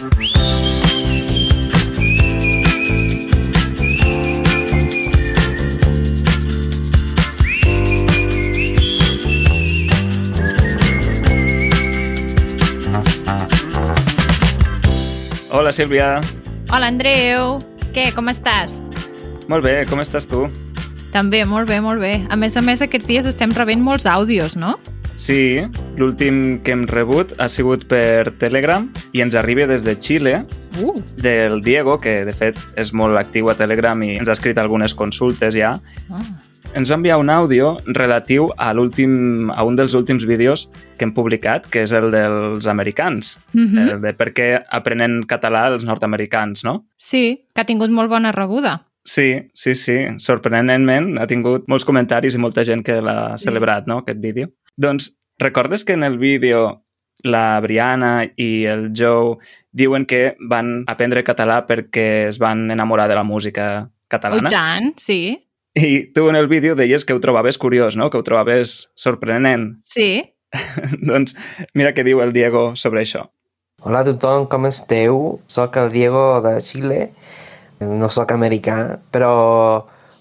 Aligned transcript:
Hola, 0.00 0.08
Sílvia. 15.76 16.22
Hola, 16.72 16.88
Andreu. 16.88 17.58
Què, 17.92 18.08
com 18.16 18.32
estàs? 18.32 18.80
Molt 19.52 19.66
bé, 19.66 19.84
com 19.84 20.00
estàs 20.00 20.24
tu? 20.24 20.46
També, 21.12 21.44
molt 21.44 21.68
bé, 21.68 21.82
molt 21.84 22.00
bé. 22.00 22.24
A 22.32 22.40
més 22.40 22.56
a 22.56 22.64
més, 22.64 22.80
aquests 22.80 23.04
dies 23.04 23.28
estem 23.28 23.52
rebent 23.52 23.84
molts 23.84 24.08
àudios, 24.08 24.56
no? 24.56 24.78
Sí, 25.20 25.60
l'últim 26.00 26.60
que 26.64 26.72
hem 26.72 26.86
rebut 26.88 27.34
ha 27.38 27.48
sigut 27.52 27.84
per 27.90 28.32
Telegram 28.40 28.88
i 29.12 29.20
ens 29.22 29.36
arriba 29.36 29.66
des 29.70 29.84
de 29.84 29.94
Xile, 30.00 30.40
Uh. 30.80 30.94
del 31.16 31.60
Diego, 31.62 31.98
que 32.00 32.24
de 32.24 32.32
fet 32.32 32.56
és 32.78 32.92
molt 32.96 33.18
actiu 33.18 33.50
a 33.50 33.54
Telegram 33.58 34.00
i 34.06 34.14
ens 34.16 34.28
ha 34.30 34.32
escrit 34.38 34.56
algunes 34.58 34.94
consultes 34.94 35.54
ja. 35.54 35.74
Ah. 36.08 36.22
Ens 36.72 36.88
va 36.88 36.94
enviar 36.94 37.16
un 37.18 37.28
àudio 37.34 37.72
relatiu 37.86 38.46
a, 38.56 38.68
l'últim 38.72 39.50
a 39.50 39.64
un 39.66 39.74
dels 39.74 39.92
últims 39.98 40.24
vídeos 40.24 40.68
que 40.96 41.04
hem 41.04 41.12
publicat, 41.12 41.66
que 41.66 41.82
és 41.82 41.92
el 41.92 42.12
dels 42.14 42.68
americans, 42.70 43.40
Mhm. 43.52 43.88
el 43.88 44.00
de 44.00 44.12
per 44.14 44.32
què 44.32 44.62
aprenen 44.70 45.24
català 45.26 45.66
els 45.72 45.84
nord-americans, 45.84 46.62
no? 46.64 46.86
Sí, 46.96 47.44
que 47.54 47.60
ha 47.60 47.64
tingut 47.66 47.90
molt 47.90 48.08
bona 48.08 48.30
rebuda. 48.32 48.86
Sí, 49.02 49.50
sí, 49.52 49.74
sí. 49.74 49.96
Sorprenentment 50.18 51.18
ha 51.18 51.26
tingut 51.26 51.66
molts 51.68 51.84
comentaris 51.84 52.34
i 52.34 52.38
molta 52.38 52.62
gent 52.64 52.84
que 52.84 53.00
l'ha 53.02 53.36
Sí. 53.36 53.44
celebrat, 53.48 53.86
no?, 53.86 53.98
aquest 53.98 54.20
vídeo. 54.20 54.50
Doncs 54.76 55.16
recordes 55.40 55.84
que 55.84 55.94
en 55.96 56.04
el 56.04 56.18
vídeo 56.18 56.84
la 57.24 57.58
Briana 57.60 58.30
i 58.36 58.64
el 58.70 58.92
Joe 58.96 59.36
diuen 59.72 60.06
que 60.06 60.36
van 60.40 60.84
aprendre 60.88 61.24
català 61.26 61.62
perquè 61.68 62.28
es 62.30 62.38
van 62.40 62.70
enamorar 62.70 63.08
de 63.10 63.18
la 63.18 63.24
música 63.24 63.66
Oh, 63.90 63.92
catalana? 64.10 64.48
i 64.48 64.52
tant, 64.52 64.88
sí. 64.98 65.18
I 65.78 66.10
tu 66.12 66.24
en 66.28 66.34
el 66.34 66.48
vídeo 66.50 66.74
deies 66.74 67.04
que 67.06 67.14
ho 67.14 67.20
trobaves 67.22 67.58
curiós, 67.62 67.94
no?, 67.94 68.08
que 68.10 68.18
ho 68.18 68.24
trobaves 68.26 68.90
sorprenent. 68.98 69.76
Sí. 69.86 70.34
doncs 71.06 71.36
mira 71.78 71.92
què 71.94 72.02
diu 72.02 72.18
el 72.24 72.32
Diego 72.34 72.72
sobre 72.74 73.04
això. 73.04 73.28
Hola 73.86 74.00
a 74.02 74.08
tothom, 74.08 74.48
com 74.50 74.66
esteu? 74.66 75.38
Soc 75.46 75.78
el 75.78 75.92
Diego 75.94 76.40
de 76.42 76.56
Xile, 76.60 77.12
no 77.80 78.08
sóc 78.10 78.34
americà, 78.34 78.98
però 79.14 79.30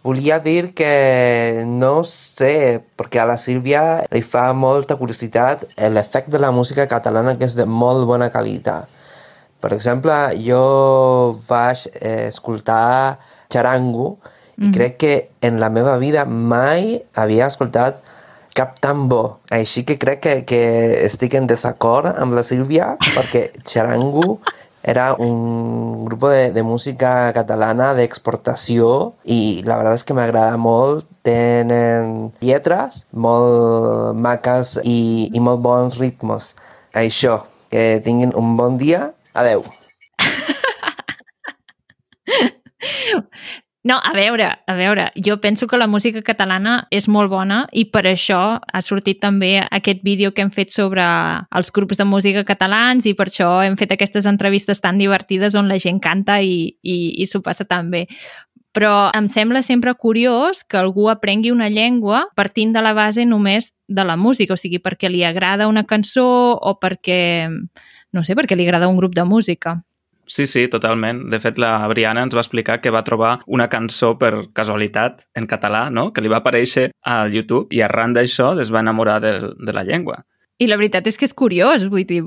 volia 0.04 0.40
dir 0.40 0.74
que 0.74 1.64
no 1.68 2.04
sé, 2.08 2.82
perquè 2.98 3.22
a 3.22 3.28
la 3.30 3.38
Sílvia 3.38 4.06
li 4.12 4.22
fa 4.24 4.54
molta 4.54 4.96
curiositat 5.00 5.66
l'efecte 5.92 6.32
de 6.32 6.40
la 6.40 6.52
música 6.56 6.88
catalana 6.88 7.36
que 7.38 7.46
és 7.46 7.56
de 7.60 7.66
molt 7.66 8.06
bona 8.08 8.30
qualitat. 8.34 8.88
Per 9.60 9.74
exemple, 9.76 10.14
jo 10.40 11.40
vaig 11.50 11.88
eh, 12.00 12.28
escoltar 12.30 13.20
Charango 13.52 14.18
i 14.60 14.66
Mhm. 14.68 14.72
crec 14.76 14.98
que 14.98 15.30
en 15.42 15.60
la 15.60 15.70
meva 15.70 15.98
vida 15.98 16.26
mai 16.26 17.02
havia 17.16 17.48
escoltat 17.48 18.02
cap 18.56 18.80
tan 18.80 19.08
bo. 19.08 19.40
Així 19.52 19.86
que 19.86 19.98
crec 19.98 20.20
que, 20.20 20.34
que 20.46 21.06
estic 21.06 21.34
en 21.34 21.48
desacord 21.48 22.08
amb 22.20 22.34
la 22.34 22.44
Sílvia 22.44 22.98
perquè 23.16 23.52
Charango 23.64 24.40
era 24.84 25.14
un 25.16 26.06
grup 26.06 26.24
de, 26.30 26.52
de 26.56 26.64
música 26.64 27.32
catalana 27.36 27.94
d'exportació 27.98 29.14
i 29.26 29.62
la 29.68 29.78
veritat 29.80 30.00
és 30.00 30.06
que 30.08 30.18
m'agrada 30.18 30.58
molt. 30.58 31.08
Tenen 31.28 32.32
lletres 32.42 33.06
molt 33.12 34.18
maques 34.18 34.78
i, 34.84 35.30
i 35.34 35.40
molt 35.44 35.62
bons 35.66 36.00
ritmes. 36.00 36.54
Això, 36.98 37.44
que 37.70 38.02
tinguin 38.06 38.34
un 38.40 38.56
bon 38.58 38.78
dia. 38.82 39.12
Adeu. 39.38 39.64
No, 43.82 43.96
a 44.04 44.12
veure, 44.12 44.44
a 44.68 44.74
veure, 44.76 45.06
jo 45.16 45.40
penso 45.40 45.66
que 45.66 45.78
la 45.78 45.88
música 45.88 46.20
catalana 46.22 46.90
és 46.92 47.06
molt 47.08 47.30
bona 47.32 47.62
i 47.72 47.86
per 47.88 48.02
això 48.10 48.60
ha 48.60 48.82
sortit 48.84 49.22
també 49.24 49.54
aquest 49.64 50.02
vídeo 50.04 50.34
que 50.36 50.44
hem 50.44 50.52
fet 50.52 50.74
sobre 50.76 51.06
els 51.56 51.72
grups 51.72 51.96
de 51.96 52.04
música 52.04 52.44
catalans 52.44 53.08
i 53.08 53.14
per 53.16 53.30
això 53.30 53.48
hem 53.64 53.80
fet 53.80 53.96
aquestes 53.96 54.28
entrevistes 54.28 54.84
tan 54.84 55.00
divertides 55.00 55.56
on 55.56 55.72
la 55.72 55.80
gent 55.80 56.04
canta 56.04 56.42
i, 56.44 56.76
i, 56.84 56.98
i 57.24 57.26
s'ho 57.26 57.40
passa 57.40 57.64
tan 57.64 57.88
bé. 57.90 58.04
Però 58.76 59.10
em 59.16 59.32
sembla 59.32 59.64
sempre 59.64 59.96
curiós 59.96 60.66
que 60.68 60.78
algú 60.78 61.08
aprengui 61.10 61.56
una 61.56 61.72
llengua 61.72 62.28
partint 62.36 62.76
de 62.76 62.84
la 62.84 62.92
base 62.94 63.24
només 63.26 63.72
de 63.88 64.04
la 64.04 64.18
música, 64.20 64.54
o 64.54 64.60
sigui, 64.60 64.84
perquè 64.84 65.08
li 65.08 65.24
agrada 65.24 65.72
una 65.72 65.88
cançó 65.88 66.28
o 66.60 66.76
perquè, 66.84 67.48
no 68.12 68.28
sé, 68.28 68.36
perquè 68.36 68.60
li 68.60 68.68
agrada 68.68 68.92
un 68.92 69.00
grup 69.00 69.16
de 69.16 69.24
música. 69.24 69.80
Sí, 70.30 70.46
sí, 70.46 70.68
totalment. 70.70 71.24
De 71.34 71.40
fet, 71.42 71.58
la 71.58 71.74
Briana 71.90 72.22
ens 72.24 72.36
va 72.38 72.44
explicar 72.46 72.80
que 72.84 72.94
va 72.94 73.04
trobar 73.04 73.40
una 73.48 73.68
cançó 73.68 74.14
per 74.22 74.32
casualitat 74.54 75.26
en 75.36 75.50
català, 75.50 75.88
no?, 75.90 76.12
que 76.14 76.22
li 76.22 76.30
va 76.30 76.44
aparèixer 76.44 76.92
al 77.02 77.34
YouTube 77.34 77.74
i 77.74 77.82
arran 77.82 78.14
d'això 78.14 78.54
es 78.62 78.70
va 78.70 78.84
enamorar 78.86 79.20
de, 79.26 79.34
de 79.58 79.74
la 79.74 79.84
llengua. 79.84 80.22
I 80.60 80.68
la 80.68 80.76
veritat 80.76 81.06
és 81.08 81.16
que 81.16 81.24
és 81.24 81.34
curiós, 81.34 81.86
vull 81.88 82.04
dir, 82.06 82.20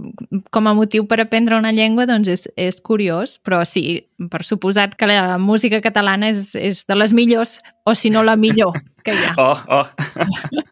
com 0.51 0.69
a 0.69 0.73
motiu 0.75 1.05
per 1.07 1.21
aprendre 1.21 1.59
una 1.61 1.71
llengua, 1.71 2.07
doncs 2.09 2.31
és, 2.33 2.47
és 2.57 2.81
curiós, 2.81 3.37
però 3.45 3.61
sí, 3.69 4.01
per 4.33 4.41
suposat 4.49 4.97
que 4.97 5.11
la 5.11 5.37
música 5.39 5.83
catalana 5.85 6.33
és, 6.33 6.55
és 6.57 6.81
de 6.89 6.97
les 6.97 7.13
millors, 7.13 7.59
o 7.85 7.95
si 7.95 8.11
no 8.11 8.25
la 8.25 8.39
millor 8.41 8.73
que 9.05 9.15
hi 9.15 9.27
ha. 9.29 9.37
Oh, 9.43 9.59
oh! 9.69 10.63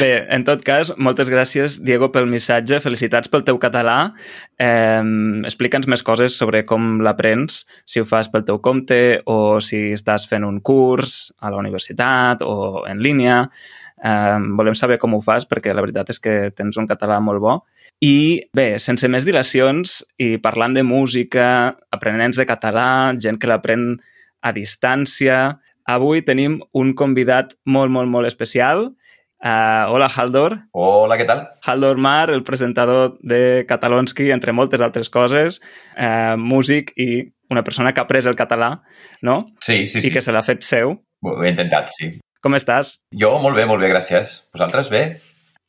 Bé, 0.00 0.10
en 0.34 0.44
tot 0.46 0.62
cas, 0.66 0.92
moltes 0.96 1.30
gràcies, 1.32 1.78
Diego, 1.84 2.10
pel 2.14 2.28
missatge. 2.30 2.80
Felicitats 2.84 3.30
pel 3.32 3.44
teu 3.46 3.58
català. 3.62 3.96
Eh, 4.60 5.02
Explica'ns 5.48 5.88
més 5.90 6.04
coses 6.06 6.36
sobre 6.38 6.64
com 6.68 6.98
l'aprens, 7.04 7.64
si 7.88 8.00
ho 8.00 8.06
fas 8.08 8.30
pel 8.32 8.46
teu 8.48 8.60
compte 8.64 9.20
o 9.26 9.58
si 9.64 9.88
estàs 9.96 10.28
fent 10.30 10.46
un 10.46 10.60
curs 10.60 11.34
a 11.40 11.52
la 11.52 11.60
universitat 11.60 12.44
o 12.46 12.84
en 12.88 13.02
línia. 13.04 13.44
Eh, 13.98 14.38
volem 14.58 14.76
saber 14.78 14.98
com 15.02 15.16
ho 15.16 15.22
fas 15.24 15.46
perquè 15.48 15.74
la 15.74 15.82
veritat 15.82 16.12
és 16.12 16.20
que 16.22 16.36
tens 16.54 16.78
un 16.78 16.86
català 16.86 17.18
molt 17.20 17.42
bo. 17.42 17.56
I 18.04 18.46
bé, 18.54 18.76
sense 18.78 19.08
més 19.10 19.26
dilacions 19.26 20.02
i 20.22 20.36
parlant 20.42 20.76
de 20.76 20.84
música, 20.86 21.74
aprenents 21.90 22.38
de 22.38 22.46
català, 22.46 23.16
gent 23.18 23.40
que 23.40 23.50
l'aprèn 23.50 23.96
a 24.40 24.52
distància, 24.54 25.58
avui 25.88 26.22
tenim 26.22 26.60
un 26.76 26.92
convidat 26.94 27.56
molt, 27.64 27.90
molt, 27.90 28.10
molt 28.12 28.28
especial. 28.28 28.90
Uh, 29.38 29.86
hola, 29.94 30.08
Haldor. 30.10 30.56
Hola, 30.74 31.16
què 31.16 31.24
tal? 31.26 31.44
Haldor 31.62 31.98
Mar, 32.02 32.28
el 32.34 32.42
presentador 32.44 33.16
de 33.22 33.64
Catalonski, 33.68 34.32
entre 34.34 34.52
moltes 34.52 34.82
altres 34.82 35.08
coses, 35.14 35.60
uh, 35.94 36.34
músic 36.36 36.90
i 36.98 37.28
una 37.48 37.62
persona 37.64 37.94
que 37.94 38.02
ha 38.02 38.06
après 38.08 38.26
el 38.26 38.36
català, 38.36 38.80
no? 39.22 39.44
Sí, 39.62 39.86
sí, 39.86 40.02
sí. 40.02 40.10
I 40.10 40.16
que 40.16 40.24
se 40.24 40.34
l'ha 40.34 40.42
fet 40.44 40.66
seu. 40.66 40.98
Ho 41.24 41.38
he 41.44 41.52
intentat, 41.54 41.88
sí. 41.94 42.10
Com 42.42 42.58
estàs? 42.58 42.98
Jo, 43.14 43.36
molt 43.42 43.56
bé, 43.58 43.64
molt 43.66 43.82
bé, 43.82 43.90
gràcies. 43.94 44.34
Vosaltres, 44.54 44.90
bé? 44.90 45.06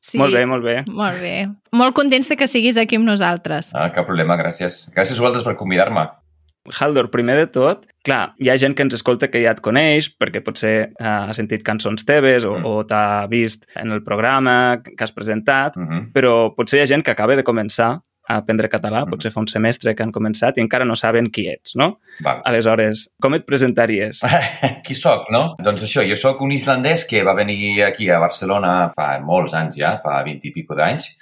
Sí, 0.01 0.18
Molt 0.18 0.34
bé, 0.34 0.46
molt 0.47 0.63
bé. 0.63 0.78
Molt 0.88 1.19
bé. 1.22 1.34
Molt 1.75 1.94
contents 1.94 2.30
de 2.31 2.38
que 2.40 2.47
siguis 2.47 2.78
aquí 2.80 2.97
amb 2.97 3.06
nosaltres. 3.06 3.74
Ah, 3.75 3.90
cap 3.94 4.07
problema, 4.07 4.38
gràcies. 4.40 4.88
Gràcies 4.96 5.19
a 5.19 5.22
vosaltres 5.22 5.46
per 5.46 5.57
convidar-me. 5.59 6.07
Haldor, 6.80 7.09
primer 7.12 7.35
de 7.38 7.47
tot, 7.47 7.85
clar, 8.06 8.34
hi 8.40 8.50
ha 8.50 8.57
gent 8.57 8.75
que 8.75 8.84
ens 8.84 8.94
escolta 8.94 9.30
que 9.30 9.41
ja 9.44 9.52
et 9.52 9.62
coneix 9.62 10.09
perquè 10.18 10.41
potser 10.46 10.91
uh, 11.00 11.30
ha 11.30 11.34
sentit 11.34 11.63
cançons 11.63 12.06
teves 12.06 12.46
o, 12.46 12.57
Mm. 12.59 12.66
o 12.66 12.84
t'ha 12.85 13.28
vist 13.28 13.66
en 13.75 13.91
el 13.91 14.03
programa 14.03 14.81
que 14.84 15.03
has 15.03 15.12
presentat, 15.12 15.75
Uh 15.78 15.81
-huh. 15.84 16.12
però 16.13 16.53
potser 16.56 16.80
hi 16.80 16.81
ha 16.84 16.85
gent 16.96 17.03
que 17.03 17.12
acaba 17.12 17.35
de 17.35 17.44
començar 17.44 18.02
a 18.30 18.35
aprendre 18.38 18.69
català, 18.69 19.06
Mm. 19.06 19.09
potser 19.09 19.31
fa 19.31 19.40
un 19.40 19.47
semestre 19.47 19.96
que 19.96 20.03
han 20.03 20.12
començat 20.12 20.57
i 20.57 20.62
encara 20.62 20.85
no 20.85 20.96
saben 20.96 21.30
qui 21.31 21.47
ets, 21.50 21.75
no? 21.75 22.00
Val. 22.22 22.41
Aleshores, 22.46 23.16
com 23.19 23.34
et 23.34 23.44
presentaries? 23.46 24.22
Qui 24.86 24.94
sóc, 24.94 25.25
no? 25.31 25.56
Doncs 25.57 25.84
això, 25.84 26.07
jo 26.07 26.16
sóc 26.16 26.40
un 26.41 26.51
islandès 26.51 27.06
que 27.07 27.24
va 27.24 27.34
venir 27.34 27.84
aquí 27.84 28.07
a 28.09 28.19
Barcelona 28.19 28.91
fa 28.96 29.19
molts 29.19 29.53
anys 29.56 29.75
ja, 29.78 30.00
fa 30.03 30.24
20 30.24 30.47
i 30.47 30.51
pico 30.51 30.75
d'anys, 30.75 31.16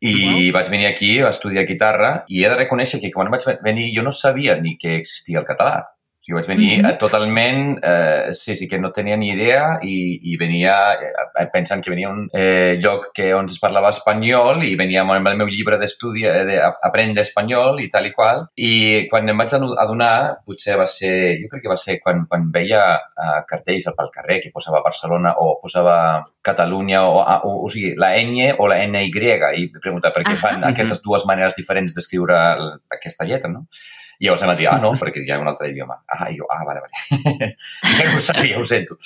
i 0.00 0.50
vaig 0.54 0.70
venir 0.72 0.86
aquí 0.88 1.18
a 1.20 1.28
estudiar 1.28 1.66
guitarra 1.68 2.12
i 2.28 2.42
he 2.42 2.48
de 2.48 2.56
reconèixer 2.56 3.00
que 3.02 3.10
quan 3.12 3.30
vaig 3.32 3.44
venir 3.64 3.90
jo 3.94 4.04
no 4.06 4.12
sabia 4.12 4.56
ni 4.60 4.76
que 4.80 4.96
existia 4.96 5.40
el 5.42 5.48
català. 5.48 5.84
Jo 6.30 6.38
vaig 6.38 6.46
venir 6.46 6.78
mm 6.78 6.84
-hmm. 6.84 6.98
totalment, 6.98 7.78
eh, 7.82 8.28
sí, 8.32 8.54
sí, 8.56 8.68
que 8.68 8.78
no 8.78 8.92
tenia 8.92 9.16
ni 9.16 9.30
idea 9.32 9.78
i, 9.82 10.20
i 10.32 10.36
venia 10.36 10.94
eh, 10.94 11.48
pensant 11.52 11.82
que 11.82 11.90
venia 11.90 12.08
a 12.08 12.12
un 12.12 12.28
eh, 12.32 12.78
lloc 12.78 13.10
que 13.12 13.34
on 13.34 13.46
es 13.46 13.58
parlava 13.58 13.90
espanyol 13.90 14.62
i 14.64 14.76
venia 14.76 15.02
amb 15.02 15.26
el 15.26 15.36
meu 15.36 15.48
llibre 15.48 15.78
d'estudi 15.78 16.24
eh, 16.24 16.44
d'aprendre 16.46 17.22
espanyol 17.22 17.80
i 17.80 17.88
tal 17.90 18.06
i 18.06 18.12
qual. 18.12 18.46
I 18.56 19.08
quan 19.10 19.28
em 19.28 19.38
vaig 19.38 19.54
adonar, 19.54 20.38
potser 20.46 20.76
va 20.78 20.86
ser, 20.86 21.38
jo 21.42 21.48
crec 21.50 21.62
que 21.62 21.74
va 21.74 21.76
ser 21.76 21.98
quan, 22.00 22.26
quan 22.28 22.50
veia 22.52 22.82
eh, 22.96 23.40
cartells 23.48 23.90
pel 23.96 24.10
carrer 24.14 24.40
que 24.40 24.52
posava 24.54 24.82
Barcelona 24.82 25.34
o 25.38 25.58
posava 25.60 26.24
Catalunya 26.42 27.02
o, 27.04 27.20
o, 27.20 27.64
o 27.64 27.68
sigui, 27.68 27.94
la 27.96 28.14
ñ 28.16 28.54
o 28.58 28.68
la 28.68 28.78
NY 28.86 29.10
i 29.60 29.66
preguntar 29.80 30.12
per 30.14 30.22
què 30.24 30.36
fan 30.40 30.62
Ahà. 30.62 30.70
aquestes 30.72 31.02
dues 31.02 31.26
maneres 31.28 31.56
diferents 31.56 31.94
d'escriure 31.96 32.38
aquesta 32.96 33.26
lletra, 33.28 33.50
no? 33.50 33.66
I 34.20 34.26
llavors 34.28 34.42
em 34.44 34.50
va 34.50 34.54
dir, 34.58 34.66
ah, 34.68 34.76
no, 34.82 34.90
perquè 35.00 35.22
hi 35.24 35.30
ha 35.32 35.38
un 35.40 35.48
altre 35.48 35.70
idioma. 35.70 35.94
Ah, 36.04 36.26
i 36.28 36.36
jo, 36.36 36.44
ah, 36.52 36.60
vale, 36.68 36.82
vale. 36.84 37.54
ja 37.96 38.08
no 38.10 38.18
ho 38.18 38.20
sabia, 38.20 38.58
ho 38.60 38.64
sento. 38.68 38.98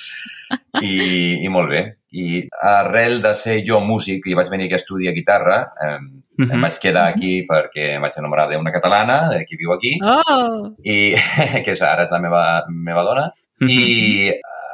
I, 0.81 1.45
I 1.45 1.51
molt 1.51 1.71
bé. 1.71 1.81
I 2.11 2.41
arrel 2.67 3.21
de 3.23 3.31
ser 3.35 3.61
jo 3.67 3.79
músic 3.79 4.27
i 4.27 4.35
vaig 4.35 4.51
venir 4.51 4.67
aquí 4.67 4.75
a 4.75 4.81
estudiar 4.81 5.13
guitarra, 5.15 5.61
eh, 5.79 5.95
uh 5.95 6.43
-huh. 6.43 6.53
em 6.53 6.61
vaig 6.61 6.79
quedar 6.79 7.07
aquí 7.13 7.45
perquè 7.47 7.95
em 7.95 8.01
vaig 8.01 8.17
enamorar 8.19 8.49
d'una 8.49 8.71
catalana, 8.75 9.17
que 9.47 9.57
viu 9.57 9.71
aquí, 9.73 9.97
Oh! 10.03 10.75
i 10.83 11.15
que 11.63 11.71
és, 11.71 11.81
ara 11.81 12.03
és 12.03 12.11
la 12.11 12.19
meva, 12.19 12.65
meva 12.69 13.03
dona, 13.03 13.31
Mhm. 13.61 13.69
i 13.69 14.33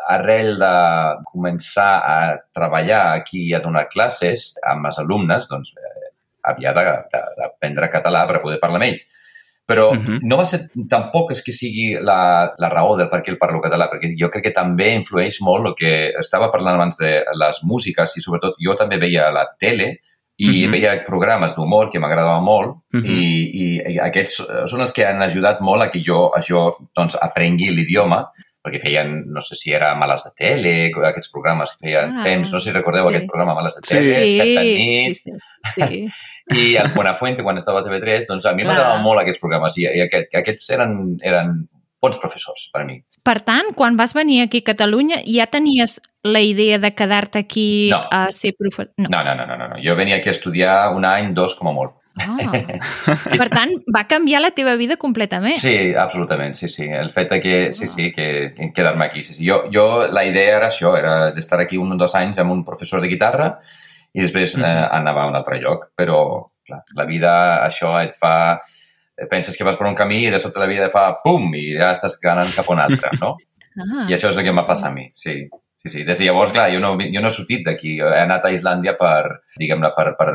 arrel 0.09 0.57
de 0.57 0.75
començar 1.31 2.01
a 2.03 2.37
treballar 2.53 3.13
aquí 3.19 3.47
i 3.49 3.53
a 3.53 3.59
donar 3.59 3.87
classes 3.89 4.57
amb 4.67 4.85
els 4.87 4.99
alumnes, 4.99 5.47
doncs 5.47 5.73
eh, 5.77 6.11
havia 6.43 6.73
d'aprendre 6.73 7.89
català 7.89 8.25
per 8.27 8.41
poder 8.41 8.59
parlar 8.59 8.81
amb 8.81 8.89
ells. 8.89 9.07
Però 9.71 9.87
Mhm. 9.95 10.19
no 10.27 10.37
va 10.37 10.43
ser 10.45 10.69
tampoc 10.89 11.31
és 11.31 11.41
que 11.43 11.51
sigui 11.55 11.95
la, 12.03 12.51
la 12.57 12.69
raó 12.69 12.97
del 12.97 13.09
per 13.09 13.21
què 13.23 13.29
el 13.31 13.37
parlo 13.39 13.61
català, 13.63 13.87
perquè 13.89 14.13
jo 14.19 14.29
crec 14.29 14.43
que 14.49 14.51
també 14.51 14.93
influeix 14.93 15.39
molt 15.41 15.65
el 15.71 15.75
que 15.79 15.91
estava 16.19 16.51
parlant 16.51 16.75
abans 16.75 16.97
de 16.97 17.23
les 17.39 17.59
músiques 17.63 18.17
i 18.17 18.21
sobretot 18.21 18.55
jo 18.59 18.75
també 18.75 18.97
veia 18.99 19.31
la 19.31 19.47
tele 19.59 19.99
i 20.37 20.65
Mhm. 20.65 20.71
veia 20.71 21.03
programes 21.05 21.55
d'humor 21.55 21.89
que 21.91 21.99
m'agradava 21.99 22.39
molt 22.41 22.77
Mhm. 22.93 23.05
i, 23.05 23.91
i 23.93 23.99
aquests 23.99 24.41
són 24.65 24.81
els 24.81 24.93
que 24.93 25.05
han 25.05 25.21
ajudat 25.21 25.61
molt 25.61 25.81
a 25.83 25.89
que 25.91 26.01
jo, 26.03 26.31
a 26.33 26.39
jo 26.41 26.77
doncs, 26.95 27.15
aprengui 27.21 27.69
l'idioma 27.69 28.25
perquè 28.63 28.79
feien, 28.81 29.23
no 29.33 29.41
sé 29.41 29.55
si 29.57 29.71
era 29.73 29.93
Males 29.95 30.23
de 30.27 30.31
Tele, 30.37 30.91
aquests 31.09 31.31
programes 31.33 31.71
que 31.71 31.87
feien 31.87 32.17
Ah, 32.19 32.23
temps, 32.23 32.51
no 32.53 32.59
sé 32.59 32.69
si 32.69 32.75
recordeu 32.75 33.07
sí. 33.07 33.15
aquest 33.15 33.27
programa 33.31 33.55
Males 33.55 33.75
de 33.75 33.81
Sí. 33.87 33.95
Tele, 33.95 34.09
Sí, 34.27 34.35
Set 34.37 34.51
de 34.53 34.63
sí, 34.63 34.75
nit, 34.77 35.15
sí, 35.15 35.31
sí. 35.75 36.05
i 36.61 36.75
el 36.77 36.89
Buenafuente, 36.95 37.43
quan 37.43 37.57
estava 37.57 37.79
a 37.79 37.83
TV3, 37.83 38.27
doncs 38.27 38.45
a 38.45 38.53
mi 38.53 38.63
Clar. 38.63 38.73
m'agradaven 38.75 39.03
molt 39.03 39.21
aquests 39.21 39.39
programes 39.41 39.77
i, 39.79 39.85
i 39.87 40.01
aquest, 40.05 40.33
aquests 40.35 40.69
eren, 40.77 40.97
eren 41.23 41.67
bons 42.01 42.17
professors 42.17 42.69
per 42.73 42.81
a 42.81 42.85
mi. 42.85 42.95
Per 43.23 43.39
tant, 43.45 43.73
quan 43.77 43.95
vas 43.97 44.13
venir 44.17 44.41
aquí 44.41 44.63
a 44.63 44.69
Catalunya, 44.71 45.19
ja 45.25 45.45
tenies 45.53 45.99
la 46.23 46.41
idea 46.41 46.77
de 46.81 46.93
quedar-te 46.97 47.39
aquí 47.39 47.89
No. 47.91 48.01
a 48.09 48.31
ser 48.31 48.53
professor? 48.57 48.91
No. 48.97 49.09
No, 49.09 49.23
no, 49.23 49.35
no, 49.35 49.45
no, 49.45 49.57
no, 49.57 49.67
no. 49.69 49.75
Jo 49.83 49.95
venia 49.95 50.17
aquí 50.17 50.29
a 50.29 50.35
estudiar 50.37 50.89
un 50.95 51.05
any, 51.05 51.33
dos, 51.33 51.53
com 51.55 51.69
a 51.69 51.73
molt. 51.73 51.93
Ah. 52.19 52.51
Per 53.39 53.47
tant, 53.49 53.71
va 53.95 54.03
canviar 54.09 54.41
la 54.41 54.51
teva 54.51 54.75
vida 54.75 54.97
completament. 54.99 55.57
Sí, 55.57 55.93
absolutament, 55.95 56.53
sí, 56.57 56.67
sí. 56.69 56.85
El 56.85 57.11
fet 57.11 57.29
de 57.31 57.39
que, 57.41 57.55
sí, 57.71 57.87
sí, 57.87 58.11
que, 58.11 58.53
que 58.57 58.71
quedar-me 58.75 59.05
aquí, 59.05 59.23
sí, 59.23 59.33
sí. 59.33 59.47
Jo, 59.47 59.63
jo, 59.73 60.07
la 60.11 60.25
idea 60.27 60.57
era 60.57 60.67
això, 60.67 60.95
era 60.97 61.31
d'estar 61.31 61.61
aquí 61.61 61.77
un 61.77 61.93
o 61.93 61.97
dos 61.97 62.15
anys 62.19 62.39
amb 62.43 62.51
un 62.51 62.65
professor 62.67 63.01
de 63.01 63.07
guitarra 63.07 63.53
i 64.13 64.19
després 64.25 64.57
eh, 64.57 64.61
Mhm. 64.61 64.87
anava 64.99 65.23
a 65.23 65.27
un 65.31 65.35
altre 65.35 65.59
lloc. 65.61 65.91
Però, 65.95 66.51
clar, 66.67 66.83
la 66.95 67.05
vida, 67.05 67.65
això 67.65 67.95
et 68.03 68.15
fa... 68.19 68.59
Penses 69.29 69.55
que 69.55 69.63
vas 69.63 69.77
per 69.77 69.85
un 69.85 69.93
camí 69.93 70.23
i 70.25 70.29
de 70.33 70.39
sobte 70.39 70.57
la 70.59 70.65
vida 70.65 70.87
fa 70.89 71.19
pum 71.23 71.51
i 71.53 71.75
ja 71.77 71.91
estàs 71.93 72.15
anant 72.25 72.49
cap 72.55 72.65
a 72.69 72.73
un 72.73 72.79
altre, 72.79 73.09
no? 73.21 73.35
Ah. 73.71 74.03
I 74.09 74.11
això 74.17 74.27
és 74.27 74.35
el 74.35 74.43
que 74.43 74.49
em 74.51 74.57
va 74.57 74.65
passar 74.67 74.89
a 74.89 74.91
mi, 74.91 75.05
sí. 75.15 75.47
Sí, 75.81 75.89
sí. 75.89 76.03
Des 76.05 76.19
de 76.19 76.25
llavors, 76.27 76.51
clar, 76.53 76.67
jo 76.73 76.79
no, 76.79 76.91
jo 76.99 77.21
no 77.21 77.27
he 77.31 77.33
sortit 77.33 77.63
d'aquí. 77.65 77.95
He 77.99 78.19
anat 78.21 78.43
a 78.45 78.51
Islàndia 78.53 78.93
per, 78.99 79.41
diguem-ne, 79.57 79.89
per, 79.95 80.11
per 80.19 80.27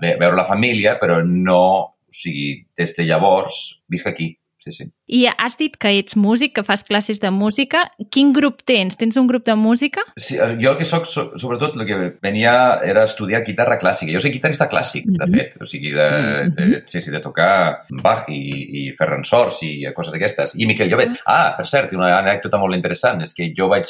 veure 0.00 0.36
la 0.38 0.44
família, 0.48 0.98
però 1.00 1.20
no... 1.26 1.94
O 2.08 2.14
sigui, 2.14 2.62
des 2.78 2.94
de 2.96 3.04
llavors 3.04 3.82
visc 3.92 4.06
aquí, 4.08 4.30
sí, 4.64 4.72
sí. 4.72 4.86
I 5.12 5.26
has 5.28 5.58
dit 5.60 5.74
que 5.76 5.90
ets 5.98 6.16
músic, 6.16 6.54
que 6.56 6.62
fas 6.64 6.80
classes 6.88 7.18
de 7.20 7.28
música. 7.30 7.82
Quin 8.10 8.30
grup 8.32 8.62
tens? 8.64 8.96
Tens 8.96 9.18
un 9.20 9.26
grup 9.28 9.44
de 9.44 9.54
música? 9.60 10.00
sí 10.16 10.38
jo 10.40 10.70
el 10.72 10.78
que 10.78 10.86
so, 10.88 11.02
sobretot, 11.36 11.76
el 11.76 11.84
que 11.86 11.98
venia 12.24 12.78
era 12.80 13.04
estudiar 13.04 13.42
guitarra 13.44 13.76
clàssica. 13.82 14.14
Jo 14.14 14.22
soc 14.24 14.32
guitarrista 14.32 14.70
clàssic, 14.72 15.04
de 15.04 15.26
Mhm. 15.26 15.36
fet. 15.36 15.58
O 15.60 15.66
sigui, 15.68 15.90
de, 15.92 16.08
de, 16.56 16.82
sí, 16.86 17.02
sí, 17.02 17.10
de 17.10 17.20
tocar 17.20 17.82
Bach 18.02 18.24
i, 18.32 18.40
i 18.86 18.92
Ferran 18.96 19.22
Sors 19.24 19.60
i 19.68 19.84
coses 19.94 20.14
d'aquestes. 20.16 20.54
I 20.56 20.64
Miquel 20.66 20.88
Llobet. 20.88 21.20
Ah, 21.26 21.52
per 21.58 21.66
cert, 21.66 21.92
una 21.92 22.14
anècdota 22.22 22.56
molt 22.56 22.74
interessant 22.74 23.20
és 23.20 23.34
que 23.34 23.52
jo 23.54 23.68
vaig 23.68 23.84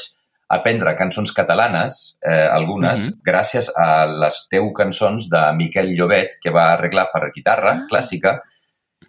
aprendre 0.49 0.95
cançons 0.97 1.33
catalanes, 1.33 2.17
eh, 2.23 2.49
algunes, 2.51 3.09
Mhm. 3.11 3.21
gràcies 3.23 3.71
a 3.77 4.07
les 4.07 4.47
10 4.51 4.73
cançons 4.75 5.29
de 5.29 5.53
Miquel 5.55 5.95
Llobet, 5.95 6.39
que 6.41 6.51
va 6.51 6.73
arreglar 6.73 7.09
per 7.13 7.31
guitarra 7.35 7.73
Ah. 7.73 7.87
clàssica, 7.91 8.41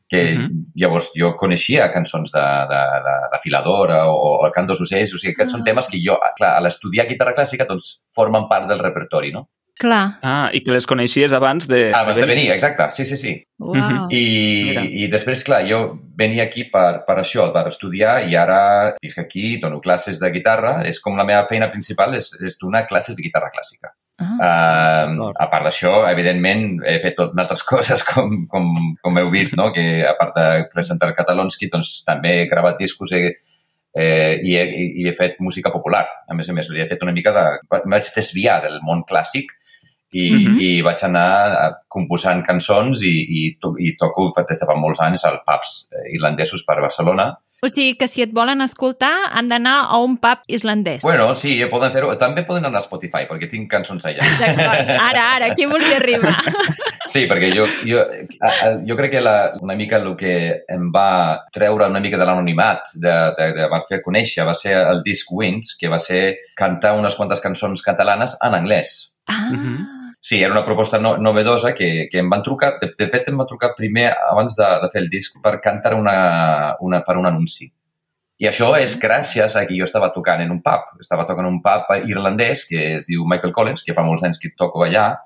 que 0.09 0.35
Mhm. 0.35 0.71
llavors 0.75 1.11
jo 1.15 1.35
coneixia 1.37 1.89
cançons 1.91 2.31
de, 2.31 2.41
de, 2.41 2.81
de, 3.05 3.15
de 3.31 3.39
Filadora 3.43 4.07
o, 4.09 4.41
o 4.41 4.45
el 4.45 4.51
Cant 4.51 4.65
dels 4.67 4.81
Ocells, 4.81 5.13
o 5.13 5.17
sigui, 5.17 5.33
aquests 5.33 5.53
Ah. 5.53 5.57
són 5.57 5.63
temes 5.63 5.87
que 5.87 5.99
jo, 6.03 6.17
clar, 6.35 6.57
a 6.57 6.61
l'estudiar 6.61 7.07
guitarra 7.07 7.33
clàssica, 7.35 7.65
doncs 7.67 8.01
formen 8.13 8.47
part 8.49 8.67
del 8.67 8.79
repertori, 8.79 9.31
no? 9.31 9.47
Clar. 9.79 10.19
Ah, 10.21 10.49
i 10.51 10.59
que 10.59 10.73
les 10.75 10.83
coneixies 10.83 11.31
abans 11.31 11.63
de... 11.71 11.93
Abans 11.95 12.17
de 12.19 12.25
venir, 12.27 12.49
exacte, 12.51 12.89
sí, 12.91 13.05
sí, 13.07 13.15
sí. 13.15 13.31
Uau. 13.63 14.09
I, 14.11 14.23
Mira. 14.67 14.81
i 14.83 15.05
després, 15.07 15.39
clar, 15.47 15.61
jo 15.69 15.79
venia 16.19 16.43
aquí 16.49 16.65
per, 16.67 17.05
per 17.07 17.15
això, 17.21 17.45
per 17.55 17.69
estudiar, 17.69 18.17
i 18.27 18.35
ara 18.35 18.59
visc 18.99 19.21
aquí, 19.23 19.53
dono 19.61 19.79
classes 19.79 20.19
de 20.19 20.31
guitarra, 20.35 20.81
és 20.89 20.99
com 20.99 21.15
la 21.15 21.23
meva 21.27 21.45
feina 21.47 21.69
principal, 21.71 22.17
és, 22.19 22.33
és 22.43 22.59
donar 22.59 22.83
classes 22.89 23.15
de 23.15 23.23
guitarra 23.23 23.53
clàssica. 23.53 23.93
Ah. 24.19 25.07
Uh, 25.07 25.29
a 25.31 25.47
part 25.47 25.69
d'això, 25.69 25.93
evidentment, 26.09 26.81
he 26.83 26.97
fet 26.99 27.15
tot 27.21 27.39
altres 27.39 27.63
coses, 27.71 28.03
com, 28.03 28.35
com, 28.51 28.67
com 28.99 29.21
heu 29.23 29.31
vist, 29.31 29.55
no? 29.55 29.69
que 29.71 30.03
a 30.03 30.11
part 30.19 30.35
de 30.35 30.49
presentar 30.73 31.13
Catalonski, 31.15 31.71
doncs 31.71 32.01
també 32.03 32.41
he 32.41 32.51
gravat 32.51 32.75
discos 32.83 33.15
he, 33.15 33.23
eh, 33.95 34.35
i, 34.43 34.59
he, 34.59 34.67
i 35.05 35.07
he 35.07 35.15
fet 35.15 35.39
música 35.39 35.71
popular. 35.71 36.03
A 36.27 36.35
més 36.35 36.51
a 36.51 36.59
més, 36.59 36.67
he 36.67 36.91
fet 36.91 37.07
una 37.07 37.15
mica 37.15 37.31
de... 37.31 37.47
em 37.79 37.95
vaig 37.95 38.11
desviar 38.19 38.59
del 38.67 38.81
món 38.83 39.07
clàssic 39.07 39.55
i, 40.11 40.29
Mhm. 40.31 40.55
i 40.59 40.81
vaig 40.81 41.03
anar 41.05 41.27
eh, 41.51 41.73
composant 41.87 42.41
cançons 42.45 43.03
i, 43.03 43.11
i, 43.11 43.43
to, 43.61 43.75
i 43.77 43.95
toco 43.97 44.31
des 44.37 44.59
de 44.59 44.65
fa 44.65 44.75
molts 44.75 44.99
anys 45.01 45.25
als 45.25 45.43
pubs 45.45 45.75
eh, 45.91 46.15
irlandesos 46.15 46.63
per 46.65 46.81
Barcelona. 46.81 47.35
O 47.61 47.67
sigui 47.67 47.97
que 47.99 48.07
si 48.07 48.21
et 48.23 48.31
volen 48.31 48.61
escoltar 48.63 49.11
han 49.35 49.49
d'anar 49.51 49.89
a 49.91 49.97
un 49.99 50.15
pub 50.17 50.45
islandès. 50.47 51.03
Bueno, 51.03 51.33
sí, 51.35 51.57
poden 51.69 51.91
fer-ho. 51.91 52.13
També 52.17 52.45
poden 52.47 52.63
anar 52.69 52.79
a 52.79 52.85
Spotify, 52.85 53.25
perquè 53.27 53.49
tinc 53.51 53.67
cançons 53.69 54.05
allà. 54.07 54.23
D'acord. 54.39 54.93
Ara, 54.95 55.25
ara, 55.35 55.49
aquí 55.51 55.65
volia 55.65 55.97
arribar. 55.97 56.35
Sí, 57.09 57.23
perquè 57.25 57.47
jo, 57.55 57.63
jo, 57.87 58.03
jo 58.85 58.95
crec 58.95 59.11
que 59.15 59.21
la, 59.23 59.53
una 59.63 59.73
mica 59.73 59.97
el 59.97 60.11
que 60.19 60.33
em 60.69 60.89
va 60.93 61.39
treure 61.51 61.87
una 61.89 61.99
mica 62.03 62.19
de 62.19 62.25
l'anonimat, 62.27 62.91
de, 62.93 63.13
de, 63.37 63.47
de, 63.55 63.67
va 63.71 63.79
fer 63.89 64.01
conèixer, 64.05 64.45
va 64.45 64.53
ser 64.53 64.75
el 64.77 65.01
disc 65.01 65.31
Wins, 65.33 65.75
que 65.79 65.89
va 65.89 65.97
ser 65.97 66.35
cantar 66.59 66.93
unes 66.99 67.15
quantes 67.15 67.41
cançons 67.41 67.81
catalanes 67.81 68.37
en 68.45 68.53
anglès. 68.53 69.15
Ah. 69.25 69.49
Mhm. 69.49 69.98
Sí, 70.21 70.41
era 70.43 70.51
una 70.51 70.65
proposta 70.65 70.99
no, 70.99 71.17
novedosa 71.17 71.73
que, 71.73 72.07
que 72.11 72.19
em 72.19 72.29
van 72.29 72.43
trucar, 72.43 72.73
de, 72.81 72.91
de 72.97 73.07
fet 73.09 73.29
em 73.31 73.37
van 73.39 73.47
trucar 73.47 73.73
primer 73.77 74.09
abans 74.29 74.55
de, 74.57 74.67
de 74.83 74.89
fer 74.91 75.01
el 75.01 75.09
disc 75.09 75.37
per 75.41 75.59
cantar 75.63 75.93
una, 75.95 76.75
una, 76.83 76.99
per 77.07 77.15
un 77.17 77.25
anunci. 77.29 77.69
I 78.39 78.47
això 78.47 78.69
és 78.79 78.97
gràcies 78.99 79.55
a 79.59 79.65
que 79.67 79.75
jo 79.75 79.83
estava 79.87 80.11
tocant 80.15 80.39
en 80.43 80.51
un 80.51 80.61
pub. 80.63 80.99
Estava 80.99 81.25
tocant 81.27 81.47
en 81.47 81.53
un 81.57 81.61
pub 81.63 81.89
irlandès 82.07 82.65
que 82.67 82.83
es 82.97 83.07
diu 83.07 83.25
Michael 83.27 83.51
Collins, 83.55 83.83
que 83.83 83.95
fa 83.95 84.03
molts 84.03 84.23
anys 84.27 84.39
que 84.39 84.51
toco 84.57 84.83
allà, 84.85 85.17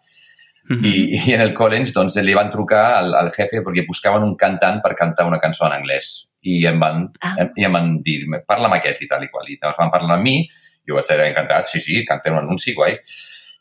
Mhm. 0.63 0.86
i, 0.88 0.92
i 1.28 1.34
en 1.36 1.42
el 1.44 1.54
Collins 1.54 1.92
doncs, 1.92 2.16
li 2.24 2.34
van 2.34 2.50
trucar 2.50 2.84
al, 2.95 3.10
al 3.19 3.31
jefe 3.36 3.60
perquè 3.66 3.84
buscaven 3.86 4.24
un 4.24 4.38
cantant 4.40 4.78
per 4.81 4.94
cantar 4.95 5.25
una 5.28 5.40
cançó 5.44 5.66
en 5.68 5.74
anglès. 5.75 6.30
I 6.47 6.62
em 6.69 6.80
van, 6.80 7.09
Ah. 7.19 7.33
em, 7.44 7.50
i 7.57 7.66
em 7.68 7.73
van 7.73 7.90
dir, 8.02 8.21
parla 8.47 8.69
amb 8.69 8.78
aquest 8.78 9.02
i 9.04 9.07
tal 9.12 9.23
i 9.26 9.28
qual. 9.28 9.50
I 9.52 9.57
van 9.62 9.92
parlar 9.92 10.16
amb 10.16 10.23
mi, 10.23 10.47
jo 10.88 10.95
vaig 10.95 11.04
ser 11.06 11.19
encantat, 11.19 11.68
sí, 11.68 11.81
sí, 11.83 12.06
cantem 12.06 12.33
un 12.38 12.45
anunci, 12.45 12.73
guai. 12.73 12.95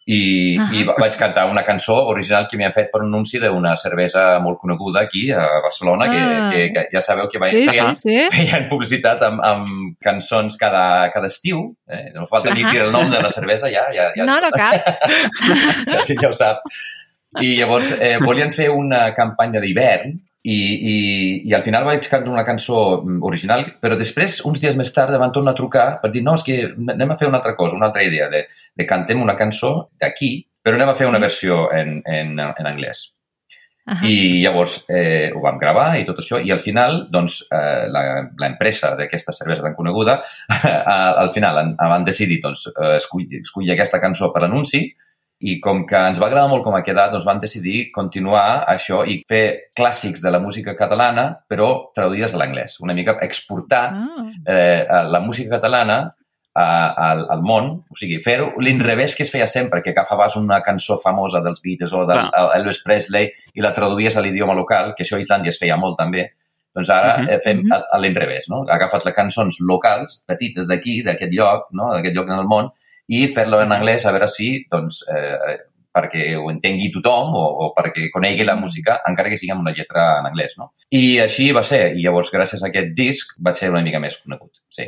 I, 0.05 0.57
Ah. 0.59 0.67
i 0.75 0.83
va- 0.83 0.95
vaig 0.99 1.15
cantar 1.17 1.45
una 1.47 1.63
cançó 1.63 1.95
original 2.11 2.49
que 2.51 2.57
m'han 2.59 2.73
fet 2.75 2.89
per 2.91 3.03
un 3.03 3.13
anunci 3.15 3.39
d'una 3.39 3.77
cervesa 3.77 4.39
molt 4.43 4.59
coneguda 4.59 5.03
aquí 5.03 5.31
a 5.31 5.45
Barcelona, 5.63 6.09
que, 6.11 6.19
Ah. 6.19 6.51
que, 6.53 6.73
que 6.73 6.87
ja 6.93 7.01
sabeu 7.01 7.29
que 7.31 7.39
va, 7.39 7.51
Sí, 7.51 7.63
feien, 7.69 7.97
sí, 7.97 8.03
sí. 8.03 8.37
feien 8.37 8.67
publicitat 8.69 9.23
amb, 9.23 9.41
amb 9.45 9.69
cançons 10.03 10.57
cada, 10.59 11.09
cada 11.11 11.27
estiu. 11.27 11.77
Eh? 11.89 12.11
No 12.15 12.27
falta 12.27 12.51
Sí. 12.55 12.63
ni 12.65 12.71
dir 12.73 12.81
el 12.83 12.91
nom 12.93 13.09
de 13.09 13.23
la 13.23 13.29
cervesa, 13.31 13.69
ja, 13.71 13.87
ja, 13.93 14.11
ja, 14.17 14.25
No, 14.25 14.41
no 14.41 14.51
cap. 14.51 14.75
ja, 15.87 16.03
sí, 16.03 16.17
ja 16.21 16.29
ho 16.29 16.33
sap. 16.33 16.59
I 17.41 17.55
llavors 17.61 17.95
eh, 18.01 18.19
volien 18.21 18.51
fer 18.53 18.69
una 18.71 19.15
campanya 19.15 19.61
d'hivern 19.61 20.19
i, 20.43 20.55
i, 20.55 20.97
i 21.47 21.55
al 21.55 21.63
final 21.63 21.85
vaig 21.87 22.07
cantar 22.11 22.33
una 22.33 22.45
cançó 22.47 23.03
mm, 23.03 23.21
original, 23.29 23.65
però 23.83 23.97
després, 23.99 24.41
uns 24.49 24.63
dies 24.63 24.77
més 24.79 24.91
tard, 24.95 25.15
em 25.15 25.23
van 25.23 25.35
tornar 25.35 25.55
a 25.55 25.59
trucar 25.59 25.87
per 26.03 26.11
dir 26.15 26.25
no, 26.27 26.35
és 26.35 26.45
que 26.47 26.59
anem 26.75 27.15
a 27.15 27.19
fer 27.19 27.31
una 27.31 27.39
altra 27.39 27.55
cosa, 27.59 27.79
una 27.79 27.91
altra 27.93 28.03
idea, 28.07 28.29
de, 28.33 28.45
de 28.51 28.87
cantem 28.89 29.23
una 29.23 29.37
cançó 29.39 29.75
d'aquí, 30.03 30.35
però 30.63 30.79
anem 30.79 30.91
a 30.91 30.97
fer 30.99 31.11
una 31.11 31.23
versió 31.23 31.69
en, 31.75 32.01
en, 32.07 32.39
en 32.43 32.71
anglès. 32.71 33.13
Ah. 33.83 33.99
I 34.07 34.39
llavors 34.39 34.85
eh, 34.95 35.33
ho 35.35 35.41
vam 35.43 35.57
gravar 35.59 35.89
i 35.99 36.05
tot 36.07 36.21
això, 36.23 36.39
i 36.39 36.53
al 36.55 36.61
final, 36.63 37.05
doncs, 37.11 37.41
eh, 37.51 37.87
l'empresa 38.39 38.93
d'aquesta 38.99 39.35
cervesa 39.35 39.67
tan 39.67 39.75
coneguda, 39.79 40.21
al 41.23 41.33
final 41.35 41.59
han, 41.63 41.73
van 41.79 42.07
decidir 42.07 42.39
doncs, 42.43 42.69
eh, 42.75 42.97
escollir, 42.99 43.43
escollir 43.43 43.75
aquesta 43.75 44.03
cançó 44.03 44.31
per 44.35 44.45
l'anunci, 44.45 44.85
i 45.43 45.59
com 45.61 45.83
que 45.89 45.99
ens 45.99 46.21
va 46.23 46.29
agradar 46.29 46.49
molt 46.51 46.63
com 46.63 46.77
ha 46.79 46.85
quedat, 46.87 47.11
doncs 47.11 47.27
vam 47.27 47.41
decidir 47.43 47.89
continuar 47.95 48.65
això 48.71 49.03
i 49.09 49.19
fer 49.29 49.73
clàssics 49.77 50.23
de 50.23 50.31
la 50.31 50.39
música 50.43 50.77
catalana, 50.79 51.27
però 51.51 51.93
traduïdes 51.95 52.35
a 52.35 52.41
l'anglès. 52.41 52.79
Una 52.81 52.95
mica 52.95 53.17
exportar 53.27 53.85
Ah. 53.93 54.27
eh, 54.47 54.87
la 55.11 55.21
música 55.21 55.57
catalana 55.59 56.15
a, 56.55 56.67
al, 57.11 57.25
al 57.33 57.43
món, 57.43 57.71
o 57.91 57.97
sigui, 57.97 58.21
fer-ho 58.23 58.53
l'inrevés 58.61 59.17
que 59.17 59.25
es 59.25 59.33
feia 59.33 59.47
sempre, 59.47 59.81
que 59.83 59.91
agafaves 59.91 60.37
una 60.37 60.61
cançó 60.63 60.99
famosa 61.01 61.41
dels 61.41 61.63
Beatles 61.65 61.93
o 61.97 62.05
d'Elvis 62.07 62.83
Presley 62.85 63.33
i 63.55 63.65
la 63.65 63.73
traduïes 63.73 64.17
a 64.17 64.23
l'idioma 64.23 64.55
local, 64.55 64.95
que 64.95 65.03
això 65.03 65.17
a 65.17 65.25
Islàndia 65.25 65.51
es 65.51 65.59
feia 65.59 65.77
molt 65.81 65.99
també, 65.99 66.29
Doncs 66.73 66.89
ara 66.89 67.17
uh 67.21 67.27
-huh. 67.27 67.41
fem 67.45 67.59
a, 67.71 67.83
a 67.93 67.99
l'inrevés, 68.01 68.49
no? 68.49 68.65
Ha 68.69 68.77
agafat 68.77 69.05
les 69.05 69.15
cançons 69.15 69.59
locals, 69.61 70.25
petites 70.27 70.67
d'aquí, 70.67 71.03
d'aquest 71.05 71.33
lloc, 71.33 71.67
no? 71.73 71.93
d'aquest 71.93 72.17
lloc 72.17 72.29
en 72.29 72.39
el 72.39 72.47
món, 72.47 72.71
i 73.13 73.27
fer-lo 73.35 73.61
en 73.65 73.75
anglès 73.77 74.07
a 74.09 74.15
veure 74.15 74.29
si, 74.31 74.55
doncs, 74.73 75.03
eh, 75.13 75.59
perquè 75.93 76.31
ho 76.41 76.47
entengui 76.49 76.89
tothom 76.95 77.35
o, 77.37 77.43
o 77.67 77.67
perquè 77.77 78.07
conegui 78.15 78.47
la 78.49 78.55
música, 78.57 78.95
encara 79.11 79.29
que 79.29 79.37
sigui 79.37 79.53
amb 79.53 79.61
una 79.67 79.75
lletra 79.77 80.07
en 80.23 80.31
anglès, 80.31 80.55
no? 80.57 80.71
I 80.89 81.19
així 81.21 81.51
va 81.53 81.61
ser. 81.69 81.91
I 81.93 82.07
llavors, 82.07 82.31
gràcies 82.33 82.65
a 82.65 82.71
aquest 82.71 82.95
disc, 82.97 83.35
vaig 83.45 83.59
ser 83.61 83.69
una 83.75 83.83
mica 83.85 84.01
més 84.01 84.17
conegut, 84.23 84.63
sí. 84.73 84.87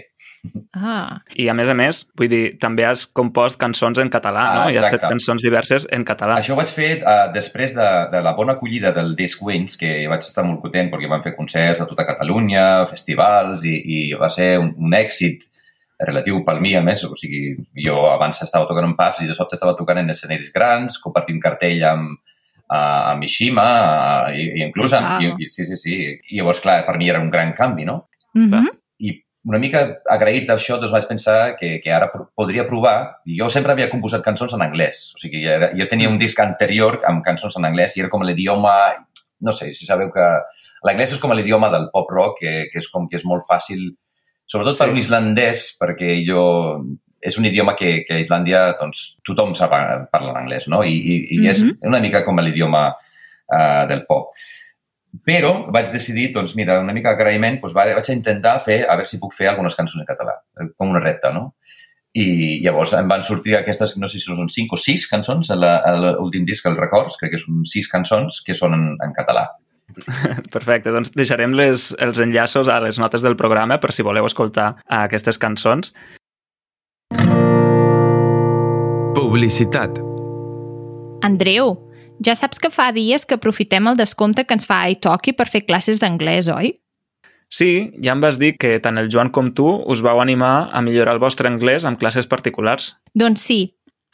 Ah, 0.77 1.21
I 1.41 1.47
a 1.49 1.55
més 1.57 1.69
a 1.73 1.75
més, 1.77 2.03
vull 2.17 2.29
dir, 2.29 2.43
també 2.61 2.85
has 2.85 3.05
compost 3.07 3.57
cançons 3.61 4.01
en 4.01 4.11
català, 4.13 4.43
Ah, 4.45 4.57
no? 4.65 4.73
I 4.73 4.77
has 4.77 4.85
fet 4.89 4.97
exacte. 4.99 5.13
cançons 5.15 5.45
diverses 5.45 5.87
en 5.93 6.05
català. 6.09 6.37
Això 6.41 6.53
ho 6.53 6.59
vaig 6.59 6.73
fer 6.73 6.91
uh, 7.01 7.31
després 7.33 7.77
de, 7.77 7.87
de 8.13 8.21
la 8.25 8.35
bona 8.37 8.57
acollida 8.57 8.93
del 8.97 9.15
Disc 9.17 9.41
Wins, 9.45 9.77
que 9.81 9.93
vaig 10.09 10.25
estar 10.25 10.45
molt 10.45 10.61
content 10.65 10.91
perquè 10.93 11.09
van 11.09 11.25
fer 11.25 11.33
concerts 11.37 11.81
a 11.81 11.89
tota 11.89 12.05
Catalunya, 12.09 12.87
festivals, 12.91 13.65
i, 13.69 13.77
i 13.77 14.01
va 14.21 14.29
ser 14.33 14.55
un, 14.61 14.75
un 14.77 14.97
èxit 15.01 15.49
relatiu 16.01 16.43
pel 16.45 16.61
mi, 16.61 16.75
a 16.77 16.83
més. 16.83 17.05
O 17.07 17.17
sigui, 17.19 17.55
jo 17.85 18.05
abans 18.11 18.43
estava 18.43 18.69
tocant 18.71 18.89
en 18.89 18.97
pubs 18.99 19.23
i 19.23 19.29
de 19.31 19.37
sobte 19.37 19.59
estava 19.59 19.77
tocant 19.79 20.01
en 20.03 20.11
escenaris 20.11 20.53
grans, 20.55 20.99
compartint 21.03 21.41
cartell 21.43 21.85
amb, 21.91 22.17
amb 22.75 23.21
Mishima, 23.21 23.69
i, 24.35 24.49
i 24.59 24.65
inclús 24.67 24.97
amb... 24.97 25.19
Wow. 25.19 25.39
I, 25.39 25.47
i, 25.47 25.53
sí, 25.53 25.67
sí, 25.69 25.79
sí. 25.81 26.01
I 26.31 26.41
llavors, 26.41 26.63
clar, 26.65 26.83
per 26.87 26.99
mi 26.99 27.11
era 27.11 27.23
un 27.23 27.31
gran 27.31 27.53
canvi, 27.53 27.85
no? 27.85 28.09
mm 28.35 28.51
-hmm. 28.51 28.71
i 28.99 29.11
una 29.45 29.59
mica 29.59 30.01
agraït 30.09 30.49
a 30.51 30.55
això, 30.55 30.79
doncs 30.81 30.93
vaig 30.93 31.07
pensar 31.07 31.57
que, 31.57 31.81
que 31.83 31.93
ara 31.93 32.11
podria 32.35 32.67
provar. 32.67 33.21
I 33.27 33.39
Jo 33.41 33.49
sempre 33.49 33.73
havia 33.73 33.91
composat 33.91 34.25
cançons 34.25 34.55
en 34.55 34.63
anglès. 34.63 35.13
O 35.15 35.19
sigui, 35.19 35.45
era, 35.45 35.71
jo 35.77 35.87
tenia 35.87 36.09
un 36.09 36.19
disc 36.19 36.41
anterior 36.41 37.01
amb 37.05 37.23
cançons 37.23 37.57
en 37.57 37.65
anglès 37.65 37.97
i 37.97 38.01
era 38.01 38.09
com 38.09 38.23
l'idioma... 38.23 38.95
No 39.41 39.53
sé 39.53 39.73
si 39.75 39.85
sabeu 39.85 40.11
que... 40.11 40.27
L'anglès 40.87 41.13
és 41.13 41.21
com 41.21 41.33
l'idioma 41.33 41.69
del 41.71 41.91
pop 41.93 42.11
rock, 42.11 42.39
que, 42.41 42.71
que 42.73 42.79
és 42.79 42.89
com 42.89 43.09
que 43.09 43.17
és 43.17 43.25
molt 43.25 43.45
fàcil, 43.45 43.95
sobretot 44.47 44.79
per 44.79 44.87
Sí. 44.89 44.93
un 44.93 44.99
islandès, 44.99 45.65
perquè 45.81 46.19
jo... 46.27 46.85
És 47.25 47.39
un 47.41 47.47
idioma 47.49 47.73
que, 47.75 48.03
que 48.05 48.19
a 48.19 48.21
Islàndia 48.21 48.75
doncs, 48.77 49.15
tothom 49.25 49.55
sap 49.57 49.73
eh, 49.73 50.03
parlar 50.13 50.35
anglès, 50.43 50.67
no? 50.69 50.83
I, 50.85 50.93
i, 50.93 51.15
i 51.39 51.47
és 51.49 51.63
Mhm. 51.65 51.79
una 51.89 52.01
mica 52.01 52.21
com 52.23 52.37
l'idioma 52.37 52.83
uh, 52.91 53.87
del 53.89 54.03
pop. 54.05 54.35
Però 55.25 55.71
vaig 55.73 55.89
decidir, 55.93 56.33
doncs 56.35 56.53
mira, 56.59 56.81
una 56.83 56.93
mica 56.93 57.15
d'agraïment, 57.15 57.61
doncs 57.63 57.73
vaig, 57.73 57.95
vaig 57.97 58.11
intentar 58.13 58.59
fer, 58.61 58.83
a 58.85 58.97
veure 58.99 59.07
si 59.09 59.21
puc 59.23 59.33
fer 59.33 59.49
algunes 59.49 59.75
cançons 59.79 60.03
en 60.03 60.07
català, 60.09 60.35
eh, 60.61 60.67
com 60.77 60.91
una 60.91 61.01
repte, 61.01 61.31
no? 61.33 61.55
I 62.15 62.61
llavors 62.63 62.93
em 62.99 63.09
van 63.09 63.23
sortir 63.23 63.57
aquestes, 63.57 63.97
no 63.97 64.07
sé 64.07 64.19
si 64.19 64.27
són 64.29 64.49
cinc 64.53 64.73
o 64.73 64.77
sis 64.77 65.07
cançons, 65.09 65.49
a 65.51 65.57
l'últim 65.97 66.45
disc, 66.45 66.67
el 66.67 66.77
Records, 66.77 67.17
crec 67.19 67.33
que 67.33 67.39
són 67.39 67.65
sis 67.65 67.89
cançons 67.91 68.43
que 68.45 68.53
són 68.55 68.75
en, 68.75 68.85
en 69.03 69.13
català. 69.17 69.49
Perfecte, 70.55 70.93
doncs 70.95 71.13
deixarem 71.15 71.55
les, 71.57 71.93
els 72.03 72.21
enllaços 72.23 72.69
a 72.69 72.81
les 72.85 72.99
notes 73.01 73.25
del 73.25 73.37
programa 73.41 73.81
per 73.83 73.93
si 73.95 74.07
voleu 74.07 74.27
escoltar 74.29 74.75
aquestes 74.87 75.41
cançons. 75.41 75.93
Publicitat. 79.15 80.01
Andreu, 81.25 81.73
ja 82.25 82.35
saps 82.39 82.61
que 82.61 82.71
fa 82.71 82.91
dies 82.95 83.25
que 83.27 83.39
aprofitem 83.39 83.89
el 83.91 83.99
descompte 83.99 84.45
que 84.45 84.57
ens 84.57 84.67
fa 84.69 84.83
iTalki 84.93 85.35
per 85.35 85.49
fer 85.51 85.65
classes 85.67 86.03
d'anglès, 86.03 86.51
oi? 86.53 86.75
Sí, 87.55 87.95
ja 88.03 88.15
em 88.17 88.23
vas 88.23 88.39
dir 88.41 88.55
que 88.59 88.77
tant 88.83 88.99
el 88.99 89.11
Joan 89.13 89.31
com 89.31 89.53
tu 89.55 89.69
us 89.91 90.03
vau 90.03 90.21
animar 90.23 90.71
a 90.73 90.83
millorar 90.83 91.15
el 91.15 91.23
vostre 91.23 91.51
anglès 91.51 91.87
amb 91.87 92.01
classes 92.01 92.27
particulars. 92.27 92.95
Doncs 93.15 93.45
sí. 93.47 93.59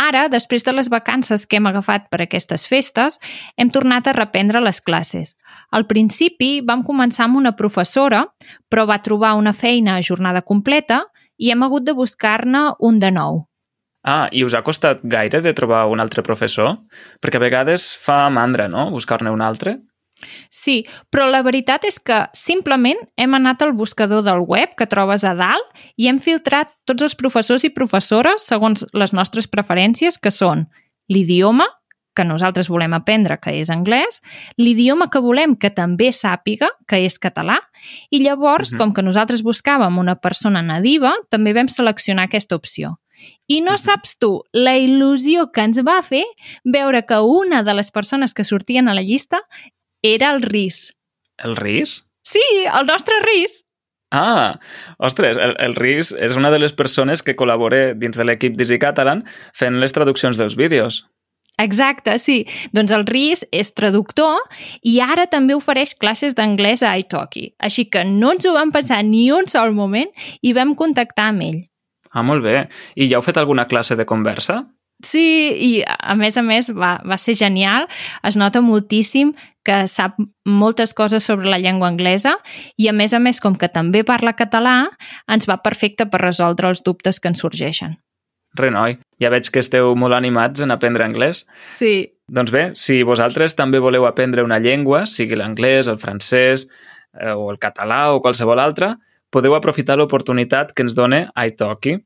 Ara, 0.00 0.28
després 0.33 0.64
de 0.64 0.73
les 0.73 0.88
vacances 0.88 1.45
que 1.45 1.59
hem 1.59 1.66
agafat 1.69 2.07
per 2.09 2.23
aquestes 2.25 2.64
festes, 2.71 3.19
hem 3.61 3.69
tornat 3.69 4.09
a 4.09 4.14
reprendre 4.16 4.62
les 4.64 4.80
classes. 4.80 5.35
Al 5.76 5.85
principi 5.90 6.62
vam 6.64 6.87
començar 6.87 7.26
amb 7.26 7.37
una 7.37 7.52
professora, 7.59 8.25
però 8.73 8.87
va 8.88 9.02
trobar 9.04 9.35
una 9.37 9.52
feina 9.52 9.99
a 9.99 10.07
jornada 10.07 10.40
completa 10.40 11.02
i 11.37 11.52
hem 11.52 11.62
hagut 11.66 11.85
de 11.85 11.92
buscar-ne 11.92 12.71
un 12.80 12.99
de 13.02 13.12
nou. 13.12 13.45
Ah, 14.00 14.30
i 14.33 14.47
us 14.47 14.57
ha 14.57 14.64
costat 14.64 15.02
gaire 15.04 15.42
de 15.45 15.52
trobar 15.52 15.85
un 15.92 16.00
altre 16.00 16.25
professor? 16.25 16.78
Perquè 17.21 17.37
a 17.37 17.45
vegades 17.45 17.90
fa 18.00 18.23
mandra, 18.33 18.71
no?, 18.73 18.88
buscar-ne 18.95 19.28
un 19.28 19.45
altre. 19.45 19.76
Sí, 20.50 20.85
però 21.11 21.29
la 21.31 21.43
veritat 21.43 21.85
és 21.85 21.99
que 21.99 22.27
simplement 22.37 22.99
hem 23.17 23.35
anat 23.35 23.62
al 23.62 23.73
buscador 23.73 24.23
del 24.27 24.45
web 24.47 24.75
que 24.77 24.87
trobes 24.87 25.25
a 25.25 25.35
dalt 25.35 25.67
i 25.97 26.09
hem 26.09 26.19
filtrat 26.19 26.73
tots 26.87 27.03
els 27.03 27.15
professors 27.15 27.65
i 27.65 27.71
professores 27.71 28.47
segons 28.47 28.87
les 28.93 29.12
nostres 29.12 29.49
preferències, 29.49 30.19
que 30.19 30.31
són 30.31 30.69
l'idioma, 31.09 31.67
que 32.15 32.25
nosaltres 32.25 32.69
volem 32.69 32.93
aprendre, 32.97 33.39
que 33.39 33.53
és 33.61 33.71
anglès, 33.71 34.21
l'idioma 34.59 35.09
que 35.11 35.21
volem 35.23 35.55
que 35.57 35.71
també 35.71 36.11
sàpiga, 36.12 36.69
que 36.91 36.99
és 37.07 37.19
català, 37.19 37.61
i 38.11 38.19
llavors, 38.21 38.73
Mhm. 38.73 38.79
com 38.79 38.93
que 38.95 39.03
nosaltres 39.03 39.45
buscàvem 39.45 39.97
una 39.99 40.17
persona 40.17 40.61
nadiva, 40.61 41.15
també 41.31 41.55
vam 41.55 41.69
seleccionar 41.69 42.25
aquesta 42.25 42.57
opció. 42.57 42.99
I 43.47 43.61
no 43.61 43.77
saps 43.77 44.19
tu 44.19 44.43
la 44.53 44.77
il·lusió 44.79 45.50
que 45.53 45.61
ens 45.61 45.79
va 45.79 46.03
fer 46.03 46.25
veure 46.65 47.05
que 47.05 47.21
una 47.21 47.62
de 47.62 47.75
les 47.75 47.91
persones 47.91 48.33
que 48.35 48.45
sortien 48.45 48.89
a 48.89 48.95
la 48.95 49.03
llista 49.03 49.41
era 50.02 50.30
el 50.33 50.42
RIS. 50.42 50.97
El 51.38 51.57
RIS? 51.57 52.07
Sí, 52.23 52.42
el 52.64 52.87
nostre 52.87 53.14
RIS. 53.25 53.64
Ah, 54.11 54.59
ostres, 54.99 55.37
el, 55.37 55.54
el 55.62 55.76
RIS 55.78 56.11
és 56.19 56.35
una 56.37 56.50
de 56.50 56.59
les 56.59 56.75
persones 56.75 57.23
que 57.23 57.37
col·labora 57.38 57.92
dins 57.95 58.19
de 58.19 58.26
l'equip 58.26 58.57
d'Easy 58.59 58.80
Catalan 58.83 59.23
fent 59.54 59.78
les 59.78 59.95
traduccions 59.95 60.40
dels 60.40 60.57
vídeos. 60.59 61.04
Exacte, 61.61 62.16
sí. 62.19 62.42
Doncs 62.73 62.90
el 62.97 63.04
RIS 63.07 63.45
és 63.52 63.71
traductor 63.76 64.40
i 64.83 64.97
ara 65.04 65.28
també 65.30 65.54
ofereix 65.54 65.95
classes 66.00 66.35
d'anglès 66.35 66.83
a 66.83 66.97
iTalki. 66.99 67.50
Així 67.61 67.87
que 67.92 68.02
no 68.09 68.33
ens 68.35 68.49
ho 68.49 68.54
vam 68.57 68.73
pensar 68.75 69.02
ni 69.04 69.28
un 69.35 69.47
sol 69.52 69.75
moment 69.76 70.11
i 70.42 70.54
vam 70.57 70.75
contactar 70.75 71.30
amb 71.30 71.47
ell. 71.47 71.62
Ah, 72.11 72.25
molt 72.26 72.42
bé. 72.42 72.64
I 72.97 73.07
ja 73.07 73.21
heu 73.21 73.25
fet 73.25 73.38
alguna 73.38 73.69
classe 73.71 73.95
de 73.95 74.09
conversa? 74.09 74.64
Sí, 75.04 75.23
i 75.57 75.71
a 75.85 76.14
més 76.19 76.37
a 76.37 76.42
més 76.45 76.69
va, 76.76 76.99
va 77.07 77.16
ser 77.21 77.37
genial. 77.38 77.87
Es 78.26 78.37
nota 78.37 78.61
moltíssim 78.64 79.33
que 79.71 79.81
sap 79.87 80.19
moltes 80.43 80.93
coses 80.99 81.23
sobre 81.23 81.47
la 81.47 81.62
llengua 81.62 81.87
anglesa 81.93 82.35
i 82.75 82.91
a 82.91 82.95
més 82.97 83.15
a 83.15 83.23
més, 83.23 83.39
com 83.39 83.55
que 83.55 83.71
també 83.71 84.03
parla 84.03 84.35
català, 84.35 84.77
ens 85.31 85.47
va 85.47 85.62
perfecte 85.62 86.11
per 86.11 86.25
resoldre 86.27 86.75
els 86.75 86.83
dubtes 86.83 87.23
que 87.23 87.31
ens 87.31 87.47
sorgeixen. 87.47 88.00
Re, 88.59 88.73
noi. 88.75 88.99
Ja 89.23 89.31
veig 89.31 89.47
que 89.55 89.62
esteu 89.62 89.95
molt 89.95 90.17
animats 90.17 90.65
en 90.65 90.75
aprendre 90.75 91.07
anglès. 91.07 91.45
Sí, 91.79 92.11
Doncs 92.31 92.53
bé, 92.55 92.62
si 92.79 93.00
vosaltres 93.03 93.57
també 93.59 93.81
voleu 93.83 94.05
aprendre 94.07 94.45
una 94.47 94.61
llengua, 94.62 95.03
sigui 95.11 95.35
l'anglès, 95.35 95.89
el 95.91 95.99
francès 95.99 96.69
eh, 96.69 97.33
o 97.33 97.49
el 97.50 97.59
català 97.59 98.12
o 98.15 98.21
qualsevol 98.23 98.62
altra, 98.62 98.93
podeu 99.35 99.57
aprofitar 99.57 99.97
l'oportunitat 99.99 100.71
que 100.71 100.87
ens 100.87 100.95
dona 100.95 101.25
iTalki. 101.35 101.97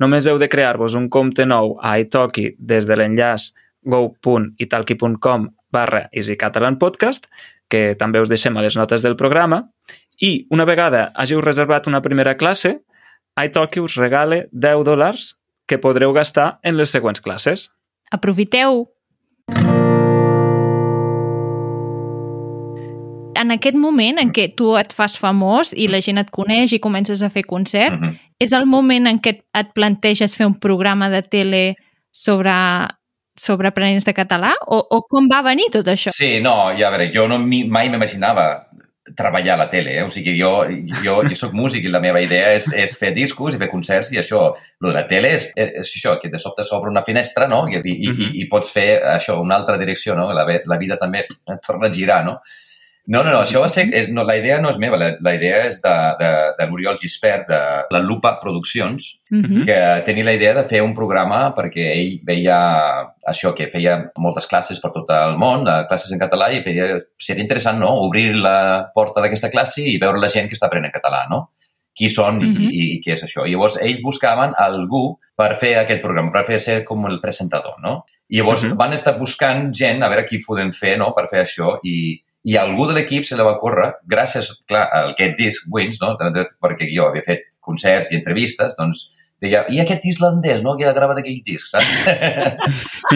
Només 0.00 0.28
heu 0.28 0.40
de 0.40 0.48
crear-vos 0.48 0.96
un 0.96 1.10
compte 1.12 1.44
nou 1.44 1.76
a 1.84 1.98
iTalki 2.00 2.54
des 2.56 2.88
de 2.88 2.96
l'enllaç 2.96 3.50
go.italki.com 3.84 5.50
barra 5.76 6.06
easycatalanpodcast, 6.16 7.28
que 7.68 7.94
també 8.00 8.22
us 8.24 8.32
deixem 8.32 8.56
a 8.56 8.64
les 8.64 8.76
notes 8.78 9.04
del 9.04 9.16
programa, 9.20 9.66
i 10.22 10.46
una 10.50 10.64
vegada 10.64 11.10
hàgiu 11.14 11.42
reservat 11.44 11.86
una 11.90 12.00
primera 12.02 12.36
classe, 12.40 12.78
iTalki 13.36 13.82
us 13.84 13.98
regale 14.00 14.46
10 14.52 14.84
dòlars 14.88 15.34
que 15.68 15.76
podreu 15.82 16.14
gastar 16.16 16.56
en 16.64 16.78
les 16.80 16.88
següents 16.94 17.20
classes. 17.20 17.68
Aprofiteu! 18.10 18.86
En 23.36 23.52
aquest 23.52 23.76
moment 23.76 24.16
en 24.22 24.30
què 24.32 24.46
tu 24.56 24.70
et 24.80 24.94
fas 24.96 25.18
famós 25.20 25.74
i 25.76 25.90
la 25.92 26.00
gent 26.00 26.16
et 26.22 26.30
coneix 26.32 26.72
i 26.72 26.80
comences 26.80 27.20
a 27.22 27.28
fer 27.28 27.44
concert, 27.44 27.98
Mhm. 28.00 28.14
és 28.40 28.52
el 28.52 28.64
moment 28.66 29.06
en 29.06 29.20
què 29.20 29.42
et 29.54 29.72
planteges 29.74 30.36
fer 30.36 30.46
un 30.46 30.54
programa 30.58 31.10
de 31.10 31.22
tele 31.22 31.76
sobre, 32.12 32.50
sobre 33.40 33.68
aprenents 33.68 34.04
de 34.04 34.14
català? 34.16 34.54
O, 34.66 34.80
o 34.96 35.02
com 35.08 35.28
va 35.30 35.42
venir 35.46 35.70
tot 35.72 35.88
això? 35.92 36.12
Sí, 36.14 36.38
no, 36.40 36.72
ja 36.78 36.88
a 36.88 36.94
veure, 36.94 37.10
jo 37.14 37.28
no, 37.28 37.38
mi- 37.38 37.66
mai 37.68 37.88
m'imaginava 37.92 38.66
treballar 39.16 39.54
a 39.54 39.60
la 39.60 39.68
tele, 39.70 39.92
eh? 40.00 40.02
o 40.02 40.10
sigui, 40.10 40.32
jo, 40.34 40.64
jo, 41.04 41.20
jo 41.22 41.36
soc 41.38 41.52
músic 41.54 41.84
i 41.86 41.92
la 41.94 42.00
meva 42.02 42.18
idea 42.20 42.48
és, 42.56 42.66
és 42.74 42.96
fer 42.98 43.12
discos 43.14 43.54
i 43.54 43.60
fer 43.60 43.68
concerts 43.70 44.10
i 44.12 44.18
això, 44.18 44.40
lo 44.82 44.88
de 44.90 44.94
la 44.96 45.04
tele 45.06 45.30
és, 45.36 45.52
és 45.54 45.92
això, 45.94 46.16
que 46.20 46.28
de 46.32 46.40
sobte 46.42 46.64
s'obre 46.66 46.90
una 46.90 47.04
finestra, 47.06 47.46
no?, 47.46 47.62
i, 47.70 47.78
i, 47.78 47.94
i, 48.10 48.30
i 48.42 48.48
pots 48.50 48.72
fer 48.74 48.88
això, 49.14 49.38
una 49.40 49.54
altra 49.60 49.78
direcció, 49.78 50.16
no?, 50.18 50.32
la, 50.34 50.42
la 50.42 50.78
vida 50.80 50.98
també 50.98 51.22
torna 51.64 51.86
a 51.86 51.92
girar, 51.94 52.24
no? 52.26 52.40
No, 53.08 53.22
no, 53.22 53.30
no, 53.30 53.40
això 53.44 53.60
va 53.62 53.68
ser... 53.70 53.84
És, 53.94 54.08
no, 54.10 54.24
la 54.26 54.34
idea 54.36 54.56
no 54.60 54.68
és 54.72 54.78
meva, 54.82 54.96
la, 54.98 55.12
la 55.22 55.34
idea 55.36 55.60
és 55.68 55.76
de, 55.82 55.92
de, 56.18 56.30
de 56.58 56.66
l'Oriol 56.66 56.96
Gispert, 56.98 57.46
de 57.46 57.60
la 57.94 58.00
Lupa 58.02 58.32
Produccions, 58.40 59.20
Mhm. 59.30 59.64
que 59.64 59.76
tenia 60.04 60.24
la 60.24 60.32
idea 60.34 60.54
de 60.54 60.64
fer 60.64 60.80
un 60.82 60.92
programa 60.94 61.52
perquè 61.54 61.84
ell 61.92 62.20
veia 62.26 62.56
això, 63.26 63.52
que 63.54 63.68
feia 63.70 64.10
moltes 64.22 64.46
classes 64.46 64.80
per 64.82 64.90
tot 64.94 65.10
el 65.10 65.36
món, 65.38 65.66
eh, 65.68 65.84
classes 65.88 66.10
en 66.12 66.18
català, 66.18 66.50
i 66.54 66.62
veia, 66.64 67.00
seria 67.18 67.42
interessant 67.42 67.78
no? 67.78 67.92
obrir 68.06 68.34
la 68.34 68.90
porta 68.94 69.20
d'aquesta 69.22 69.50
classe 69.50 69.82
i 69.86 69.98
veure 70.02 70.18
la 70.18 70.28
gent 70.32 70.48
que 70.48 70.54
està 70.58 70.66
aprenent 70.66 70.92
català, 70.94 71.24
no? 71.30 71.50
Qui 71.96 72.08
són 72.12 72.42
i, 72.42 72.50
Mhm. 72.50 72.68
i, 72.70 72.84
i 72.96 73.00
què 73.00 73.12
és 73.14 73.22
això. 73.24 73.46
I 73.46 73.52
llavors 73.54 73.78
ells 73.80 74.02
buscaven 74.02 74.52
algú 74.58 75.16
per 75.36 75.54
fer 75.54 75.76
aquest 75.78 76.02
programa, 76.02 76.30
per 76.32 76.44
fer 76.44 76.58
ser 76.60 76.84
com 76.84 77.06
el 77.06 77.20
presentador, 77.20 77.78
no? 77.82 78.04
I 78.28 78.38
llavors 78.40 78.64
Mhm. 78.66 78.76
van 78.76 78.92
estar 78.92 79.16
buscant 79.18 79.72
gent 79.72 80.02
a 80.02 80.08
veure 80.08 80.26
qui 80.26 80.38
podem 80.44 80.72
fer 80.72 80.98
no? 80.98 81.14
per 81.14 81.28
fer 81.28 81.42
això 81.44 81.78
i, 81.84 82.20
i 82.46 82.54
algú 82.60 82.86
de 82.86 82.94
l'equip 82.94 83.26
se 83.26 83.36
la 83.38 83.44
va 83.46 83.56
córrer, 83.58 83.90
gràcies, 84.06 84.52
clar, 84.70 84.84
a 84.86 85.02
aquest 85.10 85.34
disc 85.38 85.66
Wins, 85.74 85.98
no? 86.02 86.14
perquè 86.62 86.86
jo 86.92 87.08
havia 87.08 87.26
fet 87.26 87.48
concerts 87.58 88.12
i 88.12 88.20
entrevistes, 88.20 88.76
doncs 88.78 89.08
deia, 89.42 89.64
i 89.72 89.80
aquest 89.82 90.06
islandès, 90.12 90.62
no?, 90.62 90.76
que 90.78 90.86
ha 90.86 90.94
gravat 90.96 91.18
aquell 91.20 91.40
disc, 91.44 91.66
saps? 91.72 91.90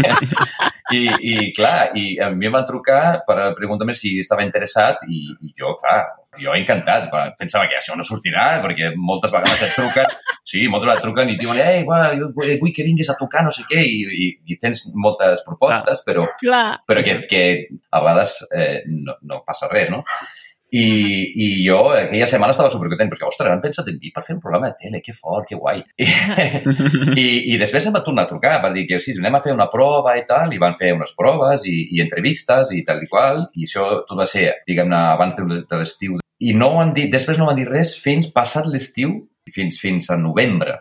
I, 0.99 1.05
I, 1.07 1.35
clar, 1.55 1.93
i 1.95 2.17
a 2.19 2.33
mi 2.35 2.49
em 2.49 2.57
van 2.57 2.67
trucar 2.67 3.21
per 3.29 3.53
preguntar-me 3.55 3.95
si 3.95 4.17
estava 4.19 4.43
interessat 4.43 5.07
i, 5.07 5.23
i 5.47 5.55
jo, 5.55 5.77
clar, 5.79 6.01
jo 6.41 6.55
encantat, 6.57 7.09
pensava 7.39 7.69
que 7.71 7.79
això 7.79 7.97
no 7.99 8.07
sortirà, 8.07 8.49
perquè 8.65 8.93
moltes 8.97 9.33
vegades 9.35 9.65
et 9.67 9.75
truquen, 9.77 10.11
sí, 10.43 10.67
moltes 10.69 10.89
vegades 10.89 11.03
et 11.03 11.07
truquen 11.09 11.33
i 11.33 11.39
diuen, 11.41 11.63
ei, 11.63 11.85
guau, 11.89 12.17
jo 12.19 12.31
vull 12.35 12.75
que 12.77 12.87
vinguis 12.87 13.13
a 13.13 13.19
tocar 13.21 13.45
no 13.47 13.55
sé 13.55 13.67
què, 13.71 13.81
i, 13.85 14.05
i, 14.27 14.31
i 14.53 14.61
tens 14.61 14.87
moltes 14.95 15.45
propostes, 15.47 16.05
però, 16.07 16.27
clar. 16.43 16.81
però 16.89 17.05
que, 17.07 17.19
que 17.31 17.43
a 17.91 18.05
vegades 18.05 18.41
eh, 18.51 18.81
no, 18.91 19.19
no 19.29 19.43
passa 19.47 19.71
res, 19.73 19.91
no? 19.93 20.05
I, 20.71 21.33
I 21.35 21.47
jo 21.67 21.79
aquella 21.91 22.27
setmana 22.31 22.55
estava 22.55 22.71
supercontent 22.71 23.11
perquè, 23.11 23.27
ostres, 23.27 23.51
han 23.51 23.63
pensat 23.63 23.89
en 23.91 23.97
mi 23.99 24.13
per 24.15 24.23
fer 24.23 24.37
un 24.37 24.43
programa 24.43 24.71
de 24.71 24.79
tele, 24.79 25.01
que 25.03 25.15
fort, 25.17 25.49
que 25.49 25.59
guai. 25.59 25.83
I, 25.99 26.07
i, 27.25 27.27
i 27.55 27.59
després 27.59 27.89
em 27.89 27.97
va 27.97 28.05
tornar 28.07 28.29
a 28.29 28.31
trucar 28.31 28.61
per 28.63 28.71
dir 28.77 28.87
que 28.87 29.01
sí, 29.03 29.17
anem 29.19 29.41
a 29.41 29.43
fer 29.43 29.55
una 29.57 29.67
prova 29.73 30.15
i 30.19 30.25
tal, 30.29 30.55
i 30.55 30.63
van 30.63 30.79
fer 30.79 30.93
unes 30.95 31.17
proves 31.19 31.67
i, 31.67 31.77
i 31.97 32.03
entrevistes 32.05 32.75
i 32.77 32.85
tal 32.87 33.03
i 33.03 33.11
qual, 33.11 33.49
i 33.59 33.67
això 33.67 33.89
tot 34.07 34.19
va 34.21 34.29
ser, 34.31 34.47
diguem-ne, 34.69 35.05
abans 35.17 35.41
de, 35.41 35.63
de 35.67 35.83
l'estiu. 35.83 36.21
I 36.41 36.55
no 36.57 36.71
han 36.81 36.95
dit, 36.97 37.11
després 37.13 37.39
no 37.39 37.49
van 37.51 37.59
dir 37.59 37.69
res 37.69 37.95
fins 38.01 38.31
passat 38.33 38.69
l'estiu, 38.69 39.19
fins, 39.53 39.81
fins 39.81 40.09
a 40.11 40.17
novembre. 40.21 40.79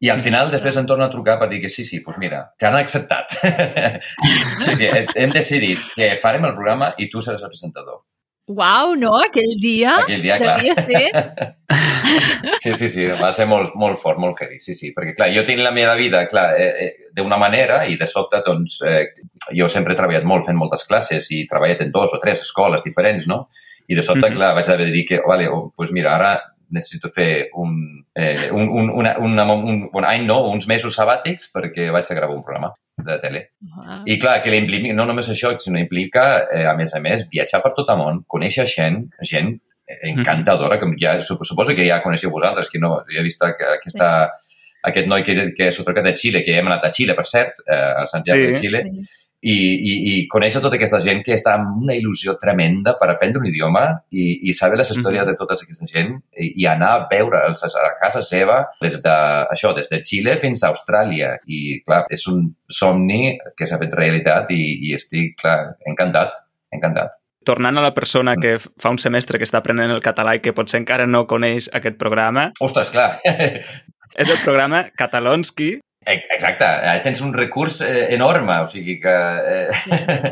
I 0.00 0.08
al 0.12 0.20
final 0.24 0.48
després 0.52 0.78
em 0.80 0.86
torna 0.88 1.08
a 1.08 1.12
trucar 1.12 1.36
per 1.40 1.50
dir 1.50 1.60
que 1.60 1.68
sí, 1.72 1.84
sí, 1.84 2.00
doncs 2.04 2.20
mira, 2.20 2.44
t'han 2.60 2.76
acceptat. 2.78 3.36
sí, 4.64 4.76
sí, 4.76 4.86
hem 4.88 5.32
decidit 5.34 5.82
que 5.96 6.14
farem 6.22 6.46
el 6.48 6.56
programa 6.56 6.94
i 6.98 7.10
tu 7.12 7.20
seràs 7.24 7.44
el 7.44 7.52
presentador. 7.52 8.00
Uau, 8.50 8.96
no? 8.98 9.12
Aquell 9.22 9.52
dia, 9.62 10.00
Aquell 10.02 10.24
dia 10.24 10.38
clar. 10.40 10.58
devia 10.58 10.74
ser... 10.74 11.10
Sí, 12.58 12.72
sí, 12.74 12.88
sí, 12.90 13.04
va 13.20 13.28
ser 13.32 13.44
molt, 13.46 13.76
molt 13.78 14.00
fort, 14.02 14.18
molt 14.18 14.40
heavy, 14.42 14.56
sí, 14.58 14.74
sí, 14.74 14.88
perquè 14.96 15.12
clar, 15.14 15.28
jo 15.30 15.44
tinc 15.46 15.60
la 15.62 15.70
meva 15.70 15.92
vida, 15.94 16.24
clar, 16.28 16.56
eh, 16.58 16.70
eh, 16.82 17.10
d'una 17.14 17.38
manera 17.38 17.84
i 17.86 17.94
de 18.00 18.08
sobte, 18.10 18.40
doncs, 18.42 18.80
eh, 18.88 19.04
jo 19.54 19.68
sempre 19.70 19.94
he 19.94 19.98
treballat 20.00 20.26
molt 20.26 20.48
fent 20.48 20.58
moltes 20.58 20.82
classes 20.88 21.28
i 21.30 21.44
he 21.44 21.48
treballat 21.48 21.84
en 21.84 21.92
dos 21.94 22.16
o 22.16 22.18
tres 22.18 22.42
escoles 22.42 22.82
diferents, 22.82 23.28
no? 23.30 23.44
I 23.90 23.98
de 23.98 24.02
sobte, 24.02 24.22
mm 24.22 24.30
-hmm. 24.30 24.36
clar, 24.36 24.54
vaig 24.54 24.68
haver 24.70 24.86
de 24.86 24.92
dir 24.92 25.04
que, 25.04 25.20
vale, 25.26 25.48
oh, 25.48 25.72
pues 25.76 25.90
mira, 25.90 26.14
ara 26.14 26.40
necessito 26.70 27.08
fer 27.08 27.48
un, 27.54 28.04
eh, 28.14 28.50
un, 28.52 28.68
un, 28.68 28.90
una, 28.90 29.16
una, 29.18 29.44
un, 29.52 29.88
un 29.92 30.04
any, 30.04 30.24
no, 30.26 30.50
uns 30.50 30.68
mesos 30.70 30.94
sabàtics 30.94 31.50
perquè 31.54 31.90
vaig 31.90 32.06
a 32.08 32.14
gravar 32.14 32.36
un 32.36 32.44
programa 32.44 32.72
de 32.96 33.18
tele. 33.18 33.40
Wow. 33.60 34.02
I 34.06 34.18
clar, 34.18 34.40
que 34.42 34.54
implica, 34.56 34.92
no 34.94 35.06
només 35.06 35.30
això, 35.32 35.56
sinó 35.58 35.78
implica, 35.78 36.46
eh, 36.52 36.66
a 36.66 36.74
més 36.78 36.94
a 36.94 37.00
més, 37.00 37.26
viatjar 37.28 37.62
per 37.62 37.72
tot 37.74 37.90
el 37.90 37.98
món, 37.98 38.22
conèixer 38.26 38.66
gent, 38.66 39.08
gent 39.22 39.58
encantadora, 40.02 40.78
que 40.78 40.86
ja, 41.00 41.20
suposo 41.20 41.74
que 41.74 41.88
ja 41.88 42.02
coneixeu 42.02 42.30
vosaltres, 42.30 42.70
que 42.70 42.78
no, 42.78 43.00
ja 43.10 43.20
he 43.20 43.26
vist 43.26 43.42
que 43.42 43.66
aquesta, 43.74 44.10
sí. 44.30 44.76
aquest 44.90 45.08
noi 45.10 45.24
que, 45.26 45.50
que 45.56 45.70
s'ha 45.70 45.86
trucat 45.86 46.06
de 46.06 46.14
Xile, 46.16 46.44
que 46.46 46.56
hem 46.58 46.70
anat 46.70 46.86
a 46.86 46.92
Xile, 46.94 47.16
per 47.18 47.26
cert, 47.26 47.64
eh, 47.66 48.02
a 48.02 48.06
Santiago 48.06 48.44
sí. 48.44 48.52
de 48.52 48.60
Xile, 48.60 48.84
sí. 48.86 49.08
I, 49.40 49.54
i, 49.56 49.92
i 50.10 50.14
conèixer 50.28 50.60
tota 50.60 50.76
aquesta 50.76 51.00
gent 51.00 51.22
que 51.24 51.32
està 51.32 51.54
amb 51.56 51.84
una 51.84 51.94
il·lusió 51.96 52.34
tremenda 52.40 52.94
per 53.00 53.08
aprendre 53.08 53.40
un 53.40 53.48
idioma 53.48 53.84
i, 54.12 54.50
i 54.50 54.54
saber 54.56 54.78
les 54.80 54.90
històries 54.90 55.22
mm 55.22 55.28
-hmm. 55.28 55.32
de 55.32 55.40
tota 55.40 55.56
aquesta 55.56 55.86
gent 55.86 56.12
i, 56.36 56.52
i 56.62 56.66
anar 56.66 56.90
a 56.92 57.06
veure'ls 57.10 57.64
a 57.64 57.94
casa 58.00 58.22
seva 58.22 58.66
des 58.80 59.00
de, 59.02 59.16
això, 59.54 59.74
des 59.74 59.88
de 59.88 60.02
Xile 60.04 60.36
fins 60.36 60.62
a 60.62 60.68
Austràlia. 60.68 61.38
I, 61.46 61.82
clar, 61.86 62.04
és 62.10 62.26
un 62.28 62.54
somni 62.68 63.38
que 63.56 63.66
s'ha 63.66 63.78
fet 63.78 63.92
realitat 63.94 64.50
i, 64.50 64.90
i 64.90 64.94
estic, 64.94 65.40
clar, 65.40 65.76
encantat, 65.86 66.30
encantat 66.72 67.10
tornant 67.44 67.78
a 67.78 67.82
la 67.82 67.94
persona 67.94 68.36
que 68.36 68.58
fa 68.58 68.90
un 68.90 68.98
semestre 68.98 69.38
que 69.38 69.44
està 69.44 69.58
aprenent 69.58 69.90
el 69.90 70.02
català 70.02 70.34
i 70.36 70.40
que 70.40 70.52
potser 70.52 70.80
encara 70.80 71.06
no 71.06 71.26
coneix 71.26 71.70
aquest 71.72 71.96
programa... 71.96 72.52
Ostres, 72.60 72.90
clar! 72.90 73.18
és 74.22 74.28
el 74.28 74.38
programa 74.44 74.84
Catalonski. 74.96 75.80
Exacte, 76.06 76.64
tens 77.04 77.20
un 77.20 77.34
recurs 77.34 77.82
eh, 77.84 78.06
enorme, 78.14 78.54
o 78.64 78.66
sigui 78.66 78.94
que 79.02 79.12
eh, 79.12 79.68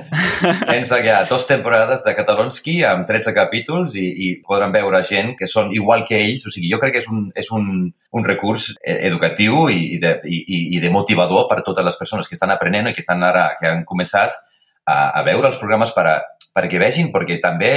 tens 0.71 0.89
ja 1.05 1.19
dos 1.29 1.45
temporades 1.47 2.07
de 2.07 2.15
Catalonski 2.17 2.79
amb 2.89 3.05
13 3.07 3.35
capítols 3.37 3.99
i, 4.01 4.07
i 4.09 4.31
podran 4.41 4.73
veure 4.73 5.03
gent 5.05 5.35
que 5.37 5.47
són 5.47 5.69
igual 5.77 6.07
que 6.09 6.17
ells, 6.17 6.47
o 6.49 6.55
sigui, 6.55 6.71
jo 6.73 6.81
crec 6.81 6.97
que 6.97 7.03
és 7.05 7.11
un, 7.13 7.29
és 7.37 7.53
un, 7.53 7.85
un 7.85 8.25
recurs 8.25 8.71
educatiu 8.81 9.69
i, 9.69 9.99
i, 9.99 10.01
de, 10.01 10.15
i, 10.25 10.41
i 10.79 10.81
de 10.81 10.95
motivador 10.95 11.45
per 11.53 11.61
a 11.61 11.67
totes 11.69 11.85
les 11.85 12.01
persones 12.01 12.33
que 12.33 12.39
estan 12.41 12.57
aprenent 12.57 12.89
i 12.89 12.97
que 12.97 13.05
estan 13.05 13.23
ara, 13.29 13.51
que 13.61 13.69
han 13.69 13.85
començat 13.85 14.41
a, 14.89 15.21
a 15.21 15.23
veure 15.29 15.53
els 15.53 15.61
programes 15.61 15.93
per 15.93 16.09
a, 16.09 16.19
perquè 16.57 16.81
vegin, 16.81 17.13
perquè 17.13 17.43
també 17.45 17.77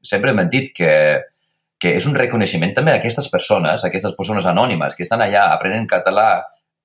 sempre 0.00 0.32
hem 0.32 0.46
dit 0.48 0.72
que, 0.72 0.92
que 1.76 1.98
és 2.00 2.08
un 2.08 2.16
reconeixement 2.16 2.72
també 2.72 2.96
d'aquestes 2.96 3.28
persones, 3.28 3.84
aquestes 3.84 4.16
persones 4.16 4.48
anònimes 4.48 4.96
que 4.96 5.04
estan 5.04 5.20
allà 5.20 5.50
aprenent 5.52 5.84
català 5.84 6.30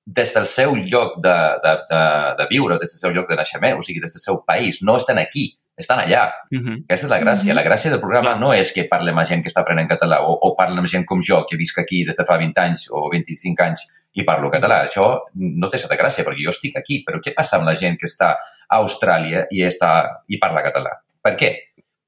des 0.06 0.34
del 0.34 0.46
seu 0.46 0.74
lloc 0.74 1.18
de, 1.22 1.34
de, 1.62 1.72
de, 1.90 2.02
de 2.38 2.46
viure, 2.50 2.78
des 2.78 2.90
del 2.90 3.00
seu 3.00 3.12
lloc 3.14 3.28
de 3.30 3.38
naixement, 3.38 3.78
o 3.78 3.82
sigui, 3.86 4.00
des 4.02 4.12
del 4.12 4.22
seu 4.22 4.42
país. 4.46 4.80
No 4.82 4.96
estan 4.98 5.18
aquí, 5.22 5.52
estan 5.78 6.00
allà. 6.02 6.24
Uh 6.50 6.58
-huh. 6.58 6.76
Aquesta 6.84 7.06
és 7.06 7.10
la 7.10 7.20
gràcia. 7.20 7.52
Uh 7.52 7.52
-huh. 7.52 7.62
La 7.62 7.64
gràcia 7.68 7.90
del 7.90 8.00
programa 8.00 8.34
no 8.34 8.52
és 8.52 8.72
que 8.72 8.88
parlem 8.90 9.18
amb 9.18 9.26
gent 9.26 9.42
que 9.42 9.48
està 9.48 9.60
aprenent 9.60 9.88
català 9.88 10.20
o, 10.20 10.32
o 10.32 10.54
parlem 10.56 10.78
amb 10.78 10.88
gent 10.88 11.04
com 11.04 11.20
jo, 11.20 11.44
que 11.48 11.56
visc 11.56 11.78
aquí 11.78 12.04
des 12.04 12.16
de 12.16 12.24
fa 12.24 12.36
20 12.36 12.60
anys 12.60 12.88
o 12.90 13.08
25 13.10 13.62
anys 13.62 13.86
i 14.14 14.24
parlo 14.24 14.50
català. 14.50 14.84
Això 14.84 15.20
no 15.34 15.68
té 15.68 15.78
certa 15.78 15.96
gràcia, 15.96 16.24
perquè 16.24 16.44
jo 16.44 16.50
estic 16.50 16.76
aquí. 16.76 17.04
Però 17.06 17.20
què 17.20 17.32
passa 17.34 17.56
amb 17.56 17.66
la 17.66 17.74
gent 17.74 17.96
que 17.98 18.06
està 18.06 18.36
a 18.68 18.76
Austràlia 18.76 19.46
i, 19.50 19.62
està, 19.62 20.20
i 20.28 20.38
parla 20.38 20.62
català? 20.62 20.90
Per 21.22 21.36
què? 21.36 21.50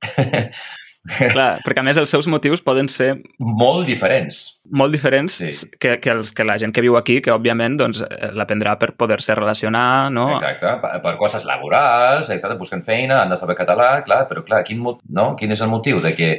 Clar, 1.04 1.58
perquè 1.64 1.82
a 1.82 1.84
més 1.84 1.98
els 2.00 2.10
seus 2.10 2.26
motius 2.30 2.62
poden 2.64 2.88
ser... 2.88 3.10
Molt 3.38 3.84
diferents. 3.88 4.40
Molt 4.72 4.94
diferents 4.96 5.36
sí. 5.42 5.50
que, 5.76 5.98
que, 6.00 6.14
els, 6.14 6.32
que 6.32 6.46
la 6.46 6.56
gent 6.60 6.72
que 6.74 6.84
viu 6.84 6.96
aquí, 6.96 7.18
que 7.24 7.34
òbviament 7.34 7.76
doncs, 7.80 8.00
l'aprendrà 8.36 8.76
per 8.80 8.94
poder-se 8.98 9.36
relacionar, 9.36 10.10
no? 10.14 10.30
Exacte, 10.38 10.72
per, 10.82 10.94
per 11.04 11.14
coses 11.20 11.44
laborals, 11.48 12.32
exacte, 12.32 12.56
busquen 12.60 12.84
feina, 12.86 13.20
han 13.22 13.34
de 13.34 13.38
saber 13.40 13.58
català, 13.58 13.90
clar, 14.06 14.24
però 14.30 14.44
clar, 14.46 14.64
quin, 14.66 14.80
no? 14.80 15.28
quin 15.38 15.52
és 15.52 15.64
el 15.64 15.72
motiu 15.72 16.00
de 16.04 16.14
que, 16.16 16.32